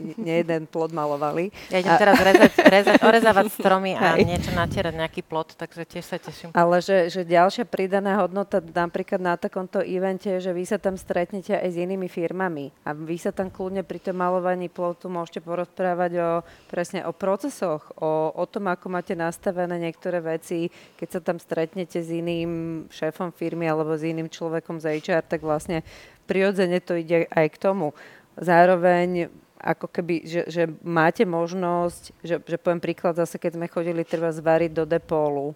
nie 0.00 0.44
jeden 0.44 0.68
plot 0.68 0.92
malovali. 0.92 1.48
Ja 1.72 1.80
idem 1.80 1.96
a... 1.96 2.00
teraz 2.00 2.16
rezať, 2.20 2.52
rezať, 2.60 2.98
orezávať 3.00 3.46
stromy 3.56 3.92
a 3.96 4.12
Aj. 4.16 4.20
niečo 4.20 4.52
natierať, 4.52 4.94
nejaký 4.96 5.24
plot, 5.30 5.54
takže 5.54 5.86
tiež 5.86 6.04
sa 6.04 6.18
teším. 6.18 6.50
Ale 6.52 6.82
že, 6.82 7.08
že 7.08 7.22
ďalšia 7.22 7.64
pridaná 7.64 8.18
hodnota 8.18 8.58
napríklad 8.60 9.22
na 9.22 9.38
takomto 9.38 9.78
event 9.80 10.00
evente, 10.00 10.42
že 10.42 10.50
vy 10.50 10.64
sa 10.66 10.80
tam 10.82 10.98
stretnete 10.98 11.54
aj 11.54 11.70
s 11.70 11.76
inými 11.78 12.10
firmami 12.10 12.74
a 12.82 12.90
vy 12.90 13.14
sa 13.14 13.30
tam 13.30 13.46
kľudne 13.46 13.86
pri 13.86 14.02
tom 14.02 14.18
malovaní 14.18 14.66
plotu 14.66 15.06
môžete 15.06 15.38
porozprávať 15.44 16.12
o, 16.18 16.30
presne 16.66 17.06
o 17.06 17.14
procesoch, 17.14 17.94
o, 17.94 18.34
o 18.34 18.44
tom, 18.50 18.66
ako 18.66 18.90
máte 18.90 19.14
nastavené 19.14 19.78
niektoré 19.78 20.18
veci. 20.18 20.66
Keď 20.98 21.08
sa 21.08 21.20
tam 21.22 21.38
stretnete 21.38 22.02
s 22.02 22.10
iným 22.10 22.84
šéfom 22.90 23.30
firmy 23.30 23.70
alebo 23.70 23.94
s 23.94 24.02
iným 24.02 24.26
človekom 24.26 24.82
z 24.82 24.98
HR, 24.98 25.22
tak 25.22 25.46
vlastne 25.46 25.86
prirodzene 26.26 26.82
to 26.82 26.98
ide 26.98 27.30
aj 27.30 27.46
k 27.54 27.56
tomu. 27.60 27.94
Zároveň 28.34 29.30
ako 29.60 29.86
keby, 29.92 30.24
že, 30.24 30.42
že 30.48 30.62
máte 30.80 31.28
možnosť, 31.28 32.02
že, 32.24 32.36
že 32.40 32.56
poviem 32.56 32.80
príklad 32.80 33.16
zase, 33.16 33.36
keď 33.36 33.60
sme 33.60 33.68
chodili 33.68 34.02
treba 34.08 34.32
zvariť 34.32 34.72
do 34.72 34.84
depólu, 34.88 35.52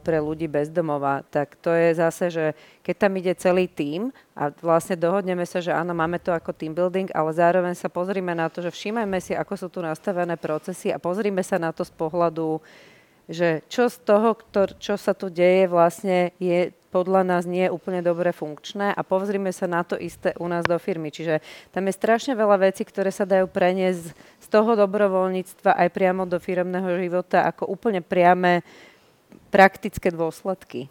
pre 0.00 0.16
ľudí 0.16 0.48
bezdomova, 0.48 1.20
tak 1.28 1.52
to 1.60 1.68
je 1.68 1.92
zase, 1.92 2.32
že 2.32 2.46
keď 2.80 2.94
tam 2.96 3.12
ide 3.20 3.32
celý 3.36 3.68
tím 3.68 4.08
a 4.32 4.48
vlastne 4.48 4.96
dohodneme 4.96 5.44
sa, 5.44 5.60
že 5.60 5.68
áno, 5.68 5.92
máme 5.92 6.16
to 6.16 6.32
ako 6.32 6.56
team 6.56 6.72
building, 6.72 7.12
ale 7.12 7.28
zároveň 7.36 7.76
sa 7.76 7.92
pozrime 7.92 8.32
na 8.32 8.48
to, 8.48 8.64
že 8.64 8.72
všímajme 8.72 9.20
si, 9.20 9.36
ako 9.36 9.54
sú 9.60 9.68
tu 9.68 9.84
nastavené 9.84 10.40
procesy 10.40 10.88
a 10.88 10.96
pozrime 10.96 11.44
sa 11.44 11.60
na 11.60 11.76
to 11.76 11.84
z 11.84 11.92
pohľadu, 11.92 12.56
že 13.28 13.60
čo 13.68 13.92
z 13.92 14.00
toho, 14.00 14.32
ktor, 14.32 14.72
čo 14.80 14.96
sa 14.96 15.12
tu 15.12 15.28
deje, 15.28 15.68
vlastne 15.68 16.32
je 16.40 16.72
podľa 16.90 17.22
nás 17.22 17.46
nie 17.46 17.70
je 17.70 17.74
úplne 17.74 18.02
dobre 18.02 18.34
funkčné 18.34 18.90
a 18.90 19.00
pozrime 19.06 19.54
sa 19.54 19.70
na 19.70 19.86
to 19.86 19.94
isté 19.94 20.34
u 20.42 20.50
nás 20.50 20.66
do 20.66 20.74
firmy. 20.76 21.14
Čiže 21.14 21.38
tam 21.70 21.86
je 21.86 21.94
strašne 21.94 22.34
veľa 22.34 22.70
vecí, 22.70 22.82
ktoré 22.82 23.14
sa 23.14 23.22
dajú 23.22 23.46
preniesť 23.46 24.10
z 24.14 24.46
toho 24.50 24.74
dobrovoľníctva 24.74 25.78
aj 25.78 25.88
priamo 25.94 26.26
do 26.26 26.42
firmného 26.42 26.90
života 26.98 27.46
ako 27.46 27.70
úplne 27.70 28.02
priame 28.02 28.66
praktické 29.54 30.10
dôsledky. 30.10 30.90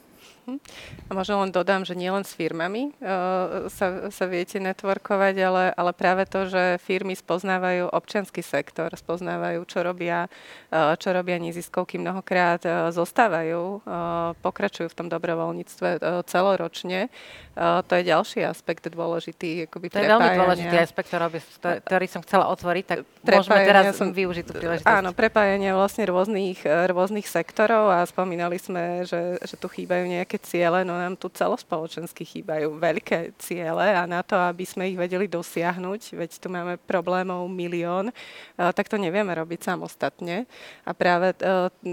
Uh-huh. 0.56 1.12
A 1.12 1.18
možno 1.18 1.44
len 1.44 1.52
dodám, 1.52 1.84
že 1.84 1.98
nielen 1.98 2.24
s 2.24 2.32
firmami 2.32 2.96
uh, 2.98 3.68
sa, 3.68 4.08
sa 4.08 4.26
viete 4.26 4.56
networkovať, 4.58 5.36
ale, 5.44 5.64
ale 5.76 5.92
práve 5.92 6.24
to, 6.24 6.48
že 6.48 6.80
firmy 6.80 7.14
spoznávajú 7.14 7.92
občianský 7.92 8.40
sektor, 8.40 8.88
spoznávajú, 8.96 9.60
čo 9.68 9.84
robia, 9.84 10.32
uh, 10.72 10.96
čo 10.96 11.12
robia 11.12 11.36
neziskovky, 11.38 12.00
mnohokrát 12.00 12.64
uh, 12.64 12.72
zostávajú, 12.96 13.84
uh, 13.84 14.32
pokračujú 14.40 14.88
v 14.88 14.96
tom 14.96 15.08
dobrovoľníctve 15.12 15.90
uh, 16.00 16.24
celoročne. 16.24 17.12
Uh, 17.60 17.84
to 17.84 18.00
je 18.00 18.08
ďalší 18.08 18.40
aspekt 18.48 18.88
dôležitý. 18.88 19.68
Akoby 19.68 19.92
to 19.92 20.00
je 20.00 20.08
veľmi 20.08 20.32
dôležitý 20.40 20.78
aspekt, 20.80 21.12
ktorý, 21.12 21.44
ktorý 21.84 22.06
som 22.08 22.24
chcela 22.24 22.48
otvoriť, 22.56 22.84
tak 22.88 23.00
môžeme 23.28 23.60
teraz 23.68 24.00
som, 24.00 24.16
využiť 24.16 24.44
tú 24.48 24.54
príležitosť. 24.56 24.88
Áno, 24.88 25.12
prepájanie 25.12 25.76
vlastne 25.76 26.08
rôznych, 26.08 26.64
rôznych 26.64 27.28
sektorov 27.28 27.92
a 27.92 28.08
spomínali 28.08 28.56
sme, 28.56 29.04
že, 29.04 29.36
že 29.44 29.60
tu 29.60 29.68
chýbajú 29.68 30.08
nejaké 30.08 30.30
nejaké 30.30 30.39
ciele, 30.44 30.84
no 30.88 30.96
nám 30.96 31.16
tu 31.16 31.28
celospoločensky 31.30 32.24
chýbajú 32.26 32.80
veľké 32.80 33.38
ciele 33.40 33.96
a 33.96 34.08
na 34.10 34.24
to, 34.24 34.36
aby 34.36 34.66
sme 34.66 34.90
ich 34.90 34.98
vedeli 34.98 35.28
dosiahnuť, 35.28 36.18
veď 36.18 36.32
tu 36.40 36.48
máme 36.48 36.80
problémov 36.84 37.46
milión, 37.52 38.12
tak 38.56 38.88
to 38.88 38.98
nevieme 38.98 39.32
robiť 39.36 39.70
samostatne. 39.72 40.50
A 40.84 40.92
práve 40.92 41.36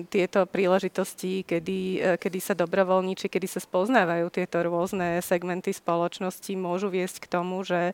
tieto 0.08 0.46
príležitosti, 0.48 1.44
kedy, 1.46 1.78
e, 2.00 2.16
kedy 2.16 2.38
sa 2.40 2.54
dobrovoľníči, 2.56 3.28
kedy 3.28 3.46
sa 3.46 3.60
spoznávajú 3.62 4.26
tieto 4.32 4.60
rôzne 4.64 5.20
segmenty 5.22 5.70
spoločnosti, 5.72 6.52
môžu 6.56 6.88
viesť 6.90 7.26
k 7.26 7.30
tomu, 7.30 7.62
že, 7.62 7.92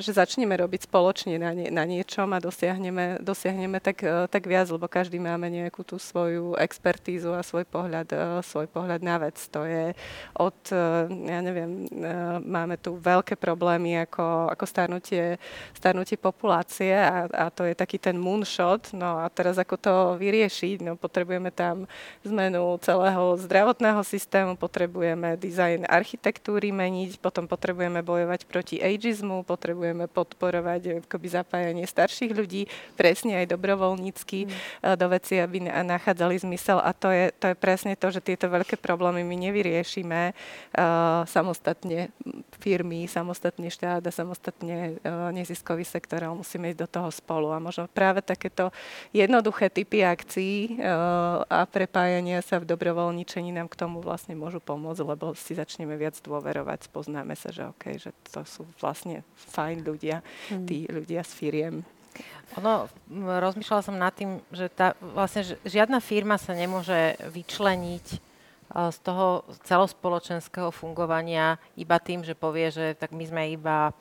že 0.00 0.10
začneme 0.10 0.56
robiť 0.56 0.88
spoločne 0.88 1.36
na, 1.36 1.52
nie, 1.52 1.68
na 1.68 1.84
niečom 1.84 2.30
a 2.32 2.42
dosiahneme, 2.42 3.20
dosiahneme 3.20 3.78
tak, 3.78 4.02
e, 4.02 4.26
tak 4.28 4.42
viac, 4.48 4.68
lebo 4.72 4.86
každý 4.88 5.20
máme 5.20 5.48
nejakú 5.48 5.84
tú 5.84 5.96
svoju 6.00 6.56
expertízu 6.58 7.32
a 7.36 7.44
svoj 7.44 7.68
pohľad, 7.68 8.08
e, 8.12 8.16
svoj 8.44 8.66
pohľad 8.68 9.00
na 9.04 9.16
vec. 9.22 9.31
To 9.52 9.64
je 9.64 9.96
od, 10.36 10.58
eh, 10.70 11.08
ja 11.08 11.40
neviem, 11.40 11.86
eh, 11.88 12.38
máme 12.42 12.76
tu 12.76 12.96
veľké 12.96 13.34
problémy 13.36 14.04
ako, 14.04 14.52
ako 14.52 14.64
starnutie, 14.68 15.40
starnutie 15.72 16.20
populácie 16.20 16.92
a, 16.92 17.26
a 17.28 17.46
to 17.48 17.64
je 17.64 17.74
taký 17.74 17.96
ten 17.96 18.16
moonshot. 18.20 18.92
No 18.92 19.20
a 19.22 19.26
teraz 19.32 19.56
ako 19.56 19.76
to 19.80 19.94
vyriešiť? 20.20 20.84
No 20.84 21.00
potrebujeme 21.00 21.48
tam 21.50 21.88
zmenu 22.22 22.76
celého 22.84 23.36
zdravotného 23.40 24.02
systému, 24.04 24.54
potrebujeme 24.54 25.34
dizajn 25.40 25.88
architektúry 25.88 26.70
meniť, 26.70 27.18
potom 27.18 27.48
potrebujeme 27.48 28.04
bojovať 28.04 28.44
proti 28.46 28.76
ageizmu, 28.78 29.42
potrebujeme 29.48 30.06
podporovať 30.06 31.04
akoby 31.06 31.28
zapájanie 31.28 31.84
starších 31.88 32.32
ľudí, 32.32 32.68
presne 32.94 33.42
aj 33.42 33.52
dobrovoľnícky 33.54 34.46
mm. 34.46 34.50
do 34.96 35.06
veci, 35.10 35.38
aby 35.38 35.68
nachádzali 35.70 36.42
zmysel 36.42 36.82
a 36.82 36.90
to 36.96 37.08
je, 37.10 37.30
to 37.38 37.52
je 37.52 37.56
presne 37.56 37.94
to, 37.94 38.08
že 38.10 38.20
tieto 38.24 38.46
veľké 38.50 38.78
problémy 38.78 39.21
problémy 39.22 39.38
my 39.38 39.46
nevyriešime 39.48 40.20
uh, 40.34 41.22
samostatne 41.24 42.10
firmy, 42.58 43.06
samostatne 43.06 43.70
štát 43.70 44.02
a 44.02 44.12
samostatne 44.12 44.98
uh, 44.98 45.30
neziskový 45.30 45.86
sektor, 45.86 46.26
ale 46.26 46.34
musíme 46.34 46.74
ísť 46.74 46.80
do 46.82 46.88
toho 46.90 47.08
spolu. 47.14 47.54
A 47.54 47.62
možno 47.62 47.86
práve 47.86 48.20
takéto 48.20 48.74
jednoduché 49.14 49.70
typy 49.70 50.02
akcií 50.02 50.76
uh, 50.76 51.46
a 51.46 51.64
prepájania 51.70 52.42
sa 52.42 52.58
v 52.58 52.68
dobrovoľničení 52.68 53.54
nám 53.54 53.70
k 53.70 53.78
tomu 53.78 54.02
vlastne 54.02 54.34
môžu 54.34 54.58
pomôcť, 54.58 55.06
lebo 55.06 55.32
si 55.38 55.54
začneme 55.54 55.94
viac 55.94 56.18
dôverovať, 56.20 56.90
spoznáme 56.90 57.38
sa, 57.38 57.54
že 57.54 57.70
OK, 57.70 57.84
že 57.96 58.10
to 58.34 58.42
sú 58.42 58.62
vlastne 58.82 59.22
fajn 59.54 59.86
ľudia, 59.86 60.20
mm. 60.50 60.66
tí 60.66 60.84
ľudia 60.90 61.22
s 61.22 61.32
firiem. 61.32 61.86
Ono, 62.60 62.84
rozmýšľala 63.40 63.80
som 63.80 63.96
nad 63.96 64.12
tým, 64.12 64.36
že 64.52 64.68
tá, 64.68 64.92
vlastne 65.00 65.40
že 65.40 65.56
žiadna 65.64 66.04
firma 66.04 66.36
sa 66.36 66.52
nemôže 66.52 67.16
vyčleniť 67.32 68.31
z 68.72 68.98
toho 69.04 69.44
celospoločenského 69.68 70.72
fungovania 70.72 71.60
iba 71.76 72.00
tým, 72.00 72.24
že 72.24 72.32
povie, 72.32 72.72
že 72.72 72.96
tak 72.96 73.12
my 73.12 73.24
sme 73.28 73.42
iba 73.52 73.92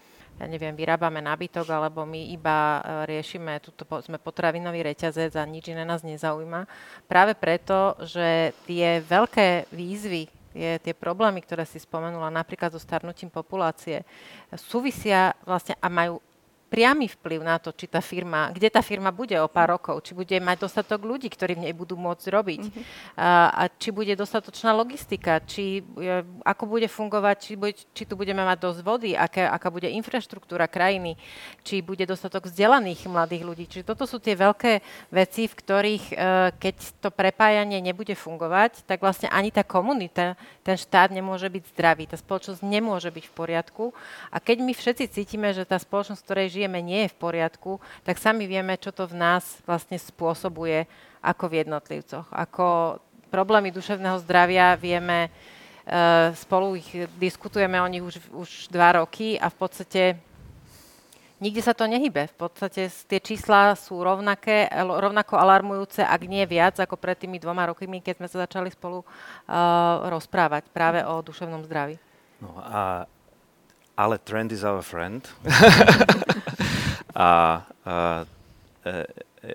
ja 0.41 0.49
neviem, 0.49 0.73
vyrábame 0.73 1.21
nábytok, 1.21 1.69
alebo 1.69 2.01
my 2.01 2.33
iba 2.33 2.81
e, 2.81 3.13
riešime, 3.13 3.61
tuto 3.61 3.85
sme 4.01 4.17
potravinový 4.17 4.81
reťazec 4.81 5.37
a 5.37 5.45
nič 5.45 5.69
iné 5.69 5.85
nás 5.85 6.01
nezaujíma. 6.01 6.65
Práve 7.05 7.37
preto, 7.37 7.93
že 8.01 8.57
tie 8.65 9.05
veľké 9.05 9.69
výzvy, 9.69 10.25
tie, 10.57 10.81
tie 10.81 10.93
problémy, 10.97 11.45
ktoré 11.45 11.61
si 11.69 11.77
spomenula, 11.77 12.33
napríklad 12.33 12.73
so 12.73 12.81
starnutím 12.81 13.29
populácie, 13.29 14.01
súvisia 14.57 15.37
vlastne 15.45 15.77
a 15.77 15.87
majú 15.93 16.17
priamy 16.71 17.11
vplyv 17.11 17.43
na 17.43 17.59
to, 17.59 17.75
či 17.75 17.91
tá 17.91 17.99
firma, 17.99 18.47
kde 18.55 18.71
tá 18.71 18.79
firma 18.79 19.11
bude 19.11 19.35
o 19.43 19.51
pár 19.51 19.75
rokov, 19.75 20.07
či 20.07 20.15
bude 20.15 20.31
mať 20.39 20.63
dostatok 20.63 21.03
ľudí, 21.03 21.27
ktorí 21.27 21.59
v 21.59 21.67
nej 21.67 21.73
budú 21.75 21.99
môcť 21.99 22.25
robiť, 22.31 22.61
mm-hmm. 22.63 22.83
a, 23.19 23.51
a 23.51 23.63
či 23.67 23.91
bude 23.91 24.15
dostatočná 24.15 24.71
logistika, 24.71 25.43
či 25.43 25.83
e, 25.83 26.23
ako 26.47 26.63
bude 26.71 26.87
fungovať, 26.87 27.35
či, 27.43 27.53
bude, 27.59 27.75
či 27.75 28.07
tu 28.07 28.15
budeme 28.15 28.47
mať 28.47 28.57
dosť 28.63 28.79
vody, 28.87 29.11
aké, 29.19 29.43
aká 29.43 29.67
bude 29.67 29.91
infraštruktúra 29.91 30.71
krajiny, 30.71 31.19
či 31.67 31.83
bude 31.83 32.07
dostatok 32.07 32.47
vzdelaných 32.47 33.03
mladých 33.11 33.43
ľudí. 33.43 33.65
Čiže 33.67 33.91
toto 33.91 34.07
sú 34.07 34.23
tie 34.23 34.39
veľké 34.39 34.79
veci, 35.11 35.51
v 35.51 35.57
ktorých, 35.59 36.05
e, 36.07 36.15
keď 36.55 36.75
to 37.03 37.11
prepájanie 37.11 37.83
nebude 37.83 38.15
fungovať, 38.15 38.87
tak 38.87 39.03
vlastne 39.03 39.27
ani 39.27 39.51
tá 39.51 39.67
komunita, 39.67 40.39
ten 40.63 40.79
štát 40.79 41.11
nemôže 41.11 41.51
byť 41.51 41.63
zdravý, 41.75 42.07
tá 42.07 42.15
spoločnosť 42.15 42.63
nemôže 42.63 43.11
byť 43.11 43.25
v 43.27 43.33
poriadku. 43.35 43.83
A 44.31 44.39
keď 44.39 44.63
my 44.63 44.71
všetci 44.71 45.11
cítime, 45.11 45.51
že 45.51 45.67
tá 45.67 45.75
spoločnosť, 45.75 46.23
v 46.23 46.27
ktorej 46.31 46.47
žije, 46.47 46.60
žijeme, 46.61 46.77
nie 46.85 47.09
je 47.09 47.13
v 47.13 47.17
poriadku, 47.17 47.81
tak 48.05 48.21
sami 48.21 48.45
vieme, 48.45 48.77
čo 48.77 48.93
to 48.93 49.09
v 49.09 49.17
nás 49.17 49.57
vlastne 49.65 49.97
spôsobuje 49.97 50.85
ako 51.25 51.49
v 51.49 51.65
jednotlivcoch. 51.65 52.29
Ako 52.29 53.01
problémy 53.33 53.73
duševného 53.73 54.21
zdravia 54.21 54.77
vieme, 54.77 55.25
e, 55.25 55.29
spolu 56.37 56.77
ich 56.77 57.09
diskutujeme 57.17 57.81
o 57.81 57.89
nich 57.89 58.05
už, 58.05 58.21
už 58.29 58.49
dva 58.69 59.01
roky 59.01 59.41
a 59.41 59.49
v 59.49 59.57
podstate 59.57 60.01
nikde 61.41 61.65
sa 61.65 61.73
to 61.73 61.89
nehybe. 61.89 62.29
V 62.29 62.35
podstate 62.37 62.85
tie 63.09 63.17
čísla 63.17 63.73
sú 63.73 63.97
rovnaké, 63.97 64.69
rovnako 64.85 65.41
alarmujúce, 65.41 66.05
ak 66.05 66.21
nie 66.29 66.45
viac, 66.45 66.77
ako 66.77 66.93
pred 67.01 67.17
tými 67.17 67.41
dvoma 67.41 67.65
rokmi, 67.65 67.97
keď 67.97 68.21
sme 68.21 68.27
sa 68.29 68.45
začali 68.45 68.69
spolu 68.69 69.01
uh, 69.01 70.05
rozprávať 70.05 70.69
práve 70.69 71.01
o 71.01 71.17
duševnom 71.25 71.65
zdraví. 71.65 71.97
No 72.37 72.61
a 72.61 73.09
ale 73.97 74.17
trend 74.17 74.51
is 74.53 74.63
our 74.63 74.81
friend. 74.81 75.25
a, 77.15 77.61
a 77.83 77.95
e, 78.85 78.91
e, 79.43 79.51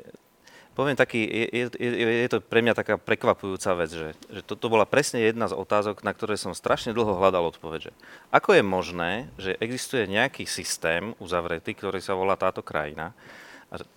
poviem 0.77 0.93
taký, 0.93 1.25
je, 1.25 1.73
je, 1.73 2.07
je 2.25 2.29
to 2.29 2.45
pre 2.45 2.61
mňa 2.61 2.77
taká 2.77 3.01
prekvapujúca 3.01 3.73
vec, 3.81 3.91
že, 3.97 4.09
že 4.29 4.41
toto 4.45 4.69
bola 4.69 4.85
presne 4.85 5.25
jedna 5.25 5.49
z 5.49 5.57
otázok, 5.57 6.05
na 6.05 6.13
ktoré 6.13 6.37
som 6.37 6.53
strašne 6.53 6.93
dlho 6.93 7.17
hľadal 7.17 7.49
odpoveď. 7.49 7.97
Ako 8.29 8.61
je 8.61 8.63
možné, 8.63 9.13
že 9.41 9.57
existuje 9.57 10.05
nejaký 10.05 10.45
systém 10.45 11.17
uzavretý, 11.17 11.73
ktorý 11.73 12.05
sa 12.05 12.13
volá 12.13 12.37
táto 12.37 12.61
krajina, 12.61 13.17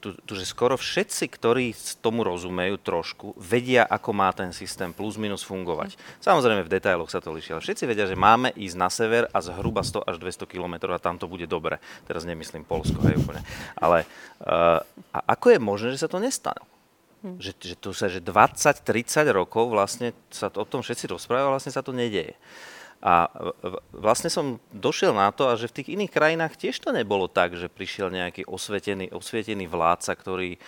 tu, 0.02 0.34
že 0.34 0.50
skoro 0.50 0.74
všetci, 0.74 1.30
ktorí 1.30 1.78
tomu 2.02 2.26
rozumejú 2.26 2.82
trošku, 2.82 3.38
vedia, 3.38 3.86
ako 3.86 4.10
má 4.18 4.34
ten 4.34 4.50
systém 4.50 4.90
plus 4.90 5.14
minus 5.22 5.46
fungovať. 5.46 5.94
Samozrejme 6.26 6.66
v 6.66 6.74
detailoch 6.74 7.14
sa 7.14 7.22
to 7.22 7.30
líši, 7.30 7.54
ale 7.54 7.62
všetci 7.62 7.84
vedia, 7.86 8.10
že 8.10 8.18
máme 8.18 8.50
ísť 8.58 8.76
na 8.76 8.90
sever 8.90 9.30
a 9.30 9.38
zhruba 9.46 9.86
100 9.86 10.10
až 10.10 10.16
200 10.18 10.50
km 10.50 10.90
a 10.90 10.98
tam 10.98 11.22
to 11.22 11.30
bude 11.30 11.46
dobre. 11.46 11.78
Teraz 12.10 12.26
nemyslím 12.26 12.66
Polsko, 12.66 12.98
hej 13.06 13.22
úplne. 13.22 13.46
Ale 13.78 14.10
uh, 14.42 14.82
a 15.14 15.20
ako 15.38 15.54
je 15.54 15.60
možné, 15.62 15.88
že 15.94 16.02
sa 16.02 16.10
to 16.10 16.18
nestane? 16.18 16.66
Hm. 17.22 17.38
Že, 17.38 17.52
že 17.62 17.76
tu 17.78 17.90
sa, 17.94 18.10
že 18.10 18.26
20-30 18.26 18.82
rokov 19.30 19.70
vlastne 19.70 20.18
sa 20.34 20.50
to, 20.50 20.64
o 20.64 20.68
tom 20.68 20.82
všetci 20.82 21.06
rozprávajú 21.14 21.54
vlastne 21.54 21.70
sa 21.70 21.86
to 21.86 21.94
nedieje. 21.94 22.34
Uh, 22.34 22.79
a 23.00 23.32
vlastne 23.96 24.28
som 24.28 24.60
došiel 24.76 25.16
na 25.16 25.32
to, 25.32 25.48
a 25.48 25.56
že 25.56 25.72
v 25.72 25.76
tých 25.80 25.96
iných 25.96 26.12
krajinách 26.12 26.60
tiež 26.60 26.84
to 26.84 26.92
nebolo 26.92 27.32
tak, 27.32 27.56
že 27.56 27.72
prišiel 27.72 28.12
nejaký 28.12 28.44
osvietený, 28.44 29.16
osvietený 29.16 29.72
vládca, 29.72 30.12
ktorý 30.20 30.56
e, 30.56 30.60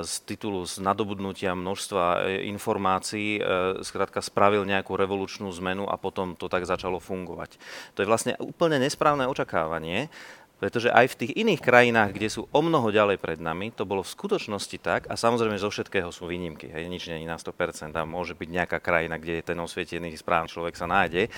z 0.00 0.12
titulu 0.24 0.64
z 0.64 0.80
nadobudnutia 0.80 1.52
množstva 1.52 2.04
e, 2.04 2.48
informácií 2.48 3.36
e, 3.36 3.40
skrátka 3.84 4.24
spravil 4.24 4.64
nejakú 4.64 4.96
revolučnú 4.96 5.52
zmenu 5.60 5.84
a 5.84 6.00
potom 6.00 6.32
to 6.32 6.48
tak 6.48 6.64
začalo 6.64 6.96
fungovať. 6.96 7.60
To 7.92 8.00
je 8.00 8.08
vlastne 8.08 8.32
úplne 8.40 8.80
nesprávne 8.80 9.28
očakávanie. 9.28 10.08
Pretože 10.56 10.88
aj 10.88 11.12
v 11.12 11.18
tých 11.20 11.32
iných 11.36 11.60
krajinách, 11.60 12.16
kde 12.16 12.28
sú 12.32 12.48
o 12.48 12.60
mnoho 12.64 12.88
ďalej 12.88 13.20
pred 13.20 13.36
nami, 13.36 13.68
to 13.76 13.84
bolo 13.84 14.00
v 14.00 14.08
skutočnosti 14.08 14.78
tak, 14.80 15.04
a 15.04 15.14
samozrejme 15.14 15.60
zo 15.60 15.68
všetkého 15.68 16.08
sú 16.08 16.24
výnimky, 16.24 16.72
hej, 16.72 16.88
nič 16.88 17.12
je 17.12 17.20
na 17.28 17.36
100%, 17.36 17.92
a 17.92 18.08
môže 18.08 18.32
byť 18.32 18.48
nejaká 18.48 18.80
krajina, 18.80 19.20
kde 19.20 19.44
ten 19.44 19.58
osvietený 19.60 20.16
správny 20.16 20.48
človek 20.48 20.72
sa 20.72 20.88
nájde, 20.88 21.28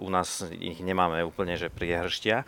u 0.00 0.08
nás 0.08 0.48
ich 0.56 0.80
nemáme 0.80 1.20
úplne, 1.20 1.60
že 1.60 1.68
priehrštia, 1.68 2.42
e, 2.42 2.46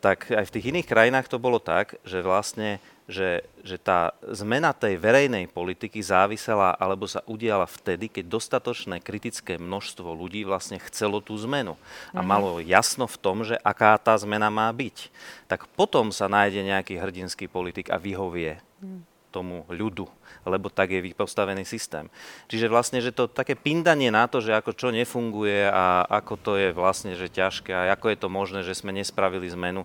tak 0.00 0.32
aj 0.32 0.48
v 0.48 0.54
tých 0.56 0.68
iných 0.72 0.88
krajinách 0.88 1.28
to 1.28 1.36
bolo 1.36 1.60
tak, 1.60 2.00
že 2.08 2.24
vlastne 2.24 2.80
že, 3.06 3.46
že 3.62 3.78
tá 3.78 4.14
zmena 4.34 4.74
tej 4.74 4.98
verejnej 4.98 5.46
politiky 5.46 6.02
závisela 6.02 6.74
alebo 6.74 7.06
sa 7.06 7.22
udiala 7.30 7.64
vtedy, 7.64 8.10
keď 8.10 8.26
dostatočné 8.26 8.98
kritické 8.98 9.56
množstvo 9.62 10.10
ľudí 10.10 10.42
vlastne 10.42 10.82
chcelo 10.90 11.22
tú 11.22 11.38
zmenu 11.46 11.78
a 12.10 12.18
mm-hmm. 12.18 12.26
malo 12.26 12.58
jasno 12.58 13.06
v 13.06 13.16
tom, 13.18 13.46
že 13.46 13.54
aká 13.62 13.94
tá 14.02 14.18
zmena 14.18 14.50
má 14.50 14.66
byť. 14.74 15.10
Tak 15.46 15.70
potom 15.78 16.10
sa 16.10 16.26
nájde 16.26 16.66
nejaký 16.66 16.98
hrdinský 16.98 17.46
politik 17.46 17.94
a 17.94 18.02
vyhovie. 18.02 18.58
Mm 18.82 19.16
tomu 19.36 19.68
ľudu, 19.68 20.08
lebo 20.48 20.72
tak 20.72 20.96
je 20.96 21.12
postavený 21.12 21.68
systém. 21.68 22.08
Čiže 22.48 22.72
vlastne, 22.72 23.04
že 23.04 23.12
to 23.12 23.28
také 23.28 23.52
pindanie 23.52 24.08
na 24.08 24.24
to, 24.24 24.40
že 24.40 24.56
ako 24.56 24.72
čo 24.72 24.88
nefunguje 24.88 25.68
a 25.68 26.08
ako 26.08 26.34
to 26.40 26.52
je 26.56 26.72
vlastne, 26.72 27.12
že 27.12 27.28
ťažké 27.28 27.76
a 27.76 27.92
ako 27.92 28.16
je 28.16 28.18
to 28.18 28.28
možné, 28.32 28.60
že 28.64 28.72
sme 28.72 28.96
nespravili 28.96 29.44
zmenu, 29.52 29.84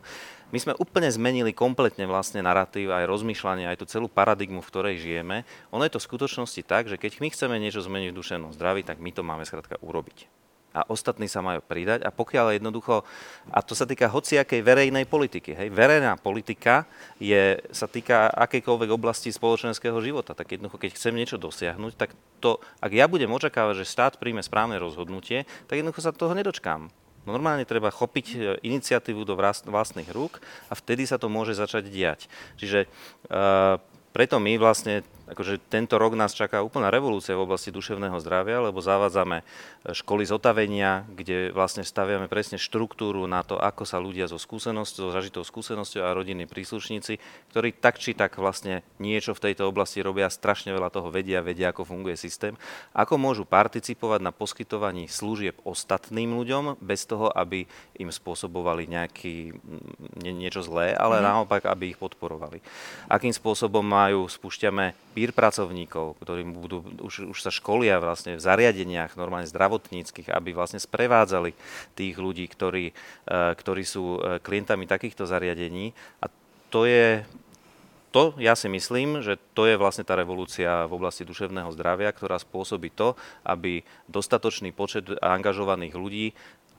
my 0.52 0.60
sme 0.60 0.78
úplne 0.78 1.08
zmenili 1.08 1.56
kompletne 1.56 2.06
vlastne 2.06 2.44
narratív, 2.44 2.92
aj 2.92 3.08
rozmýšľanie, 3.08 3.72
aj 3.72 3.80
tú 3.82 3.86
celú 3.88 4.08
paradigmu, 4.12 4.60
v 4.60 4.70
ktorej 4.70 4.96
žijeme. 5.00 5.48
Ono 5.72 5.84
je 5.88 5.92
to 5.96 6.00
v 6.00 6.08
skutočnosti 6.12 6.62
tak, 6.68 6.92
že 6.92 7.00
keď 7.00 7.24
my 7.24 7.28
chceme 7.32 7.56
niečo 7.58 7.82
zmeniť 7.82 8.12
v 8.12 8.20
duševnom 8.20 8.52
zdraví, 8.52 8.84
tak 8.84 9.00
my 9.00 9.12
to 9.16 9.24
máme 9.24 9.48
skrátka 9.48 9.80
urobiť 9.80 10.28
a 10.72 10.88
ostatní 10.88 11.28
sa 11.28 11.44
majú 11.44 11.60
pridať. 11.60 12.04
A 12.08 12.10
pokiaľ 12.10 12.56
jednoducho, 12.56 13.04
a 13.52 13.60
to 13.60 13.76
sa 13.76 13.84
týka 13.84 14.08
hociakej 14.08 14.64
verejnej 14.64 15.04
politiky, 15.04 15.52
hej, 15.52 15.68
verejná 15.70 16.16
politika 16.16 16.88
je, 17.20 17.60
sa 17.76 17.92
týka 17.92 18.32
akejkoľvek 18.32 18.90
oblasti 18.92 19.30
spoločenského 19.30 20.00
života, 20.00 20.32
tak 20.32 20.56
jednoducho, 20.56 20.80
keď 20.80 20.92
chcem 20.96 21.14
niečo 21.14 21.36
dosiahnuť, 21.36 21.94
tak 22.00 22.16
to, 22.40 22.64
ak 22.80 22.92
ja 22.96 23.06
budem 23.12 23.32
očakávať, 23.32 23.84
že 23.84 23.92
štát 23.92 24.14
príjme 24.18 24.42
správne 24.42 24.80
rozhodnutie, 24.80 25.44
tak 25.68 25.84
jednoducho 25.84 26.02
sa 26.02 26.16
toho 26.16 26.32
nedočkám. 26.32 27.01
Normálne 27.26 27.70
treba 27.70 27.94
chopiť 27.94 28.26
e, 28.34 28.38
iniciatívu 28.66 29.22
do 29.22 29.38
vlastných 29.38 30.10
rúk 30.10 30.42
a 30.70 30.74
vtedy 30.74 31.06
sa 31.06 31.22
to 31.22 31.30
môže 31.30 31.54
začať 31.54 31.86
diať. 31.88 32.20
Čiže 32.58 32.90
uh, 33.30 33.78
preto 34.12 34.42
my 34.44 34.60
vlastne 34.60 35.06
akože 35.32 35.64
tento 35.72 35.96
rok 35.96 36.20
nás 36.20 36.36
čaká 36.36 36.60
úplná 36.60 36.92
revolúcia 36.92 37.34
v 37.34 37.48
oblasti 37.48 37.72
duševného 37.72 38.20
zdravia, 38.20 38.60
lebo 38.60 38.84
zavádzame 38.84 39.42
e, 39.42 39.44
školy 39.96 40.28
zotavenia, 40.28 41.08
kde 41.08 41.56
vlastne 41.56 41.88
staviame 41.88 42.28
presne 42.28 42.60
štruktúru 42.60 43.24
na 43.32 43.40
to, 43.48 43.56
ako 43.56 43.88
sa 43.88 44.04
ľudia 44.04 44.28
so 44.28 44.36
skúsenosťou, 44.36 45.08
so 45.08 45.16
zažitou 45.16 45.44
skúsenosťou 45.48 46.04
a 46.04 46.12
rodinní 46.12 46.44
príslušníci, 46.44 47.18
ktorí 47.56 47.72
tak 47.72 47.98
či 47.98 48.12
tak 48.12 48.36
vlastne 48.36 48.84
niečo 49.00 49.32
v 49.32 49.50
tejto 49.50 49.72
oblasti 49.72 50.04
robia, 50.04 50.28
strašne 50.28 50.76
veľa 50.76 50.92
toho 50.92 51.08
vedia, 51.08 51.40
vedia, 51.40 51.72
ako 51.72 51.88
funguje 51.88 52.20
systém, 52.20 52.60
ako 52.92 53.16
môžu 53.16 53.48
participovať 53.48 54.20
na 54.20 54.36
poskytovaní 54.36 55.08
služieb 55.08 55.56
ostatným 55.64 56.36
ľuďom 56.36 56.84
bez 56.84 57.08
toho, 57.08 57.32
aby 57.32 57.64
im 57.96 58.12
spôsobovali 58.12 58.92
nejaký, 58.92 59.56
nie, 60.20 60.34
niečo 60.36 60.60
zlé, 60.60 60.92
ale 60.92 61.22
mm. 61.22 61.24
naopak, 61.24 61.64
aby 61.72 61.96
ich 61.96 62.00
podporovali. 62.02 62.60
Akým 63.08 63.32
spôsobom 63.32 63.84
majú, 63.86 64.28
spúšťame 64.28 65.16
peer 65.22 65.38
pracovníkov, 65.38 66.18
ktorí 66.18 66.42
budú, 66.50 66.82
už, 67.06 67.30
už 67.30 67.38
sa 67.46 67.54
školia 67.54 68.02
vlastne 68.02 68.34
v 68.34 68.42
zariadeniach 68.42 69.14
normálne 69.14 69.46
zdravotníckých, 69.46 70.34
aby 70.34 70.50
vlastne 70.50 70.82
sprevádzali 70.82 71.54
tých 71.94 72.18
ľudí, 72.18 72.50
ktorí, 72.50 72.90
e, 72.90 72.94
ktorí 73.54 73.84
sú 73.86 74.18
e, 74.18 74.42
klientami 74.42 74.90
takýchto 74.90 75.30
zariadení. 75.30 75.94
A 76.26 76.34
to 76.74 76.90
je, 76.90 77.22
to 78.10 78.34
ja 78.42 78.58
si 78.58 78.66
myslím, 78.66 79.22
že 79.22 79.38
to 79.54 79.70
je 79.70 79.78
vlastne 79.78 80.02
tá 80.02 80.18
revolúcia 80.18 80.90
v 80.90 80.98
oblasti 80.98 81.22
duševného 81.22 81.70
zdravia, 81.70 82.10
ktorá 82.10 82.42
spôsobí 82.42 82.90
to, 82.90 83.14
aby 83.46 83.86
dostatočný 84.10 84.74
počet 84.74 85.06
angažovaných 85.22 85.94
ľudí 85.94 86.26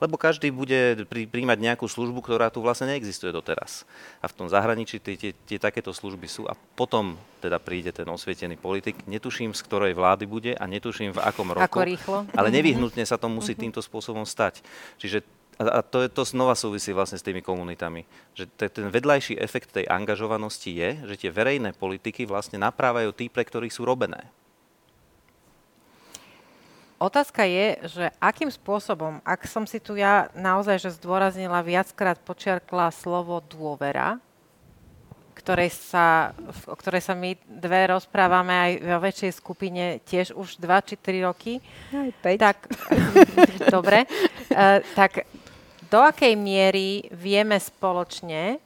lebo 0.01 0.19
každý 0.19 0.49
bude 0.49 1.05
príjmať 1.07 1.57
nejakú 1.57 1.85
službu, 1.85 2.25
ktorá 2.25 2.49
tu 2.49 2.59
vlastne 2.59 2.91
neexistuje 2.91 3.31
doteraz. 3.31 3.87
A 4.19 4.27
v 4.27 4.35
tom 4.35 4.47
zahraničí 4.49 4.99
tie, 4.99 5.15
tie, 5.15 5.31
tie 5.31 5.57
takéto 5.61 5.93
služby 5.93 6.27
sú 6.27 6.43
a 6.49 6.57
potom 6.75 7.15
teda 7.39 7.61
príde 7.61 7.93
ten 7.95 8.07
osvietený 8.07 8.59
politik. 8.59 8.99
Netuším, 9.05 9.55
z 9.55 9.61
ktorej 9.63 9.93
vlády 9.95 10.25
bude 10.27 10.51
a 10.55 10.63
netuším, 10.67 11.15
v 11.15 11.23
akom 11.23 11.53
roku. 11.53 11.63
Ako 11.63 11.83
rýchlo. 11.83 12.17
Ale 12.35 12.49
nevyhnutne 12.51 13.05
sa 13.05 13.15
to 13.15 13.31
musí 13.31 13.53
týmto 13.53 13.79
spôsobom 13.79 14.27
stať. 14.27 14.63
Čiže 14.99 15.23
a 15.61 15.85
to, 15.85 16.01
je, 16.01 16.09
to 16.09 16.25
znova 16.25 16.57
súvisí 16.57 16.89
vlastne 16.91 17.21
s 17.21 17.25
tými 17.25 17.45
komunitami. 17.45 18.09
Že 18.33 18.43
ten 18.73 18.87
vedľajší 18.89 19.37
efekt 19.37 19.69
tej 19.69 19.85
angažovanosti 19.85 20.73
je, 20.73 20.89
že 21.13 21.15
tie 21.25 21.29
verejné 21.29 21.77
politiky 21.77 22.25
vlastne 22.25 22.57
naprávajú 22.57 23.13
tí, 23.13 23.29
pre 23.29 23.45
ktorých 23.45 23.73
sú 23.73 23.85
robené. 23.85 24.33
Otázka 27.03 27.43
je, 27.43 27.83
že 27.83 28.05
akým 28.15 28.47
spôsobom, 28.47 29.19
ak 29.27 29.43
som 29.43 29.67
si 29.67 29.75
tu 29.83 29.99
ja 29.99 30.31
naozaj 30.31 30.79
že 30.79 30.95
zdôraznila 30.95 31.59
viackrát, 31.59 32.15
počiarkla 32.15 32.95
slovo 32.95 33.43
dôvera, 33.43 34.23
ktorej 35.35 35.75
sa, 35.75 36.31
o 36.63 36.75
ktorej 36.79 37.03
sa 37.03 37.11
my 37.11 37.35
dve 37.43 37.91
rozprávame 37.91 38.55
aj 38.55 38.71
vo 38.87 38.99
väčšej 39.03 39.31
skupine 39.35 39.99
tiež 40.07 40.31
už 40.31 40.55
2 40.63 40.87
či 40.87 40.95
3 40.95 41.27
roky. 41.27 41.59
Aj 41.91 42.11
5. 42.23 42.39
Tak, 42.39 42.57
dobre. 43.75 44.07
Uh, 44.47 44.79
tak 44.95 45.27
do 45.91 45.99
akej 45.99 46.39
miery 46.39 47.11
vieme 47.11 47.59
spoločne, 47.59 48.63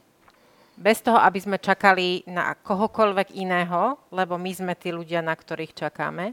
bez 0.78 1.02
toho, 1.02 1.18
aby 1.18 1.42
sme 1.42 1.58
čakali 1.58 2.22
na 2.30 2.54
kohokoľvek 2.54 3.34
iného, 3.34 3.98
lebo 4.14 4.38
my 4.38 4.52
sme 4.54 4.78
tí 4.78 4.94
ľudia, 4.94 5.18
na 5.18 5.34
ktorých 5.34 5.74
čakáme, 5.74 6.30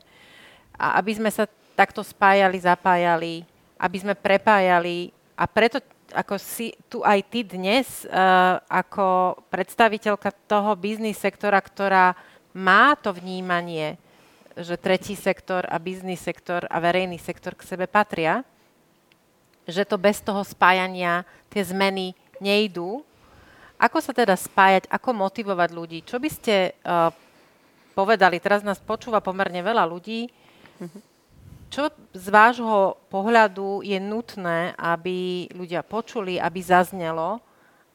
a 0.77 1.01
aby 1.01 1.17
sme 1.17 1.33
sa 1.33 1.49
takto 1.75 2.01
spájali, 2.01 2.57
zapájali, 2.57 3.43
aby 3.75 3.97
sme 3.99 4.15
prepájali 4.15 5.11
a 5.35 5.43
preto 5.45 5.83
ako 6.15 6.39
si 6.39 6.71
tu 6.87 7.03
aj 7.03 7.19
ty 7.27 7.43
dnes, 7.43 8.07
uh, 8.07 8.61
ako 8.71 9.39
predstaviteľka 9.51 10.31
toho 10.47 10.77
biznis 10.79 11.19
sektora, 11.19 11.59
ktorá 11.59 12.15
má 12.55 12.95
to 12.95 13.11
vnímanie, 13.11 13.99
že 14.55 14.79
tretí 14.79 15.17
sektor 15.17 15.67
a 15.67 15.75
biznis 15.75 16.23
sektor 16.23 16.63
a 16.71 16.77
verejný 16.79 17.19
sektor 17.19 17.57
k 17.57 17.67
sebe 17.67 17.89
patria, 17.89 18.45
že 19.67 19.83
to 19.83 19.99
bez 19.99 20.21
toho 20.21 20.45
spájania 20.45 21.27
tie 21.51 21.65
zmeny 21.65 22.15
nejdú. 22.39 23.03
Ako 23.75 23.99
sa 23.99 24.15
teda 24.15 24.39
spájať, 24.39 24.87
ako 24.87 25.09
motivovať 25.11 25.69
ľudí? 25.73 25.99
Čo 26.05 26.21
by 26.21 26.29
ste 26.31 26.79
uh, 26.85 27.11
povedali? 27.91 28.39
Teraz 28.39 28.63
nás 28.63 28.79
počúva 28.79 29.19
pomerne 29.19 29.59
veľa 29.59 29.83
ľudí. 29.83 30.31
Mm-hmm 30.79 31.14
čo 31.69 31.91
z 32.13 32.27
vášho 32.29 32.95
pohľadu 33.11 33.83
je 33.83 33.97
nutné, 33.99 34.73
aby 34.77 35.49
ľudia 35.51 35.81
počuli, 35.81 36.39
aby 36.39 36.59
zaznelo, 36.61 37.41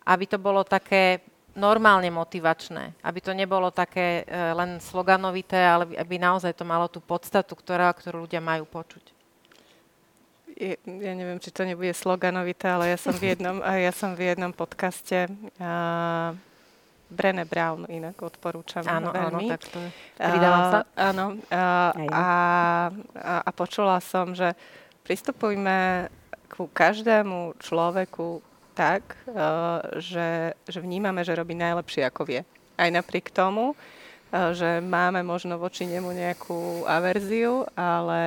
aby 0.05 0.25
to 0.27 0.39
bolo 0.39 0.67
také 0.67 1.23
normálne 1.55 2.09
motivačné, 2.15 2.95
aby 3.03 3.19
to 3.19 3.35
nebolo 3.35 3.75
také 3.75 4.23
e, 4.23 4.33
len 4.55 4.79
sloganovité, 4.79 5.59
ale 5.59 5.99
aby 5.99 6.15
naozaj 6.19 6.55
to 6.55 6.63
malo 6.63 6.87
tú 6.87 7.03
podstatu, 7.03 7.59
ktorá, 7.59 7.91
ktorú 7.91 8.27
ľudia 8.27 8.39
majú 8.39 8.67
počuť? 8.71 9.05
Je, 10.55 10.77
ja 10.85 11.13
neviem, 11.17 11.41
či 11.41 11.51
to 11.51 11.65
nebude 11.65 11.91
sloganovité, 11.97 12.71
ale 12.71 12.95
ja 12.95 12.99
som 13.01 13.17
v 13.17 13.35
jednom, 13.35 13.65
ja 13.65 13.93
som 13.97 14.13
v 14.15 14.31
jednom 14.31 14.53
podcaste 14.53 15.27
uh, 15.59 16.37
Brené 17.11 17.45
Brown 17.45 17.91
inak 17.91 18.17
odporúčam 18.23 18.87
áno, 18.87 19.11
veľmi. 19.11 19.45
Áno, 19.47 19.53
tak 19.53 19.63
to 19.67 19.79
je. 19.83 19.91
Pridávam 20.17 20.63
sa. 20.71 20.79
áno. 20.95 21.25
A, 21.51 21.63
a, 21.93 22.25
a, 23.19 23.35
a 23.43 23.51
počula 23.51 23.99
som, 23.99 24.31
že 24.33 24.55
pristupujme 25.03 26.07
ku 26.51 26.71
každému 26.71 27.59
človeku 27.59 28.43
tak, 28.75 29.03
že, 29.99 30.55
že 30.71 30.79
vnímame, 30.79 31.27
že 31.27 31.37
robí 31.37 31.53
najlepšie, 31.53 32.07
ako 32.07 32.23
vie. 32.25 32.41
Aj 32.81 32.89
napriek 32.89 33.29
tomu, 33.29 33.77
že 34.31 34.79
máme 34.79 35.27
možno 35.27 35.59
voči 35.59 35.85
nemu 35.85 36.15
nejakú 36.15 36.87
averziu, 36.87 37.67
ale, 37.75 38.23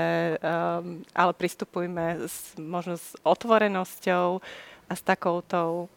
ale 1.15 1.31
pristupujme 1.33 2.27
s, 2.27 2.59
možno 2.59 2.99
s 2.99 3.15
otvorenosťou 3.23 4.43
a 4.87 4.93
s 4.93 5.01
takoutou 5.01 5.87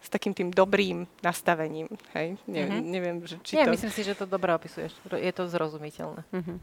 s 0.00 0.08
takým 0.12 0.36
tým 0.36 0.52
dobrým 0.54 1.08
nastavením. 1.24 1.90
Hej? 2.14 2.38
Ne, 2.46 2.62
mm-hmm. 2.62 2.82
Neviem, 2.86 3.16
že 3.26 3.36
či 3.42 3.58
Nie, 3.58 3.66
to... 3.66 3.74
myslím 3.74 3.92
si, 3.92 4.02
že 4.06 4.14
to 4.14 4.24
dobre 4.28 4.54
opisuješ. 4.54 4.94
Je 5.10 5.32
to 5.34 5.48
zrozumiteľné. 5.50 6.22
Mm-hmm. 6.30 6.58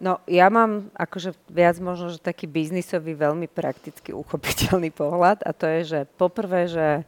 No, 0.00 0.16
ja 0.24 0.48
mám 0.48 0.88
akože 0.96 1.36
viac 1.52 1.76
možno, 1.76 2.08
že 2.08 2.24
taký 2.24 2.48
biznisový, 2.48 3.12
veľmi 3.12 3.44
prakticky 3.52 4.16
uchopiteľný 4.16 4.88
pohľad 4.96 5.44
a 5.44 5.52
to 5.52 5.68
je, 5.68 5.80
že 5.84 6.00
poprvé, 6.16 6.72
že 6.72 7.04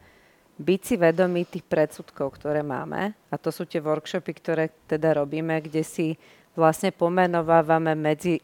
byť 0.61 0.81
si 0.85 0.95
vedomý 1.01 1.49
tých 1.49 1.65
predsudkov, 1.65 2.37
ktoré 2.37 2.61
máme 2.61 3.17
a 3.33 3.35
to 3.41 3.49
sú 3.49 3.65
tie 3.65 3.81
workshopy, 3.81 4.31
ktoré 4.37 4.69
teda 4.85 5.17
robíme, 5.17 5.57
kde 5.65 5.81
si 5.81 6.13
vlastne 6.53 6.93
pomenovávame 6.93 7.97
medzi 7.97 8.37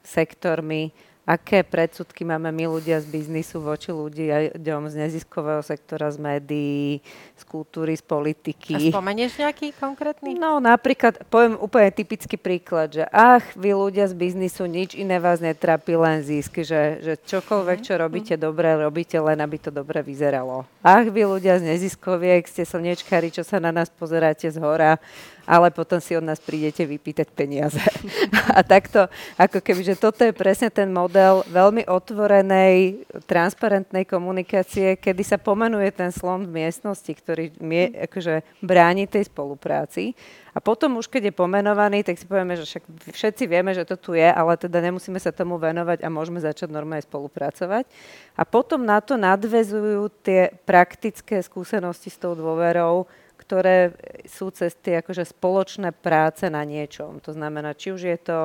sektormi 0.00 0.88
aké 1.24 1.64
predsudky 1.64 2.22
máme 2.22 2.52
my 2.52 2.68
ľudia 2.68 3.00
z 3.00 3.08
biznisu 3.08 3.64
voči 3.64 3.90
ľuďom 3.90 4.92
z 4.92 4.94
neziskového 5.08 5.64
sektora, 5.64 6.12
z 6.12 6.20
médií, 6.20 7.00
z 7.34 7.42
kultúry, 7.48 7.96
z 7.96 8.04
politiky. 8.04 8.92
A 8.92 9.00
spomenieš 9.00 9.40
nejaký 9.40 9.72
konkrétny? 9.72 10.36
No 10.36 10.60
napríklad, 10.60 11.24
poviem 11.32 11.56
úplne 11.56 11.88
typický 11.88 12.36
príklad, 12.36 12.92
že 12.92 13.04
ach, 13.08 13.56
vy 13.56 13.72
ľudia 13.72 14.04
z 14.04 14.14
biznisu, 14.14 14.68
nič 14.68 14.92
iné 14.92 15.16
vás 15.16 15.40
netrapí, 15.40 15.96
len 15.96 16.20
zisk, 16.20 16.60
že, 16.60 17.00
že 17.00 17.16
čokoľvek, 17.16 17.78
čo 17.80 17.96
robíte 17.96 18.36
dobre, 18.36 18.76
robíte 18.76 19.16
len, 19.16 19.40
aby 19.40 19.56
to 19.56 19.72
dobre 19.72 20.04
vyzeralo. 20.04 20.68
Ach, 20.84 21.08
vy 21.08 21.24
ľudia 21.24 21.56
z 21.56 21.72
neziskoviek, 21.72 22.44
ste 22.44 22.68
slnečkári, 22.68 23.32
čo 23.32 23.40
sa 23.40 23.56
na 23.56 23.72
nás 23.72 23.88
pozeráte 23.88 24.46
z 24.52 24.60
hora 24.60 25.00
ale 25.44 25.68
potom 25.70 26.00
si 26.00 26.16
od 26.16 26.24
nás 26.24 26.40
prídete 26.40 26.84
vypýtať 26.88 27.28
peniaze. 27.32 27.80
A 28.56 28.64
takto, 28.64 29.08
ako 29.36 29.60
keby, 29.60 29.94
že 29.94 30.00
toto 30.00 30.24
je 30.24 30.32
presne 30.32 30.72
ten 30.72 30.88
model 30.88 31.44
veľmi 31.48 31.84
otvorenej, 31.88 33.04
transparentnej 33.28 34.08
komunikácie, 34.08 34.96
kedy 34.96 35.22
sa 35.24 35.36
pomenuje 35.40 35.92
ten 35.92 36.10
slon 36.12 36.48
v 36.48 36.64
miestnosti, 36.64 37.08
ktorý 37.08 37.52
mie, 37.60 37.92
akože 38.08 38.44
bráni 38.64 39.04
tej 39.04 39.28
spolupráci. 39.28 40.16
A 40.54 40.62
potom 40.62 41.02
už, 41.02 41.10
keď 41.10 41.28
je 41.28 41.34
pomenovaný, 41.34 42.06
tak 42.06 42.14
si 42.14 42.30
povieme, 42.30 42.54
že 42.54 42.62
však 42.62 43.10
všetci 43.10 43.44
vieme, 43.50 43.74
že 43.74 43.82
to 43.82 43.98
tu 43.98 44.14
je, 44.14 44.22
ale 44.22 44.54
teda 44.54 44.78
nemusíme 44.78 45.18
sa 45.18 45.34
tomu 45.34 45.58
venovať 45.58 46.06
a 46.06 46.08
môžeme 46.14 46.38
začať 46.38 46.70
normálne 46.70 47.02
spolupracovať. 47.02 47.90
A 48.38 48.42
potom 48.46 48.86
na 48.86 49.02
to 49.02 49.18
nadvezujú 49.18 50.06
tie 50.22 50.54
praktické 50.62 51.42
skúsenosti 51.42 52.06
s 52.06 52.22
tou 52.22 52.38
dôverou, 52.38 53.10
ktoré 53.44 53.92
sú 54.24 54.48
cesty 54.48 54.96
akože 54.96 55.28
spoločné 55.28 55.92
práce 55.92 56.48
na 56.48 56.64
niečom. 56.64 57.20
To 57.20 57.36
znamená, 57.36 57.76
či 57.76 57.92
už 57.92 58.00
je 58.08 58.18
to, 58.18 58.40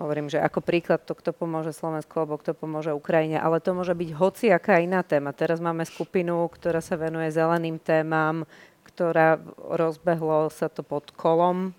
hovorím, 0.00 0.32
že 0.32 0.40
ako 0.40 0.64
príklad 0.64 1.04
to, 1.04 1.12
kto 1.12 1.36
pomôže 1.36 1.76
Slovensku 1.76 2.16
alebo 2.16 2.40
kto 2.40 2.56
pomôže 2.56 2.96
Ukrajine, 2.96 3.36
ale 3.36 3.60
to 3.60 3.76
môže 3.76 3.92
byť 3.92 4.10
hociaká 4.16 4.80
iná 4.80 5.04
téma. 5.04 5.36
Teraz 5.36 5.60
máme 5.60 5.84
skupinu, 5.84 6.48
ktorá 6.48 6.80
sa 6.80 6.96
venuje 6.96 7.28
zeleným 7.28 7.76
témam, 7.76 8.48
ktorá 8.88 9.36
rozbehlo 9.60 10.48
sa 10.48 10.72
to 10.72 10.80
pod 10.80 11.12
kolom 11.12 11.76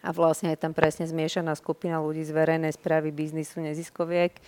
a 0.00 0.10
vlastne 0.16 0.56
je 0.56 0.58
tam 0.60 0.72
presne 0.72 1.04
zmiešaná 1.04 1.52
skupina 1.58 2.00
ľudí 2.00 2.24
z 2.24 2.32
verejnej 2.32 2.72
správy, 2.72 3.12
biznisu, 3.12 3.60
neziskoviek 3.60 4.40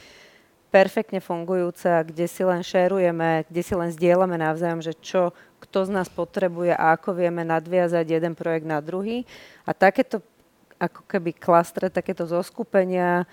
perfektne 0.68 1.20
fungujúca, 1.24 2.04
kde 2.04 2.26
si 2.28 2.42
len 2.44 2.60
šerujeme, 2.60 3.48
kde 3.48 3.62
si 3.64 3.74
len 3.74 3.88
zdieľame 3.88 4.36
navzájom, 4.36 4.84
že 4.84 4.94
čo 5.00 5.32
kto 5.58 5.88
z 5.88 5.90
nás 5.90 6.08
potrebuje 6.08 6.70
a 6.72 6.94
ako 6.94 7.18
vieme 7.18 7.42
nadviazať 7.42 8.06
jeden 8.06 8.38
projekt 8.38 8.66
na 8.68 8.78
druhý. 8.78 9.26
A 9.66 9.74
takéto 9.74 10.22
ako 10.78 11.02
keby 11.10 11.34
klastre, 11.34 11.90
takéto 11.90 12.22
zoskupenia 12.22 13.26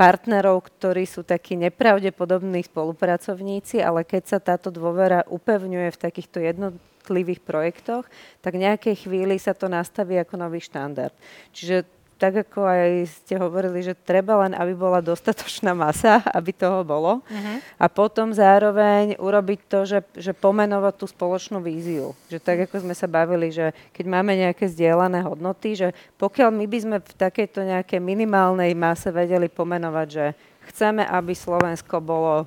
partnerov, 0.00 0.64
ktorí 0.66 1.04
sú 1.04 1.20
takí 1.22 1.54
nepravdepodobní 1.60 2.64
spolupracovníci, 2.64 3.84
ale 3.84 4.08
keď 4.08 4.22
sa 4.24 4.38
táto 4.40 4.72
dôvera 4.72 5.22
upevňuje 5.28 5.88
v 5.92 6.00
takýchto 6.00 6.40
jednotlivých 6.40 7.44
projektoch, 7.44 8.08
tak 8.40 8.56
nejakej 8.56 9.06
chvíli 9.06 9.36
sa 9.36 9.52
to 9.52 9.68
nastaví 9.68 10.16
ako 10.16 10.40
nový 10.40 10.64
štandard. 10.64 11.12
Čiže 11.52 11.84
tak 12.22 12.46
ako 12.46 12.62
aj 12.62 13.10
ste 13.10 13.34
hovorili, 13.34 13.82
že 13.82 13.98
treba 13.98 14.46
len, 14.46 14.54
aby 14.54 14.78
bola 14.78 15.02
dostatočná 15.02 15.74
masa, 15.74 16.22
aby 16.38 16.54
toho 16.54 16.86
bolo. 16.86 17.18
Uh-huh. 17.18 17.56
A 17.82 17.90
potom 17.90 18.30
zároveň 18.30 19.18
urobiť 19.18 19.60
to, 19.66 19.82
že, 19.82 20.06
že 20.14 20.30
pomenovať 20.30 21.02
tú 21.02 21.10
spoločnú 21.10 21.58
víziu. 21.58 22.14
Že 22.30 22.38
tak 22.38 22.70
ako 22.70 22.86
sme 22.86 22.94
sa 22.94 23.10
bavili, 23.10 23.50
že 23.50 23.74
keď 23.90 24.06
máme 24.06 24.38
nejaké 24.38 24.70
zdieľané 24.70 25.26
hodnoty, 25.26 25.74
že 25.74 25.90
pokiaľ 26.14 26.54
my 26.54 26.70
by 26.70 26.78
sme 26.78 26.96
v 27.02 27.12
takejto 27.18 27.66
nejakej 27.66 27.98
minimálnej 27.98 28.70
mase 28.78 29.10
vedeli 29.10 29.50
pomenovať, 29.50 30.06
že 30.06 30.38
chceme, 30.70 31.02
aby 31.02 31.34
Slovensko 31.34 31.98
bolo, 31.98 32.46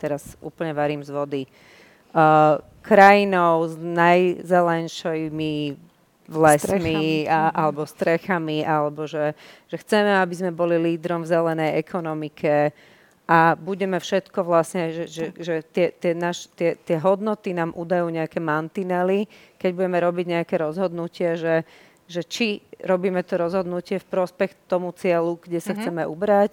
teraz 0.00 0.32
úplne 0.40 0.72
varím 0.72 1.04
z 1.04 1.12
vody, 1.12 1.44
uh, 2.16 2.56
krajinou 2.80 3.68
s 3.68 3.76
najzelenšími 3.76 5.89
lesmi 6.30 7.26
a, 7.26 7.50
mhm. 7.50 7.52
alebo 7.58 7.82
strechami, 7.82 8.62
alebo 8.62 9.04
že, 9.10 9.34
že 9.66 9.76
chceme, 9.82 10.14
aby 10.22 10.34
sme 10.34 10.50
boli 10.54 10.78
lídrom 10.78 11.26
v 11.26 11.30
zelenej 11.34 11.80
ekonomike 11.82 12.70
a 13.30 13.54
budeme 13.54 14.02
všetko 14.02 14.42
vlastne, 14.42 14.90
že, 14.90 15.04
že, 15.06 15.26
že 15.38 15.62
tie, 15.62 15.94
tie, 15.94 16.18
naš, 16.18 16.50
tie, 16.58 16.74
tie 16.74 16.98
hodnoty 16.98 17.54
nám 17.54 17.70
udajú 17.78 18.10
nejaké 18.10 18.42
mantinely, 18.42 19.30
keď 19.54 19.70
budeme 19.70 19.98
robiť 20.02 20.26
nejaké 20.26 20.58
rozhodnutie, 20.58 21.38
že, 21.38 21.62
že 22.10 22.26
či 22.26 22.58
robíme 22.82 23.22
to 23.22 23.38
rozhodnutie 23.38 24.02
v 24.02 24.10
prospech 24.10 24.58
tomu 24.66 24.90
cieľu, 24.90 25.38
kde 25.38 25.62
sa 25.62 25.70
mm-hmm. 25.70 25.78
chceme 25.78 26.02
ubrať, 26.10 26.52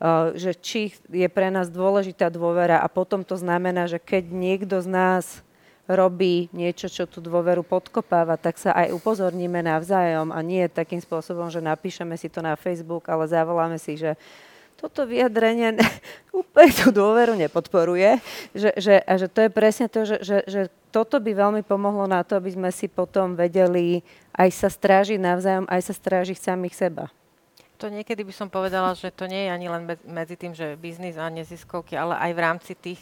uh, 0.00 0.32
že 0.32 0.56
či 0.56 0.96
je 1.12 1.28
pre 1.28 1.52
nás 1.52 1.68
dôležitá 1.68 2.32
dôvera 2.32 2.80
a 2.80 2.88
potom 2.88 3.20
to 3.20 3.36
znamená, 3.36 3.84
že 3.84 4.00
keď 4.00 4.32
niekto 4.32 4.80
z 4.80 4.88
nás 4.88 5.44
robí 5.86 6.50
niečo, 6.50 6.90
čo 6.90 7.06
tú 7.06 7.22
dôveru 7.22 7.62
podkopáva, 7.62 8.34
tak 8.34 8.58
sa 8.58 8.74
aj 8.74 8.90
upozorníme 8.94 9.62
navzájom 9.62 10.34
a 10.34 10.38
nie 10.42 10.66
takým 10.66 10.98
spôsobom, 10.98 11.46
že 11.46 11.62
napíšeme 11.62 12.18
si 12.18 12.26
to 12.26 12.42
na 12.42 12.58
Facebook, 12.58 13.06
ale 13.06 13.30
zavoláme 13.30 13.78
si, 13.78 13.94
že 13.94 14.18
toto 14.76 15.08
vyjadrenie 15.08 15.78
úplne 16.34 16.70
tú 16.74 16.92
dôveru 16.92 17.32
nepodporuje. 17.38 18.20
Že, 18.52 18.70
že, 18.76 18.94
a 19.00 19.12
že 19.16 19.26
to 19.32 19.40
je 19.46 19.50
presne 19.50 19.86
to, 19.88 20.04
že, 20.04 20.16
že, 20.20 20.38
že 20.44 20.60
toto 20.92 21.16
by 21.16 21.32
veľmi 21.32 21.62
pomohlo 21.64 22.04
na 22.04 22.20
to, 22.26 22.36
aby 22.36 22.52
sme 22.52 22.68
si 22.74 22.90
potom 22.90 23.32
vedeli 23.38 24.04
aj 24.36 24.52
sa 24.52 24.68
strážiť 24.68 25.16
navzájom, 25.16 25.64
aj 25.70 25.80
sa 25.80 25.94
strážiť 25.96 26.36
samých 26.36 26.76
seba. 26.76 27.08
To 27.76 27.92
niekedy 27.92 28.24
by 28.24 28.32
som 28.32 28.48
povedala, 28.48 28.96
že 28.96 29.12
to 29.12 29.28
nie 29.28 29.48
je 29.48 29.50
ani 29.52 29.68
len 29.68 29.84
medzi 30.08 30.36
tým, 30.40 30.56
že 30.56 30.80
biznis 30.80 31.20
a 31.20 31.28
neziskovky, 31.28 31.92
ale 31.92 32.16
aj 32.16 32.30
v 32.32 32.40
rámci 32.40 32.72
tých 32.72 33.00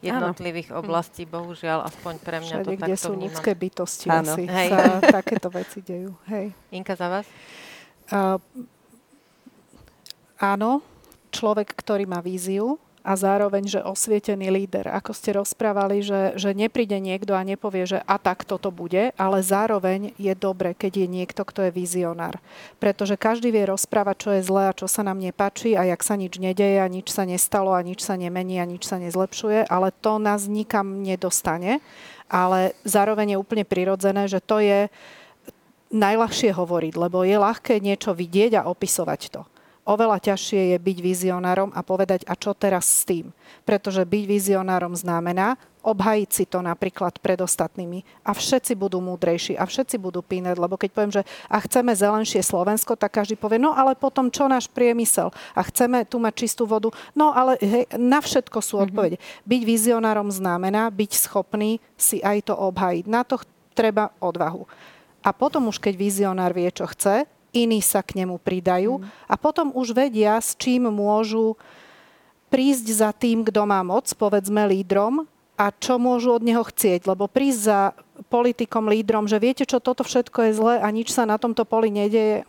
jednotlivých 0.00 0.68
Áno. 0.72 0.80
oblastí, 0.80 1.28
bohužiaľ, 1.28 1.84
aspoň 1.86 2.14
pre 2.24 2.40
mňa 2.40 2.56
Všade, 2.60 2.76
to 2.76 2.80
takto 2.80 2.96
sú 2.96 3.12
vnímam. 3.12 3.24
ľudské 3.28 3.50
bytosti 3.52 4.06
Áno. 4.08 4.32
asi 4.32 4.42
Hej. 4.48 4.68
sa 4.72 4.82
takéto 5.20 5.48
veci 5.52 5.78
dejú. 5.84 6.12
Hej. 6.28 6.56
Inka, 6.72 6.96
za 6.96 7.08
vás? 7.12 7.26
Uh, 8.10 8.40
áno, 10.40 10.80
človek, 11.30 11.76
ktorý 11.76 12.08
má 12.08 12.24
víziu, 12.24 12.80
a 13.00 13.16
zároveň, 13.16 13.64
že 13.64 13.80
osvietený 13.80 14.52
líder. 14.52 14.88
Ako 14.92 15.16
ste 15.16 15.32
rozprávali, 15.32 16.04
že, 16.04 16.36
že 16.36 16.52
nepríde 16.52 17.00
niekto 17.00 17.32
a 17.32 17.46
nepovie, 17.46 17.88
že 17.88 17.98
a 18.04 18.20
tak 18.20 18.44
toto 18.44 18.68
bude, 18.68 19.16
ale 19.16 19.38
zároveň 19.40 20.12
je 20.20 20.32
dobre, 20.36 20.76
keď 20.76 21.04
je 21.04 21.08
niekto, 21.08 21.42
kto 21.44 21.68
je 21.68 21.72
vizionár. 21.72 22.36
Pretože 22.76 23.16
každý 23.16 23.48
vie 23.48 23.64
rozprávať, 23.64 24.16
čo 24.20 24.30
je 24.36 24.46
zlé 24.46 24.62
a 24.68 24.76
čo 24.76 24.84
sa 24.84 25.00
nám 25.00 25.16
nepáči 25.16 25.74
a 25.74 25.88
jak 25.88 26.04
sa 26.04 26.14
nič 26.20 26.36
nedeje 26.36 26.78
a 26.80 26.92
nič 26.92 27.08
sa 27.08 27.24
nestalo 27.24 27.72
a 27.72 27.80
nič 27.80 28.04
sa 28.04 28.20
nemení 28.20 28.60
a 28.60 28.68
nič 28.68 28.84
sa 28.84 29.00
nezlepšuje, 29.00 29.68
ale 29.72 29.92
to 30.04 30.20
nás 30.20 30.44
nikam 30.44 31.00
nedostane. 31.00 31.80
Ale 32.30 32.78
zároveň 32.86 33.34
je 33.34 33.42
úplne 33.42 33.64
prirodzené, 33.66 34.30
že 34.30 34.38
to 34.38 34.62
je 34.62 34.86
najľahšie 35.90 36.54
hovoriť, 36.54 36.94
lebo 36.94 37.26
je 37.26 37.34
ľahké 37.34 37.82
niečo 37.82 38.14
vidieť 38.14 38.62
a 38.62 38.66
opisovať 38.70 39.20
to. 39.34 39.42
Oveľa 39.88 40.20
ťažšie 40.20 40.76
je 40.76 40.78
byť 40.78 40.98
vizionárom 41.00 41.72
a 41.72 41.80
povedať, 41.80 42.28
a 42.28 42.36
čo 42.36 42.52
teraz 42.52 42.84
s 42.84 43.08
tým. 43.08 43.32
Pretože 43.64 44.04
byť 44.04 44.24
vizionárom 44.28 44.92
znamená 44.92 45.56
obhajiť 45.80 46.28
si 46.28 46.44
to 46.44 46.60
napríklad 46.60 47.16
pred 47.24 47.40
ostatnými 47.40 48.04
a 48.20 48.36
všetci 48.36 48.76
budú 48.76 49.00
múdrejší 49.00 49.56
a 49.56 49.64
všetci 49.64 49.96
budú 49.96 50.20
pínať, 50.20 50.60
lebo 50.60 50.76
keď 50.76 50.90
poviem, 50.92 51.14
že 51.16 51.24
a 51.48 51.56
chceme 51.56 51.96
zelenšie 51.96 52.44
Slovensko, 52.44 53.00
tak 53.00 53.16
každý 53.16 53.40
povie, 53.40 53.56
no 53.56 53.72
ale 53.72 53.96
potom 53.96 54.28
čo 54.28 54.44
náš 54.44 54.68
priemysel 54.68 55.32
a 55.56 55.60
chceme 55.64 56.04
tu 56.04 56.20
mať 56.20 56.34
čistú 56.36 56.68
vodu, 56.68 56.92
no 57.16 57.32
ale 57.32 57.56
hej, 57.64 57.88
na 57.96 58.20
všetko 58.20 58.60
sú 58.60 58.76
mhm. 58.76 58.82
odpovede. 58.84 59.16
Mm-hmm. 59.16 59.48
Byť 59.48 59.62
vizionárom 59.64 60.28
znamená 60.28 60.92
byť 60.92 61.12
schopný 61.16 61.80
si 61.96 62.20
aj 62.20 62.52
to 62.52 62.54
obhajiť. 62.54 63.04
Na 63.08 63.24
to 63.24 63.40
treba 63.72 64.12
odvahu. 64.20 64.68
A 65.20 65.32
potom 65.36 65.68
už 65.68 65.80
keď 65.80 65.94
vizionár 65.96 66.52
vie, 66.52 66.68
čo 66.72 66.88
chce, 66.88 67.28
iní 67.52 67.80
sa 67.82 68.00
k 68.00 68.22
nemu 68.22 68.38
pridajú 68.40 68.98
mm. 69.00 69.30
a 69.30 69.34
potom 69.38 69.74
už 69.74 69.94
vedia, 69.94 70.38
s 70.38 70.54
čím 70.54 70.90
môžu 70.90 71.54
prísť 72.50 72.86
za 72.90 73.10
tým, 73.14 73.46
kto 73.46 73.62
má 73.64 73.80
moc, 73.86 74.10
povedzme 74.18 74.66
lídrom, 74.66 75.26
a 75.60 75.68
čo 75.76 76.00
môžu 76.00 76.40
od 76.40 76.42
neho 76.42 76.64
chcieť. 76.64 77.04
Lebo 77.04 77.28
prísť 77.28 77.60
za 77.60 77.80
politikom, 78.32 78.88
lídrom, 78.88 79.28
že 79.28 79.36
viete, 79.36 79.68
čo 79.68 79.76
toto 79.76 80.02
všetko 80.02 80.50
je 80.50 80.52
zlé 80.56 80.74
a 80.80 80.88
nič 80.88 81.12
sa 81.12 81.28
na 81.28 81.36
tomto 81.36 81.68
poli 81.68 81.92
nedeje, 81.92 82.48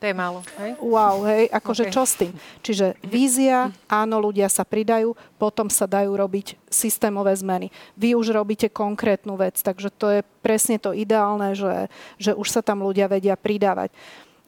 to 0.00 0.08
je 0.08 0.16
málo, 0.16 0.40
hej? 0.56 0.80
Wow, 0.80 1.28
hej, 1.28 1.52
akože 1.52 1.84
okay. 1.84 1.92
čo 1.92 2.02
s 2.08 2.14
tým? 2.16 2.32
Čiže 2.64 2.96
vízia, 3.04 3.68
áno, 3.84 4.16
ľudia 4.16 4.48
sa 4.48 4.64
pridajú, 4.64 5.12
potom 5.36 5.68
sa 5.68 5.84
dajú 5.84 6.16
robiť 6.16 6.56
systémové 6.72 7.36
zmeny. 7.36 7.68
Vy 8.00 8.16
už 8.16 8.32
robíte 8.32 8.72
konkrétnu 8.72 9.36
vec, 9.36 9.60
takže 9.60 9.92
to 9.92 10.08
je 10.08 10.20
presne 10.40 10.80
to 10.80 10.96
ideálne, 10.96 11.52
že, 11.52 11.92
že 12.16 12.32
už 12.32 12.48
sa 12.48 12.64
tam 12.64 12.80
ľudia 12.80 13.12
vedia 13.12 13.36
pridávať 13.36 13.92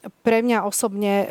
pre 0.03 0.43
mňa 0.43 0.67
osobne 0.67 1.15
e, 1.23 1.27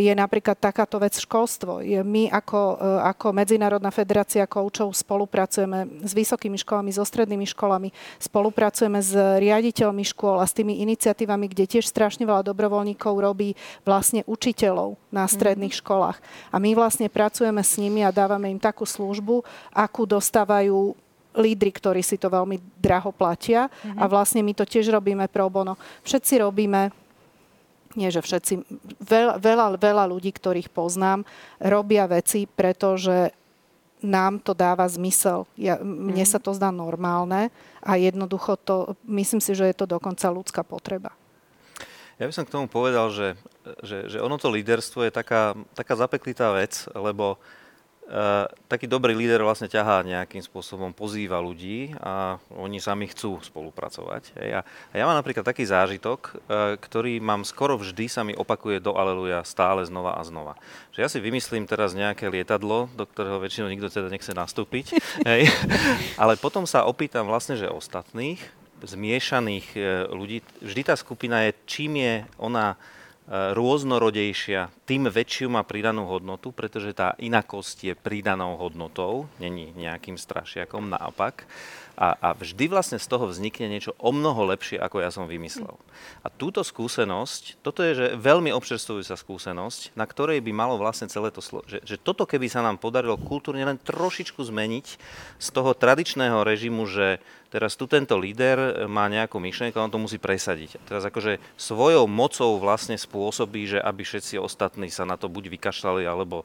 je 0.00 0.12
napríklad 0.16 0.56
takáto 0.56 0.96
vec 0.96 1.12
školstvo. 1.20 1.84
My 2.04 2.32
ako, 2.32 2.80
e, 2.80 2.86
ako 3.04 3.36
Medzinárodná 3.36 3.92
federácia 3.92 4.48
koučov 4.48 4.96
spolupracujeme 4.96 6.00
s 6.00 6.12
vysokými 6.16 6.56
školami, 6.56 6.88
so 6.88 7.04
strednými 7.04 7.44
školami, 7.44 7.92
spolupracujeme 8.16 9.00
s 9.04 9.12
riaditeľmi 9.16 10.04
škôl 10.08 10.40
a 10.40 10.48
s 10.48 10.56
tými 10.56 10.80
iniciatívami, 10.80 11.52
kde 11.52 11.68
tiež 11.68 11.84
strašne 11.84 12.24
veľa 12.24 12.48
dobrovoľníkov 12.48 13.12
robí 13.12 13.52
vlastne 13.84 14.24
učiteľov 14.24 14.96
na 15.12 15.28
mhm. 15.28 15.30
stredných 15.30 15.74
mm-hmm. 15.76 15.84
školách. 15.84 16.18
A 16.48 16.56
my 16.56 16.70
vlastne 16.72 17.12
pracujeme 17.12 17.60
s 17.60 17.76
nimi 17.76 18.00
a 18.00 18.14
dávame 18.14 18.48
im 18.48 18.60
takú 18.60 18.88
službu, 18.88 19.44
akú 19.68 20.08
dostávajú 20.08 20.96
lídry, 21.34 21.74
ktorí 21.74 22.00
si 22.00 22.14
to 22.14 22.30
veľmi 22.30 22.62
draho 22.78 23.10
platia 23.10 23.66
mm-hmm. 23.66 23.98
a 23.98 24.04
vlastne 24.06 24.40
my 24.40 24.54
to 24.54 24.62
tiež 24.62 24.86
robíme 24.88 25.26
pro 25.26 25.50
bono. 25.50 25.74
Všetci 26.06 26.40
robíme 26.40 27.03
nie 27.94 28.10
že 28.10 28.20
všetci, 28.22 28.52
veľa, 29.02 29.38
veľa, 29.40 29.66
veľa 29.78 30.04
ľudí, 30.10 30.30
ktorých 30.34 30.70
poznám, 30.70 31.26
robia 31.62 32.06
veci, 32.06 32.46
pretože 32.46 33.30
nám 34.04 34.42
to 34.44 34.52
dáva 34.52 34.84
zmysel. 34.84 35.48
Ja, 35.56 35.80
mne 35.80 36.22
Mhm. 36.22 36.30
sa 36.30 36.38
to 36.38 36.52
zdá 36.52 36.68
normálne 36.68 37.48
a 37.80 37.96
jednoducho 37.96 38.60
to, 38.60 38.98
myslím 39.08 39.40
si, 39.40 39.56
že 39.56 39.64
je 39.72 39.76
to 39.76 39.88
dokonca 39.88 40.28
ľudská 40.28 40.60
potreba. 40.60 41.16
Ja 42.20 42.30
by 42.30 42.34
som 42.36 42.46
k 42.46 42.54
tomu 42.54 42.70
povedal, 42.70 43.10
že, 43.10 43.34
že, 43.82 44.06
že 44.06 44.18
ono 44.22 44.38
to 44.38 44.46
líderstvo 44.46 45.02
je 45.02 45.10
taká, 45.10 45.58
taká 45.74 45.98
zapeklitá 45.98 46.54
vec, 46.54 46.86
lebo 46.94 47.34
uh, 47.34 47.63
taký 48.68 48.84
dobrý 48.84 49.16
líder 49.16 49.40
vlastne 49.40 49.64
ťahá 49.64 50.04
nejakým 50.04 50.44
spôsobom, 50.44 50.92
pozýva 50.92 51.40
ľudí 51.40 51.96
a 52.04 52.36
oni 52.52 52.76
sami 52.76 53.08
chcú 53.08 53.40
spolupracovať. 53.40 54.36
Hej. 54.36 54.50
A, 54.56 54.60
a 54.64 54.94
ja 54.94 55.04
mám 55.08 55.16
napríklad 55.16 55.40
taký 55.40 55.64
zážitok, 55.64 56.20
uh, 56.20 56.76
ktorý 56.76 57.16
mám 57.24 57.48
skoro 57.48 57.80
vždy 57.80 58.04
sa 58.12 58.20
mi 58.20 58.36
opakuje 58.36 58.84
do 58.84 58.92
Aleluja 58.92 59.40
stále 59.48 59.88
znova 59.88 60.20
a 60.20 60.22
znova. 60.22 60.54
Že 60.92 61.00
ja 61.00 61.08
si 61.08 61.18
vymyslím 61.18 61.64
teraz 61.64 61.96
nejaké 61.96 62.28
lietadlo, 62.28 62.92
do 62.92 63.08
ktorého 63.08 63.40
väčšinou 63.40 63.72
nikto 63.72 63.88
teda 63.88 64.12
nechce 64.12 64.36
nastúpiť, 64.36 65.00
hej. 65.30 65.48
ale 66.20 66.36
potom 66.36 66.68
sa 66.68 66.84
opýtam 66.84 67.24
vlastne, 67.24 67.56
že 67.56 67.72
ostatných, 67.72 68.38
zmiešaných 68.84 69.66
e, 69.74 69.80
ľudí, 70.12 70.44
vždy 70.60 70.82
tá 70.84 70.92
skupina 70.92 71.48
je, 71.48 71.56
čím 71.64 72.04
je 72.04 72.14
ona 72.36 72.76
rôznorodejšia, 73.28 74.68
tým 74.84 75.08
väčšiu 75.08 75.48
má 75.48 75.64
pridanú 75.64 76.04
hodnotu, 76.04 76.52
pretože 76.52 76.92
tá 76.92 77.16
inakosť 77.16 77.76
je 77.88 77.94
pridanou 77.96 78.60
hodnotou, 78.60 79.24
není 79.40 79.72
nejakým 79.72 80.20
strašiakom, 80.20 80.92
naopak. 80.92 81.48
A, 81.94 82.18
a 82.18 82.28
vždy 82.34 82.66
vlastne 82.66 82.98
z 82.98 83.06
toho 83.06 83.30
vznikne 83.30 83.70
niečo 83.70 83.94
o 84.02 84.10
mnoho 84.10 84.50
lepšie, 84.50 84.82
ako 84.82 84.98
ja 84.98 85.14
som 85.14 85.30
vymyslel. 85.30 85.78
A 86.22 86.28
túto 86.28 86.66
skúsenosť, 86.66 87.62
toto 87.62 87.86
je 87.86 87.92
že 87.94 88.06
veľmi 88.18 88.50
občerstvujúca 88.50 89.14
skúsenosť, 89.14 89.94
na 89.94 90.02
ktorej 90.02 90.42
by 90.42 90.50
malo 90.50 90.74
vlastne 90.74 91.06
celé 91.06 91.30
to 91.30 91.38
slo- 91.38 91.62
že, 91.70 91.78
že 91.86 91.94
toto 91.94 92.26
keby 92.26 92.50
sa 92.50 92.66
nám 92.66 92.82
podarilo 92.82 93.14
kultúrne 93.14 93.62
len 93.62 93.78
trošičku 93.78 94.42
zmeniť 94.42 94.86
z 95.38 95.48
toho 95.54 95.70
tradičného 95.70 96.42
režimu, 96.42 96.82
že 96.90 97.22
teraz 97.54 97.78
tu 97.78 97.86
tento 97.86 98.18
líder 98.18 98.90
má 98.90 99.06
nejakú 99.06 99.38
myšlienku 99.38 99.78
a 99.78 99.86
on 99.86 99.94
to 99.94 100.02
musí 100.02 100.18
presadiť. 100.18 100.82
A 100.82 100.84
teraz 100.90 101.06
akože 101.06 101.38
svojou 101.54 102.10
mocou 102.10 102.58
vlastne 102.58 102.98
spôsobí, 102.98 103.70
že 103.70 103.78
aby 103.78 104.02
všetci 104.02 104.42
ostatní 104.42 104.90
sa 104.90 105.06
na 105.06 105.14
to 105.14 105.30
buď 105.30 105.54
vykašľali, 105.54 106.02
alebo 106.02 106.42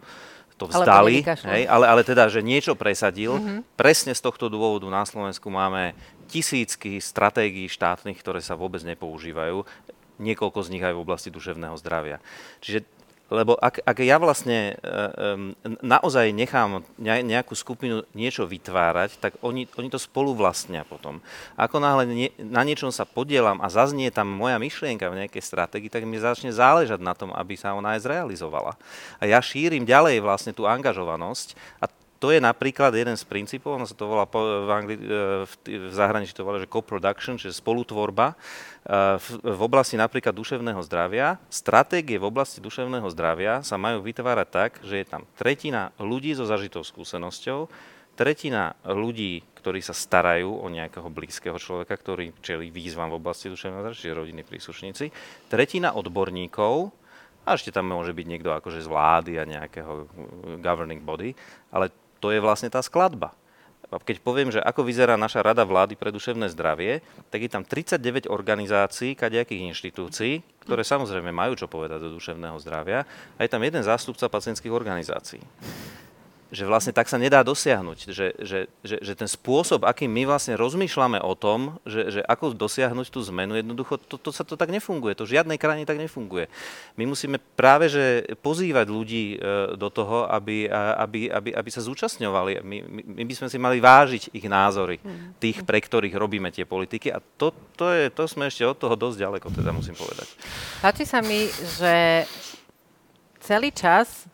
to 0.60 0.68
vzdali, 0.68 1.24
nevykašľali. 1.24 1.53
hej, 1.55 1.64
ale, 1.72 1.86
ale 1.88 2.01
teda, 2.03 2.28
že 2.28 2.43
niečo 2.43 2.76
presadil. 2.76 3.39
Mm-hmm. 3.39 3.80
Presne 3.80 4.12
z 4.12 4.20
tohto 4.20 4.51
dôvodu 4.51 4.84
na 4.91 5.07
Slovensku 5.07 5.47
máme 5.47 5.95
tisícky 6.28 6.99
stratégií 6.99 7.72
štátnych, 7.72 8.20
ktoré 8.20 8.43
sa 8.43 8.60
vôbec 8.60 8.84
nepoužívajú. 8.84 9.64
Niekoľko 10.20 10.60
z 10.68 10.72
nich 10.76 10.84
aj 10.84 10.93
v 10.99 11.03
oblasti 11.07 11.32
duševného 11.32 11.80
zdravia. 11.80 12.20
Čiže 12.60 12.84
lebo 13.30 13.54
ak, 13.58 13.86
ak 13.86 13.98
ja 14.02 14.18
vlastne 14.18 14.78
um, 14.82 15.54
naozaj 15.86 16.34
nechám 16.34 16.82
ne- 16.98 17.26
nejakú 17.26 17.54
skupinu 17.54 18.02
niečo 18.18 18.50
vytvárať, 18.50 19.22
tak 19.22 19.38
oni, 19.46 19.70
oni 19.78 19.90
to 19.94 20.02
spolu 20.02 20.34
vlastnia 20.34 20.82
potom. 20.82 21.22
Ako 21.54 21.78
náhle 21.78 22.34
na 22.42 22.62
niečom 22.66 22.90
sa 22.90 23.06
podielam 23.06 23.62
a 23.62 23.70
zaznie 23.70 24.10
tam 24.10 24.34
moja 24.34 24.58
myšlienka 24.58 25.06
v 25.08 25.26
nejakej 25.26 25.46
stratégii, 25.46 25.94
tak 25.94 26.10
mi 26.10 26.18
začne 26.18 26.50
záležať 26.50 26.98
na 26.98 27.14
tom, 27.14 27.30
aby 27.30 27.54
sa 27.54 27.78
ona 27.78 27.94
aj 27.96 28.10
zrealizovala. 28.10 28.74
A 29.22 29.30
ja 29.30 29.38
šírim 29.38 29.86
ďalej 29.86 30.26
vlastne 30.26 30.52
tú 30.52 30.66
angažovanosť 30.66 31.54
a 31.80 31.86
to 32.20 32.36
je 32.36 32.44
napríklad 32.44 32.92
jeden 32.92 33.16
z 33.16 33.24
princípov, 33.24 33.80
ono 33.80 33.88
sa 33.88 33.96
to 33.96 34.04
volá 34.04 34.28
v, 34.28 34.70
Angli- 34.76 35.00
e, 35.00 35.48
v, 35.48 35.54
v 35.88 35.94
zahraničí 35.96 36.36
to 36.36 36.44
volá, 36.44 36.60
že 36.60 36.68
co-production, 36.68 37.40
čiže 37.40 37.56
spolutvorba 37.56 38.36
e, 38.36 39.16
v, 39.16 39.28
v 39.40 39.62
oblasti 39.64 39.96
napríklad 39.96 40.36
duševného 40.36 40.84
zdravia. 40.84 41.40
Stratégie 41.48 42.20
v 42.20 42.28
oblasti 42.28 42.60
duševného 42.60 43.08
zdravia 43.16 43.64
sa 43.64 43.80
majú 43.80 44.04
vytvárať 44.04 44.48
tak, 44.52 44.72
že 44.84 45.00
je 45.00 45.06
tam 45.08 45.24
tretina 45.40 45.96
ľudí 45.96 46.36
so 46.36 46.44
zažitou 46.44 46.84
skúsenosťou, 46.84 47.72
tretina 48.20 48.76
ľudí, 48.84 49.40
ktorí 49.56 49.80
sa 49.80 49.96
starajú 49.96 50.60
o 50.60 50.68
nejakého 50.68 51.08
blízkeho 51.08 51.56
človeka, 51.56 51.96
ktorý 51.96 52.36
čelí 52.44 52.68
výzvam 52.68 53.16
v 53.16 53.20
oblasti 53.24 53.48
duševného 53.48 53.80
zdravia, 53.80 53.96
čiže 53.96 54.20
rodinní 54.20 54.44
príslušníci, 54.44 55.08
tretina 55.48 55.96
odborníkov, 55.96 56.92
a 57.48 57.58
ešte 57.58 57.74
tam 57.74 57.90
môže 57.90 58.14
byť 58.14 58.26
niekto 58.30 58.54
akože 58.54 58.86
z 58.86 58.92
vlády 58.92 59.42
a 59.42 59.50
nejakého 59.50 60.06
governing 60.62 61.02
body, 61.02 61.34
ale 61.74 61.90
to 62.20 62.36
je 62.36 62.40
vlastne 62.44 62.68
tá 62.68 62.84
skladba. 62.84 63.34
A 63.90 63.98
keď 63.98 64.22
poviem, 64.22 64.54
že 64.54 64.62
ako 64.62 64.86
vyzerá 64.86 65.18
naša 65.18 65.42
rada 65.42 65.66
vlády 65.66 65.98
pre 65.98 66.14
duševné 66.14 66.46
zdravie, 66.54 67.02
tak 67.34 67.42
je 67.42 67.50
tam 67.50 67.66
39 67.66 68.30
organizácií, 68.30 69.18
kadejakých 69.18 69.74
inštitúcií, 69.74 70.46
ktoré 70.62 70.86
samozrejme 70.86 71.34
majú 71.34 71.58
čo 71.58 71.66
povedať 71.66 71.98
do 71.98 72.14
duševného 72.14 72.62
zdravia 72.62 73.10
a 73.10 73.40
je 73.42 73.50
tam 73.50 73.66
jeden 73.66 73.82
zástupca 73.82 74.30
pacientských 74.30 74.70
organizácií 74.70 75.42
že 76.50 76.66
vlastne 76.66 76.89
tak 76.89 77.06
sa 77.06 77.22
nedá 77.22 77.45
dosiahnuť. 77.45 78.10
Že, 78.10 78.28
že, 78.41 78.60
že, 78.82 78.95
že 78.97 79.14
ten 79.14 79.30
spôsob, 79.30 79.86
akým 79.86 80.10
my 80.10 80.26
vlastne 80.26 80.58
rozmýšľame 80.58 81.22
o 81.22 81.34
tom, 81.38 81.78
že, 81.86 82.20
že 82.20 82.22
ako 82.26 82.58
dosiahnuť 82.58 83.08
tú 83.14 83.22
zmenu, 83.30 83.62
jednoducho 83.62 84.02
to, 84.02 84.18
to 84.18 84.34
sa 84.34 84.41
to 84.41 84.58
tak 84.58 84.74
nefunguje. 84.74 85.14
To 85.14 85.30
v 85.30 85.38
žiadnej 85.38 85.62
krajine 85.62 85.86
tak 85.86 86.02
nefunguje. 86.02 86.50
My 86.97 87.06
musíme 87.06 87.38
práve 87.54 87.86
že 87.93 88.26
pozývať 88.41 88.89
ľudí 88.89 89.38
e, 89.38 89.78
do 89.78 89.93
toho, 89.93 90.26
aby, 90.26 90.66
aby, 90.74 91.30
aby, 91.30 91.50
aby 91.54 91.70
sa 91.70 91.86
zúčastňovali. 91.86 92.66
My, 92.66 92.78
my, 92.82 93.02
my 93.22 93.24
by 93.30 93.34
sme 93.38 93.47
si 93.54 93.58
mali 93.62 93.78
vážiť 93.78 94.34
ich 94.34 94.45
názory, 94.50 94.97
tých, 95.38 95.62
pre 95.62 95.78
ktorých 95.78 96.18
robíme 96.18 96.50
tie 96.50 96.66
politiky. 96.66 97.14
A 97.14 97.22
to, 97.22 97.54
to, 97.78 97.93
je, 97.93 98.10
to 98.10 98.26
sme 98.26 98.50
ešte 98.50 98.66
od 98.66 98.78
toho 98.78 98.97
dosť 98.97 99.18
ďaleko, 99.22 99.47
teda 99.54 99.70
musím 99.70 99.93
povedať. 99.93 100.26
Páči 100.82 101.06
sa 101.06 101.22
mi, 101.22 101.45
že 101.78 102.26
celý 103.38 103.70
čas, 103.70 104.26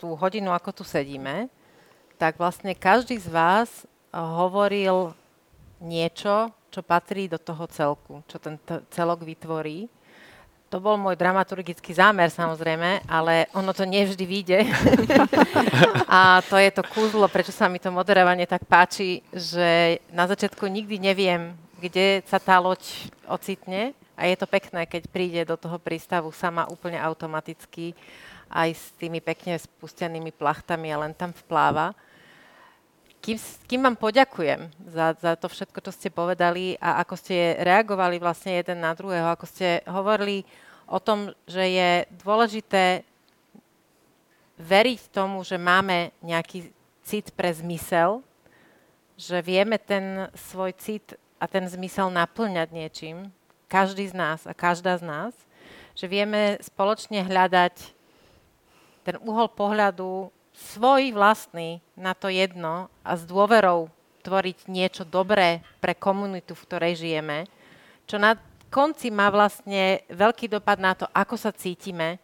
tú 0.00 0.16
hodinu, 0.16 0.56
ako 0.56 0.80
tu 0.80 0.84
sedíme, 0.88 1.52
tak 2.16 2.40
vlastne 2.40 2.72
každý 2.72 3.20
z 3.20 3.28
vás 3.28 3.68
eh, 3.84 4.16
hovoril 4.16 5.12
niečo, 5.84 6.48
čo 6.72 6.80
patrí 6.80 7.28
do 7.28 7.36
toho 7.36 7.68
celku, 7.68 8.24
čo 8.24 8.40
ten 8.40 8.56
t- 8.56 8.80
celok 8.88 9.20
vytvorí. 9.20 9.92
To 10.70 10.78
bol 10.78 10.94
môj 10.94 11.18
dramaturgický 11.18 11.90
zámer 11.90 12.30
samozrejme, 12.30 13.02
ale 13.10 13.50
ono 13.58 13.74
to 13.74 13.82
nevždy 13.82 14.22
vyjde. 14.22 14.58
A 16.06 16.38
to 16.46 16.54
je 16.54 16.70
to 16.70 16.86
kúzlo, 16.86 17.26
prečo 17.26 17.50
sa 17.50 17.66
mi 17.66 17.82
to 17.82 17.90
moderovanie 17.90 18.46
tak 18.46 18.62
páči, 18.70 19.18
že 19.34 19.98
na 20.14 20.30
začiatku 20.30 20.62
nikdy 20.70 21.02
neviem, 21.02 21.58
kde 21.82 22.22
sa 22.22 22.38
tá 22.38 22.62
loď 22.62 22.86
ocitne 23.26 23.98
a 24.14 24.30
je 24.30 24.36
to 24.38 24.46
pekné, 24.46 24.84
keď 24.86 25.02
príde 25.10 25.42
do 25.42 25.58
toho 25.58 25.80
prístavu 25.80 26.30
sama 26.30 26.70
úplne 26.70 27.02
automaticky 27.02 27.96
aj 28.50 28.68
s 28.74 28.84
tými 28.98 29.22
pekne 29.22 29.54
spustenými 29.54 30.34
plachtami 30.34 30.90
a 30.90 31.06
len 31.06 31.14
tam 31.14 31.30
vpláva. 31.30 31.94
Kým, 33.20 33.36
kým 33.68 33.80
vám 33.84 33.96
poďakujem 34.00 34.72
za, 34.90 35.12
za 35.14 35.36
to 35.36 35.46
všetko, 35.46 35.78
čo 35.84 35.92
ste 35.92 36.08
povedali 36.10 36.74
a 36.80 37.04
ako 37.04 37.14
ste 37.20 37.60
reagovali 37.62 38.16
vlastne 38.18 38.58
jeden 38.58 38.80
na 38.82 38.96
druhého, 38.96 39.28
ako 39.30 39.46
ste 39.46 39.84
hovorili 39.86 40.42
o 40.88 40.98
tom, 40.98 41.30
že 41.46 41.62
je 41.62 41.90
dôležité 42.24 43.06
veriť 44.58 45.00
tomu, 45.12 45.44
že 45.46 45.60
máme 45.60 46.10
nejaký 46.24 46.72
cit 47.04 47.30
pre 47.36 47.52
zmysel, 47.52 48.24
že 49.20 49.44
vieme 49.44 49.76
ten 49.76 50.28
svoj 50.32 50.72
cit 50.80 51.14
a 51.36 51.44
ten 51.44 51.68
zmysel 51.68 52.08
naplňať 52.08 52.68
niečím, 52.72 53.28
každý 53.68 54.08
z 54.08 54.14
nás 54.16 54.40
a 54.48 54.56
každá 54.56 54.96
z 54.96 55.04
nás, 55.04 55.32
že 55.92 56.08
vieme 56.08 56.56
spoločne 56.64 57.20
hľadať 57.24 57.99
ten 59.10 59.18
uhol 59.26 59.50
pohľadu 59.50 60.30
svoj 60.54 61.10
vlastný 61.10 61.82
na 61.98 62.14
to 62.14 62.30
jedno 62.30 62.86
a 63.02 63.18
s 63.18 63.26
dôverou 63.26 63.90
tvoriť 64.22 64.70
niečo 64.70 65.02
dobré 65.02 65.66
pre 65.82 65.98
komunitu, 65.98 66.54
v 66.54 66.64
ktorej 66.70 66.94
žijeme, 67.02 67.50
čo 68.06 68.22
na 68.22 68.38
konci 68.70 69.10
má 69.10 69.26
vlastne 69.34 70.06
veľký 70.14 70.46
dopad 70.46 70.78
na 70.78 70.94
to, 70.94 71.10
ako 71.10 71.34
sa 71.34 71.50
cítime, 71.50 72.22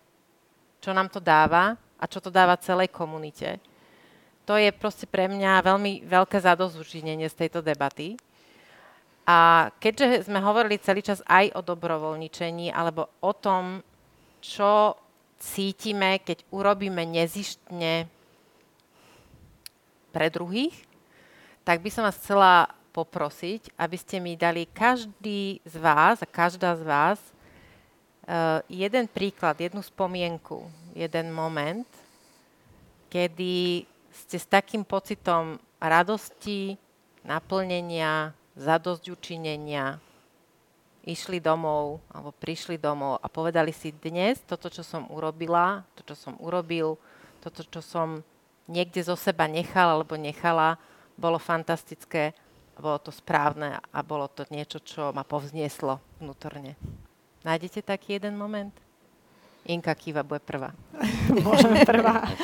čo 0.78 0.94
nám 0.94 1.10
to 1.10 1.18
dáva 1.18 1.74
a 1.98 2.04
čo 2.06 2.22
to 2.22 2.30
dáva 2.30 2.54
celej 2.62 2.94
komunite. 2.94 3.58
To 4.46 4.54
je 4.54 4.70
proste 4.70 5.10
pre 5.10 5.26
mňa 5.26 5.66
veľmi 5.66 6.06
veľké 6.06 6.38
zadozučinenie 6.38 7.26
z 7.26 7.34
tejto 7.34 7.66
debaty. 7.66 8.14
A 9.26 9.74
keďže 9.82 10.30
sme 10.30 10.38
hovorili 10.38 10.78
celý 10.78 11.02
čas 11.02 11.18
aj 11.26 11.50
o 11.58 11.66
dobrovoľničení 11.66 12.70
alebo 12.70 13.10
o 13.18 13.34
tom, 13.34 13.82
čo 14.38 14.94
cítime, 15.38 16.18
keď 16.20 16.44
urobíme 16.48 17.04
nezištne 17.04 18.08
pre 20.12 20.26
druhých, 20.32 20.74
tak 21.66 21.84
by 21.84 21.90
som 21.92 22.06
vás 22.08 22.16
chcela 22.16 22.72
poprosiť, 22.96 23.76
aby 23.76 23.96
ste 24.00 24.16
mi 24.16 24.38
dali 24.38 24.64
každý 24.64 25.60
z 25.60 25.74
vás 25.76 26.24
a 26.24 26.28
každá 26.28 26.72
z 26.80 26.84
vás 26.88 27.20
uh, 27.20 28.64
jeden 28.72 29.04
príklad, 29.04 29.60
jednu 29.60 29.84
spomienku, 29.84 30.64
jeden 30.96 31.28
moment, 31.28 31.88
kedy 33.12 33.84
ste 34.08 34.36
s 34.40 34.48
takým 34.48 34.80
pocitom 34.80 35.60
radosti, 35.76 36.80
naplnenia, 37.20 38.32
zadosťučinenia 38.56 40.05
išli 41.06 41.38
domov 41.38 42.02
alebo 42.10 42.34
prišli 42.34 42.76
domov 42.76 43.22
a 43.22 43.30
povedali 43.30 43.70
si 43.70 43.94
dnes 43.94 44.42
toto, 44.42 44.66
čo 44.66 44.82
som 44.82 45.06
urobila, 45.08 45.86
to, 45.94 46.02
čo 46.02 46.18
som 46.18 46.34
urobil, 46.42 46.98
toto, 47.38 47.62
čo 47.62 47.78
som 47.78 48.26
niekde 48.66 48.98
zo 49.06 49.14
seba 49.14 49.46
nechal 49.46 49.94
alebo 49.94 50.18
nechala, 50.18 50.74
bolo 51.14 51.38
fantastické, 51.38 52.34
bolo 52.74 52.98
to 52.98 53.14
správne 53.14 53.78
a 53.78 53.98
bolo 54.02 54.26
to 54.26 54.42
niečo, 54.50 54.82
čo 54.82 55.14
ma 55.14 55.22
povznieslo 55.22 56.02
vnútorne. 56.18 56.74
Nájdete 57.46 57.86
taký 57.86 58.18
jeden 58.18 58.34
moment? 58.34 58.74
Inka 59.66 59.94
Kiva 59.94 60.26
bude 60.26 60.42
prvá. 60.42 60.74
Môžeme 61.46 61.86
prvá. 61.86 62.26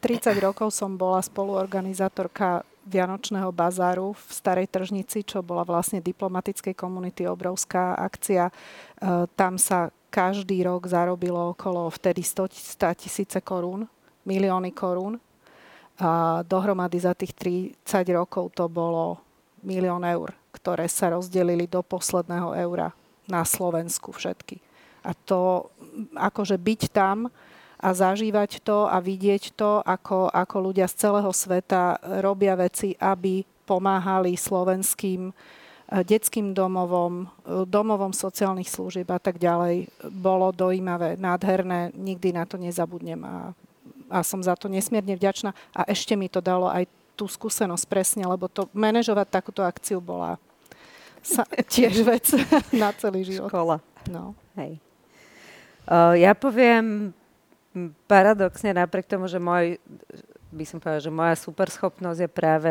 30 0.00 0.32
rokov 0.40 0.72
som 0.72 0.96
bola 0.96 1.20
spoluorganizátorka 1.20 2.64
Vianočného 2.88 3.52
bazáru 3.52 4.16
v 4.16 4.28
Starej 4.32 4.66
tržnici, 4.72 5.20
čo 5.20 5.44
bola 5.44 5.62
vlastne 5.62 6.00
diplomatickej 6.00 6.72
komunity 6.72 7.28
obrovská 7.28 7.94
akcia. 8.00 8.48
E, 8.48 8.52
tam 9.36 9.60
sa 9.60 9.92
každý 10.08 10.64
rok 10.64 10.88
zarobilo 10.88 11.52
okolo 11.52 11.92
vtedy 11.92 12.24
100, 12.24 12.48
100 12.80 13.00
tisíce 13.04 13.38
korún, 13.44 13.84
milióny 14.24 14.72
korún. 14.72 15.20
A 16.00 16.40
dohromady 16.46 16.96
za 16.96 17.12
tých 17.12 17.36
30 17.36 17.76
rokov 18.16 18.54
to 18.56 18.70
bolo 18.70 19.20
milión 19.60 20.06
eur, 20.06 20.32
ktoré 20.54 20.86
sa 20.88 21.12
rozdelili 21.12 21.66
do 21.68 21.82
posledného 21.84 22.54
eura 22.56 22.94
na 23.28 23.44
Slovensku 23.44 24.14
všetky. 24.14 24.62
A 25.04 25.12
to, 25.12 25.68
akože 26.16 26.56
byť 26.56 26.80
tam, 26.90 27.28
a 27.78 27.88
zažívať 27.94 28.60
to 28.66 28.90
a 28.90 28.98
vidieť 28.98 29.54
to, 29.54 29.78
ako, 29.86 30.26
ako 30.34 30.56
ľudia 30.70 30.90
z 30.90 31.08
celého 31.08 31.30
sveta 31.30 31.98
robia 32.20 32.58
veci, 32.58 32.98
aby 32.98 33.46
pomáhali 33.62 34.34
slovenským 34.34 35.30
eh, 35.30 36.02
detským 36.02 36.50
domovom, 36.56 37.28
eh, 37.46 37.62
domovom 37.68 38.10
sociálnych 38.10 38.66
služieb 38.66 39.06
a 39.14 39.22
tak 39.22 39.38
ďalej. 39.38 39.86
Bolo 40.10 40.50
dojímavé, 40.50 41.14
nádherné, 41.20 41.94
nikdy 41.94 42.34
na 42.34 42.48
to 42.48 42.58
nezabudnem 42.58 43.22
a, 43.22 43.54
a 44.10 44.18
som 44.26 44.42
za 44.42 44.58
to 44.58 44.66
nesmierne 44.66 45.14
vďačná. 45.14 45.54
A 45.76 45.86
ešte 45.86 46.18
mi 46.18 46.26
to 46.26 46.42
dalo 46.42 46.66
aj 46.66 46.88
tú 47.14 47.26
skúsenosť 47.26 47.84
presne, 47.86 48.24
lebo 48.26 48.46
to 48.46 48.70
manažovať 48.74 49.26
takúto 49.30 49.62
akciu 49.62 50.02
bola 50.02 50.38
sa, 51.22 51.42
tiež 51.74 52.02
vec 52.06 52.26
na 52.82 52.94
celý 52.94 53.26
život. 53.26 53.50
Škola. 53.50 53.76
No. 54.08 54.32
Hej. 54.56 54.80
Uh, 55.88 56.14
ja 56.20 56.36
poviem 56.36 57.16
paradoxne 58.10 58.74
napriek 58.74 59.06
tomu, 59.06 59.26
že 59.30 59.40
môj, 59.42 59.78
by 60.50 60.64
som 60.64 60.78
povedala, 60.80 61.04
že 61.04 61.12
moja 61.12 61.34
superschopnosť 61.36 62.20
je 62.24 62.30
práve 62.30 62.70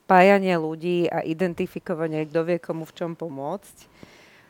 spájanie 0.00 0.56
ľudí 0.56 1.06
a 1.10 1.20
identifikovanie, 1.22 2.26
kto 2.28 2.40
vie 2.46 2.58
komu 2.58 2.84
v 2.88 2.96
čom 2.96 3.12
pomôcť. 3.12 3.76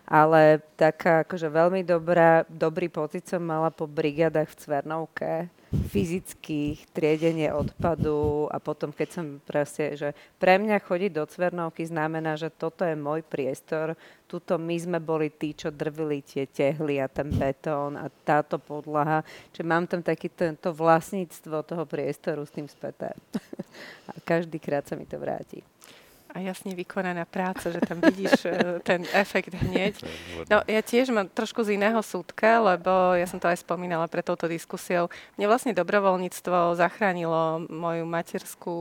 Ale 0.06 0.62
taká 0.78 1.26
akože 1.26 1.50
veľmi 1.50 1.82
dobrá, 1.82 2.46
dobrý 2.46 2.86
pocit 2.86 3.26
som 3.26 3.42
mala 3.42 3.74
po 3.74 3.90
brigádach 3.90 4.46
v 4.54 4.58
Cvernovke, 4.62 5.50
fyzických, 5.74 6.94
triedenie 6.94 7.50
odpadu 7.50 8.46
a 8.54 8.62
potom, 8.62 8.94
keď 8.94 9.08
som 9.10 9.26
proste, 9.42 9.98
že 9.98 10.14
pre 10.38 10.62
mňa 10.62 10.78
chodiť 10.78 11.10
do 11.10 11.26
Cvernovky 11.26 11.90
znamená, 11.90 12.38
že 12.38 12.54
toto 12.54 12.86
je 12.86 12.94
môj 12.94 13.26
priestor, 13.26 13.98
tuto 14.30 14.62
my 14.62 14.78
sme 14.78 14.98
boli 15.02 15.26
tí, 15.34 15.58
čo 15.58 15.74
drvili 15.74 16.22
tie 16.22 16.46
tehly 16.46 17.02
a 17.02 17.10
ten 17.10 17.26
betón 17.34 17.98
a 17.98 18.06
táto 18.06 18.62
podlaha, 18.62 19.26
čiže 19.50 19.66
mám 19.66 19.90
tam 19.90 20.06
taký 20.06 20.30
tento 20.30 20.70
vlastníctvo 20.70 21.66
toho 21.66 21.82
priestoru 21.82 22.46
s 22.46 22.54
tým 22.54 22.70
späté. 22.70 23.10
a 24.10 24.14
každýkrát 24.22 24.86
sa 24.86 24.94
mi 24.94 25.02
to 25.02 25.18
vráti 25.18 25.66
a 26.36 26.44
jasne 26.44 26.76
vykonaná 26.76 27.24
práca, 27.24 27.72
že 27.72 27.80
tam 27.80 28.04
vidíš 28.04 28.44
e, 28.44 28.52
ten 28.84 29.08
efekt 29.16 29.56
hneď. 29.56 30.04
No 30.52 30.60
ja 30.68 30.84
tiež 30.84 31.08
mám 31.08 31.32
trošku 31.32 31.64
z 31.64 31.80
iného 31.80 31.96
súdka, 32.04 32.60
lebo 32.60 33.16
ja 33.16 33.24
som 33.24 33.40
to 33.40 33.48
aj 33.48 33.64
spomínala 33.64 34.04
pre 34.04 34.20
touto 34.20 34.44
diskusiou. 34.44 35.08
Mne 35.40 35.48
vlastne 35.48 35.72
dobrovoľníctvo 35.72 36.76
zachránilo 36.76 37.64
moju 37.72 38.04
materskú 38.04 38.76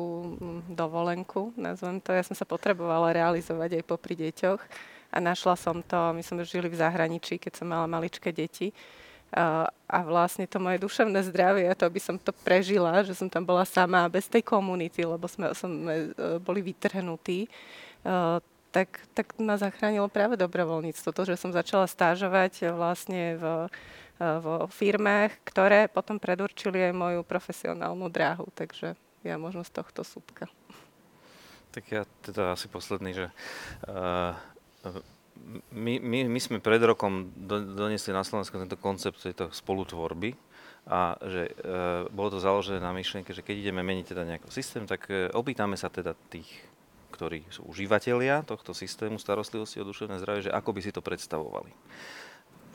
dovolenku, 0.67 1.55
nazvem 1.55 2.03
to. 2.03 2.11
Ja 2.11 2.27
som 2.27 2.35
sa 2.35 2.43
potrebovala 2.43 3.15
realizovať 3.15 3.79
aj 3.79 3.87
popri 3.87 4.19
deťoch 4.19 4.59
a 5.15 5.17
našla 5.23 5.55
som 5.55 5.79
to, 5.79 6.11
my 6.11 6.19
sme 6.19 6.43
žili 6.43 6.67
v 6.67 6.75
zahraničí, 6.75 7.39
keď 7.39 7.63
som 7.63 7.71
mala 7.71 7.87
maličké 7.87 8.35
deti 8.35 8.75
a 9.33 9.97
vlastne 10.05 10.47
to 10.47 10.63
moje 10.63 10.79
duševné 10.79 11.19
zdravie, 11.27 11.67
to 11.75 11.85
by 11.89 11.99
som 11.99 12.15
to 12.15 12.31
prežila, 12.31 13.03
že 13.03 13.17
som 13.17 13.27
tam 13.27 13.43
bola 13.43 13.67
sama 13.67 14.07
bez 14.07 14.31
tej 14.31 14.45
komunity, 14.45 15.03
lebo 15.03 15.27
sme, 15.27 15.51
sme 15.51 16.15
boli 16.39 16.63
vytrhnutí, 16.63 17.45
e, 17.45 17.49
tak, 18.71 18.89
tak 19.15 19.35
ma 19.39 19.55
zachránilo 19.55 20.11
práve 20.11 20.35
dobrovoľníctvo. 20.35 21.09
To, 21.11 21.23
že 21.23 21.39
som 21.39 21.55
začala 21.55 21.87
stážovať 21.87 22.75
vlastne 22.75 23.35
v, 23.35 23.45
e, 24.19 24.27
vo 24.39 24.67
firmách, 24.71 25.31
ktoré 25.47 25.91
potom 25.91 26.15
predurčili 26.15 26.91
aj 26.91 26.93
moju 26.95 27.21
profesionálnu 27.23 28.07
dráhu. 28.07 28.47
Takže 28.55 28.95
ja 29.23 29.35
možno 29.35 29.63
z 29.63 29.71
tohto 29.73 30.03
súdka. 30.03 30.47
Tak 31.75 31.83
ja 31.91 32.03
teda 32.23 32.55
asi 32.55 32.71
posledný, 32.71 33.11
že 33.11 33.25
uh, 33.91 34.31
my, 35.71 35.99
my, 36.01 36.19
my 36.31 36.39
sme 36.39 36.57
pred 36.63 36.81
rokom 36.81 37.31
do, 37.35 37.61
donesli 37.61 38.11
na 38.15 38.25
Slovensku 38.25 38.55
tento 38.57 38.79
koncept 38.79 39.21
tejto 39.21 39.51
spolutvorby 39.51 40.33
a 40.85 41.17
že 41.17 41.49
e, 41.49 41.53
bolo 42.13 42.37
to 42.37 42.39
založené 42.41 42.77
na 42.77 42.93
myšlienke, 42.93 43.33
že 43.33 43.41
keď 43.41 43.55
ideme 43.69 43.81
meniť 43.81 44.05
teda 44.13 44.23
nejaký 44.25 44.49
systém, 44.53 44.85
tak 44.85 45.09
e, 45.09 45.33
opýtame 45.33 45.73
sa 45.77 45.89
teda 45.89 46.13
tých, 46.29 46.49
ktorí 47.09 47.45
sú 47.49 47.65
užívateľia 47.65 48.45
tohto 48.45 48.73
systému 48.73 49.17
starostlivosti 49.17 49.81
o 49.81 49.87
duševné 49.87 50.21
zdravie, 50.21 50.45
že 50.49 50.53
ako 50.53 50.69
by 50.77 50.81
si 50.85 50.93
to 50.93 51.01
predstavovali 51.01 51.73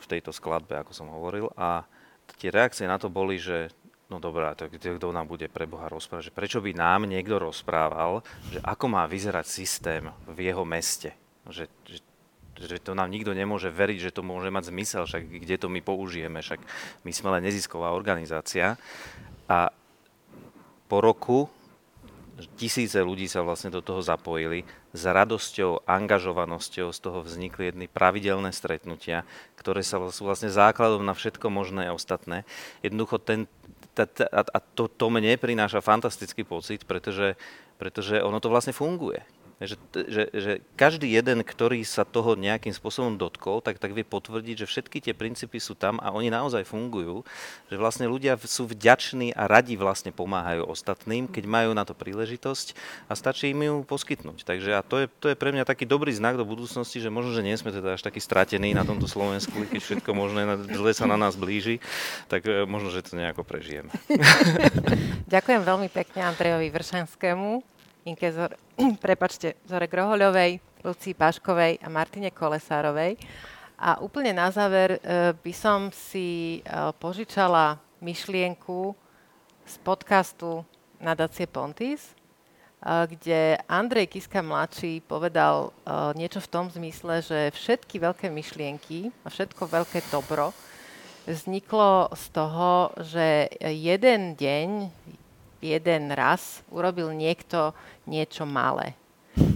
v 0.01 0.05
tejto 0.11 0.35
skladbe, 0.35 0.75
ako 0.75 0.91
som 0.91 1.07
hovoril. 1.07 1.47
A 1.55 1.87
tie 2.35 2.51
reakcie 2.51 2.83
na 2.83 2.99
to 2.99 3.07
boli, 3.07 3.39
že 3.39 3.71
no 4.11 4.19
dobrá, 4.19 4.59
tak 4.59 4.75
kto 4.75 5.15
nám 5.15 5.31
bude 5.31 5.47
pre 5.47 5.63
Boha 5.63 5.87
rozprávať, 5.87 6.31
že 6.31 6.35
prečo 6.35 6.59
by 6.59 6.75
nám 6.75 7.07
niekto 7.07 7.39
rozprával, 7.39 8.19
že 8.51 8.59
ako 8.59 8.91
má 8.91 9.07
vyzerať 9.07 9.47
systém 9.47 10.03
v 10.27 10.51
jeho 10.51 10.67
meste. 10.67 11.15
Že, 11.47 11.71
že 11.87 12.03
že 12.65 12.77
to 12.81 12.93
nám 12.93 13.09
nikto 13.09 13.33
nemôže 13.33 13.73
veriť, 13.73 14.09
že 14.09 14.15
to 14.15 14.21
môže 14.21 14.53
mať 14.53 14.69
zmysel, 14.69 15.03
však 15.05 15.23
kde 15.27 15.55
to 15.57 15.67
my 15.67 15.81
použijeme, 15.81 16.39
však 16.41 16.61
my 17.05 17.11
sme 17.11 17.29
len 17.37 17.45
nezisková 17.45 17.93
organizácia. 17.93 18.77
A 19.49 19.73
po 20.87 20.97
roku 20.99 21.39
tisíce 22.57 22.97
ľudí 23.01 23.29
sa 23.29 23.45
vlastne 23.45 23.69
do 23.69 23.81
toho 23.85 24.01
zapojili. 24.01 24.65
S 24.91 25.03
radosťou, 25.07 25.87
angažovanosťou 25.87 26.91
z 26.91 26.99
toho 26.99 27.23
vznikli 27.23 27.71
jedny 27.71 27.85
pravidelné 27.87 28.51
stretnutia, 28.51 29.23
ktoré 29.55 29.85
sa 29.85 30.01
sú 30.11 30.27
vlastne 30.27 30.51
základom 30.51 31.05
na 31.05 31.15
všetko 31.15 31.47
možné 31.47 31.87
a 31.87 31.95
ostatné. 31.95 32.43
Jednoducho 32.83 33.21
ten, 33.21 33.47
ta, 33.95 34.03
ta, 34.03 34.27
a 34.27 34.59
to, 34.59 34.91
to 34.91 35.07
mne 35.07 35.37
prináša 35.39 35.79
fantastický 35.79 36.43
pocit, 36.43 36.83
pretože, 36.83 37.39
pretože 37.79 38.19
ono 38.19 38.43
to 38.43 38.51
vlastne 38.51 38.75
funguje 38.75 39.23
že, 39.61 39.77
že, 39.93 40.23
že 40.33 40.51
každý 40.73 41.05
jeden, 41.05 41.45
ktorý 41.45 41.85
sa 41.85 42.01
toho 42.01 42.33
nejakým 42.33 42.73
spôsobom 42.73 43.13
dotkol, 43.13 43.61
tak, 43.61 43.77
tak 43.77 43.93
vie 43.93 44.01
potvrdiť, 44.01 44.65
že 44.65 44.69
všetky 44.69 44.97
tie 45.01 45.13
princípy 45.13 45.61
sú 45.61 45.77
tam 45.77 46.01
a 46.01 46.09
oni 46.09 46.33
naozaj 46.33 46.65
fungujú, 46.65 47.21
že 47.69 47.75
vlastne 47.77 48.09
ľudia 48.09 48.37
sú 48.41 48.65
vďační 48.65 49.37
a 49.37 49.45
radi 49.45 49.77
vlastne 49.77 50.09
pomáhajú 50.09 50.65
ostatným, 50.65 51.29
keď 51.29 51.43
majú 51.45 51.71
na 51.77 51.85
to 51.85 51.93
príležitosť 51.93 52.73
a 53.05 53.13
stačí 53.13 53.53
im 53.53 53.61
ju 53.61 53.75
poskytnúť. 53.85 54.41
Takže 54.41 54.73
a 54.73 54.81
to 54.81 55.05
je, 55.05 55.07
to 55.21 55.29
je 55.29 55.37
pre 55.37 55.53
mňa 55.53 55.69
taký 55.69 55.85
dobrý 55.85 56.09
znak 56.09 56.41
do 56.41 56.45
budúcnosti, 56.47 56.97
že 56.97 57.13
možno, 57.13 57.37
že 57.37 57.45
nie 57.45 57.53
sme 57.53 57.69
teda 57.69 57.95
až 57.97 58.01
takí 58.01 58.17
stratení 58.17 58.73
na 58.73 58.81
tomto 58.81 59.05
Slovensku, 59.05 59.53
keď 59.69 59.81
všetko 59.81 60.09
možné 60.17 60.49
zle 60.73 60.91
sa 60.97 61.05
na 61.05 61.21
nás 61.21 61.37
blíži, 61.37 61.77
tak 62.25 62.49
e, 62.49 62.65
možno, 62.65 62.89
že 62.89 63.05
to 63.05 63.13
nejako 63.13 63.45
prežijeme. 63.45 63.93
Ďakujem 65.33 65.61
veľmi 65.61 65.89
pekne 65.91 66.27
Andrejovi 66.27 66.69
Vršenskému 66.73 67.80
Inke 68.05 68.33
Zor- 68.33 68.57
prepačte, 69.05 69.61
Zore 69.65 69.85
Grohoľovej, 69.85 70.57
Lucii 70.81 71.13
Paškovej 71.13 71.81
a 71.85 71.87
Martine 71.89 72.33
Kolesárovej. 72.33 73.17
A 73.81 73.97
úplne 74.01 74.33
na 74.33 74.49
záver 74.53 74.97
e, 74.97 75.33
by 75.33 75.53
som 75.53 75.89
si 75.89 76.61
e, 76.61 76.93
požičala 77.01 77.81
myšlienku 78.01 78.93
z 79.65 79.75
podcastu 79.81 80.61
Nadacie 81.01 81.49
Pontis, 81.49 82.01
e, 82.09 82.13
kde 83.09 83.57
Andrej 83.65 84.13
Kiska 84.17 84.41
mladší 84.45 85.01
povedal 85.05 85.73
niečo 86.13 86.41
v 86.41 86.51
tom 86.53 86.65
zmysle, 86.69 87.25
že 87.25 87.53
všetky 87.53 88.01
veľké 88.01 88.29
myšlienky 88.29 89.09
a 89.25 89.33
všetko 89.33 89.65
veľké 89.65 90.05
dobro 90.13 90.53
vzniklo 91.25 92.09
z 92.17 92.25
toho, 92.33 92.89
že 92.97 93.49
jeden 93.61 94.33
deň, 94.33 94.69
jeden 95.61 96.11
raz 96.11 96.65
urobil 96.73 97.13
niekto 97.13 97.71
niečo 98.09 98.43
malé. 98.43 98.97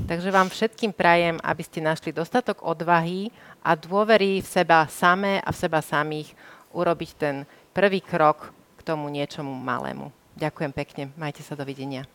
Takže 0.05 0.31
vám 0.31 0.47
všetkým 0.47 0.95
prajem, 0.95 1.35
aby 1.43 1.63
ste 1.65 1.83
našli 1.83 2.15
dostatok 2.15 2.63
odvahy 2.63 3.33
a 3.59 3.75
dôvery 3.75 4.39
v 4.39 4.47
seba 4.47 4.87
samé 4.87 5.43
a 5.43 5.49
v 5.51 5.59
seba 5.59 5.81
samých 5.83 6.31
urobiť 6.71 7.09
ten 7.17 7.35
prvý 7.75 7.99
krok 7.99 8.55
k 8.79 8.81
tomu 8.85 9.11
niečomu 9.11 9.51
malému. 9.51 10.13
Ďakujem 10.37 10.71
pekne, 10.71 11.03
majte 11.19 11.43
sa, 11.43 11.57
dovidenia. 11.59 12.14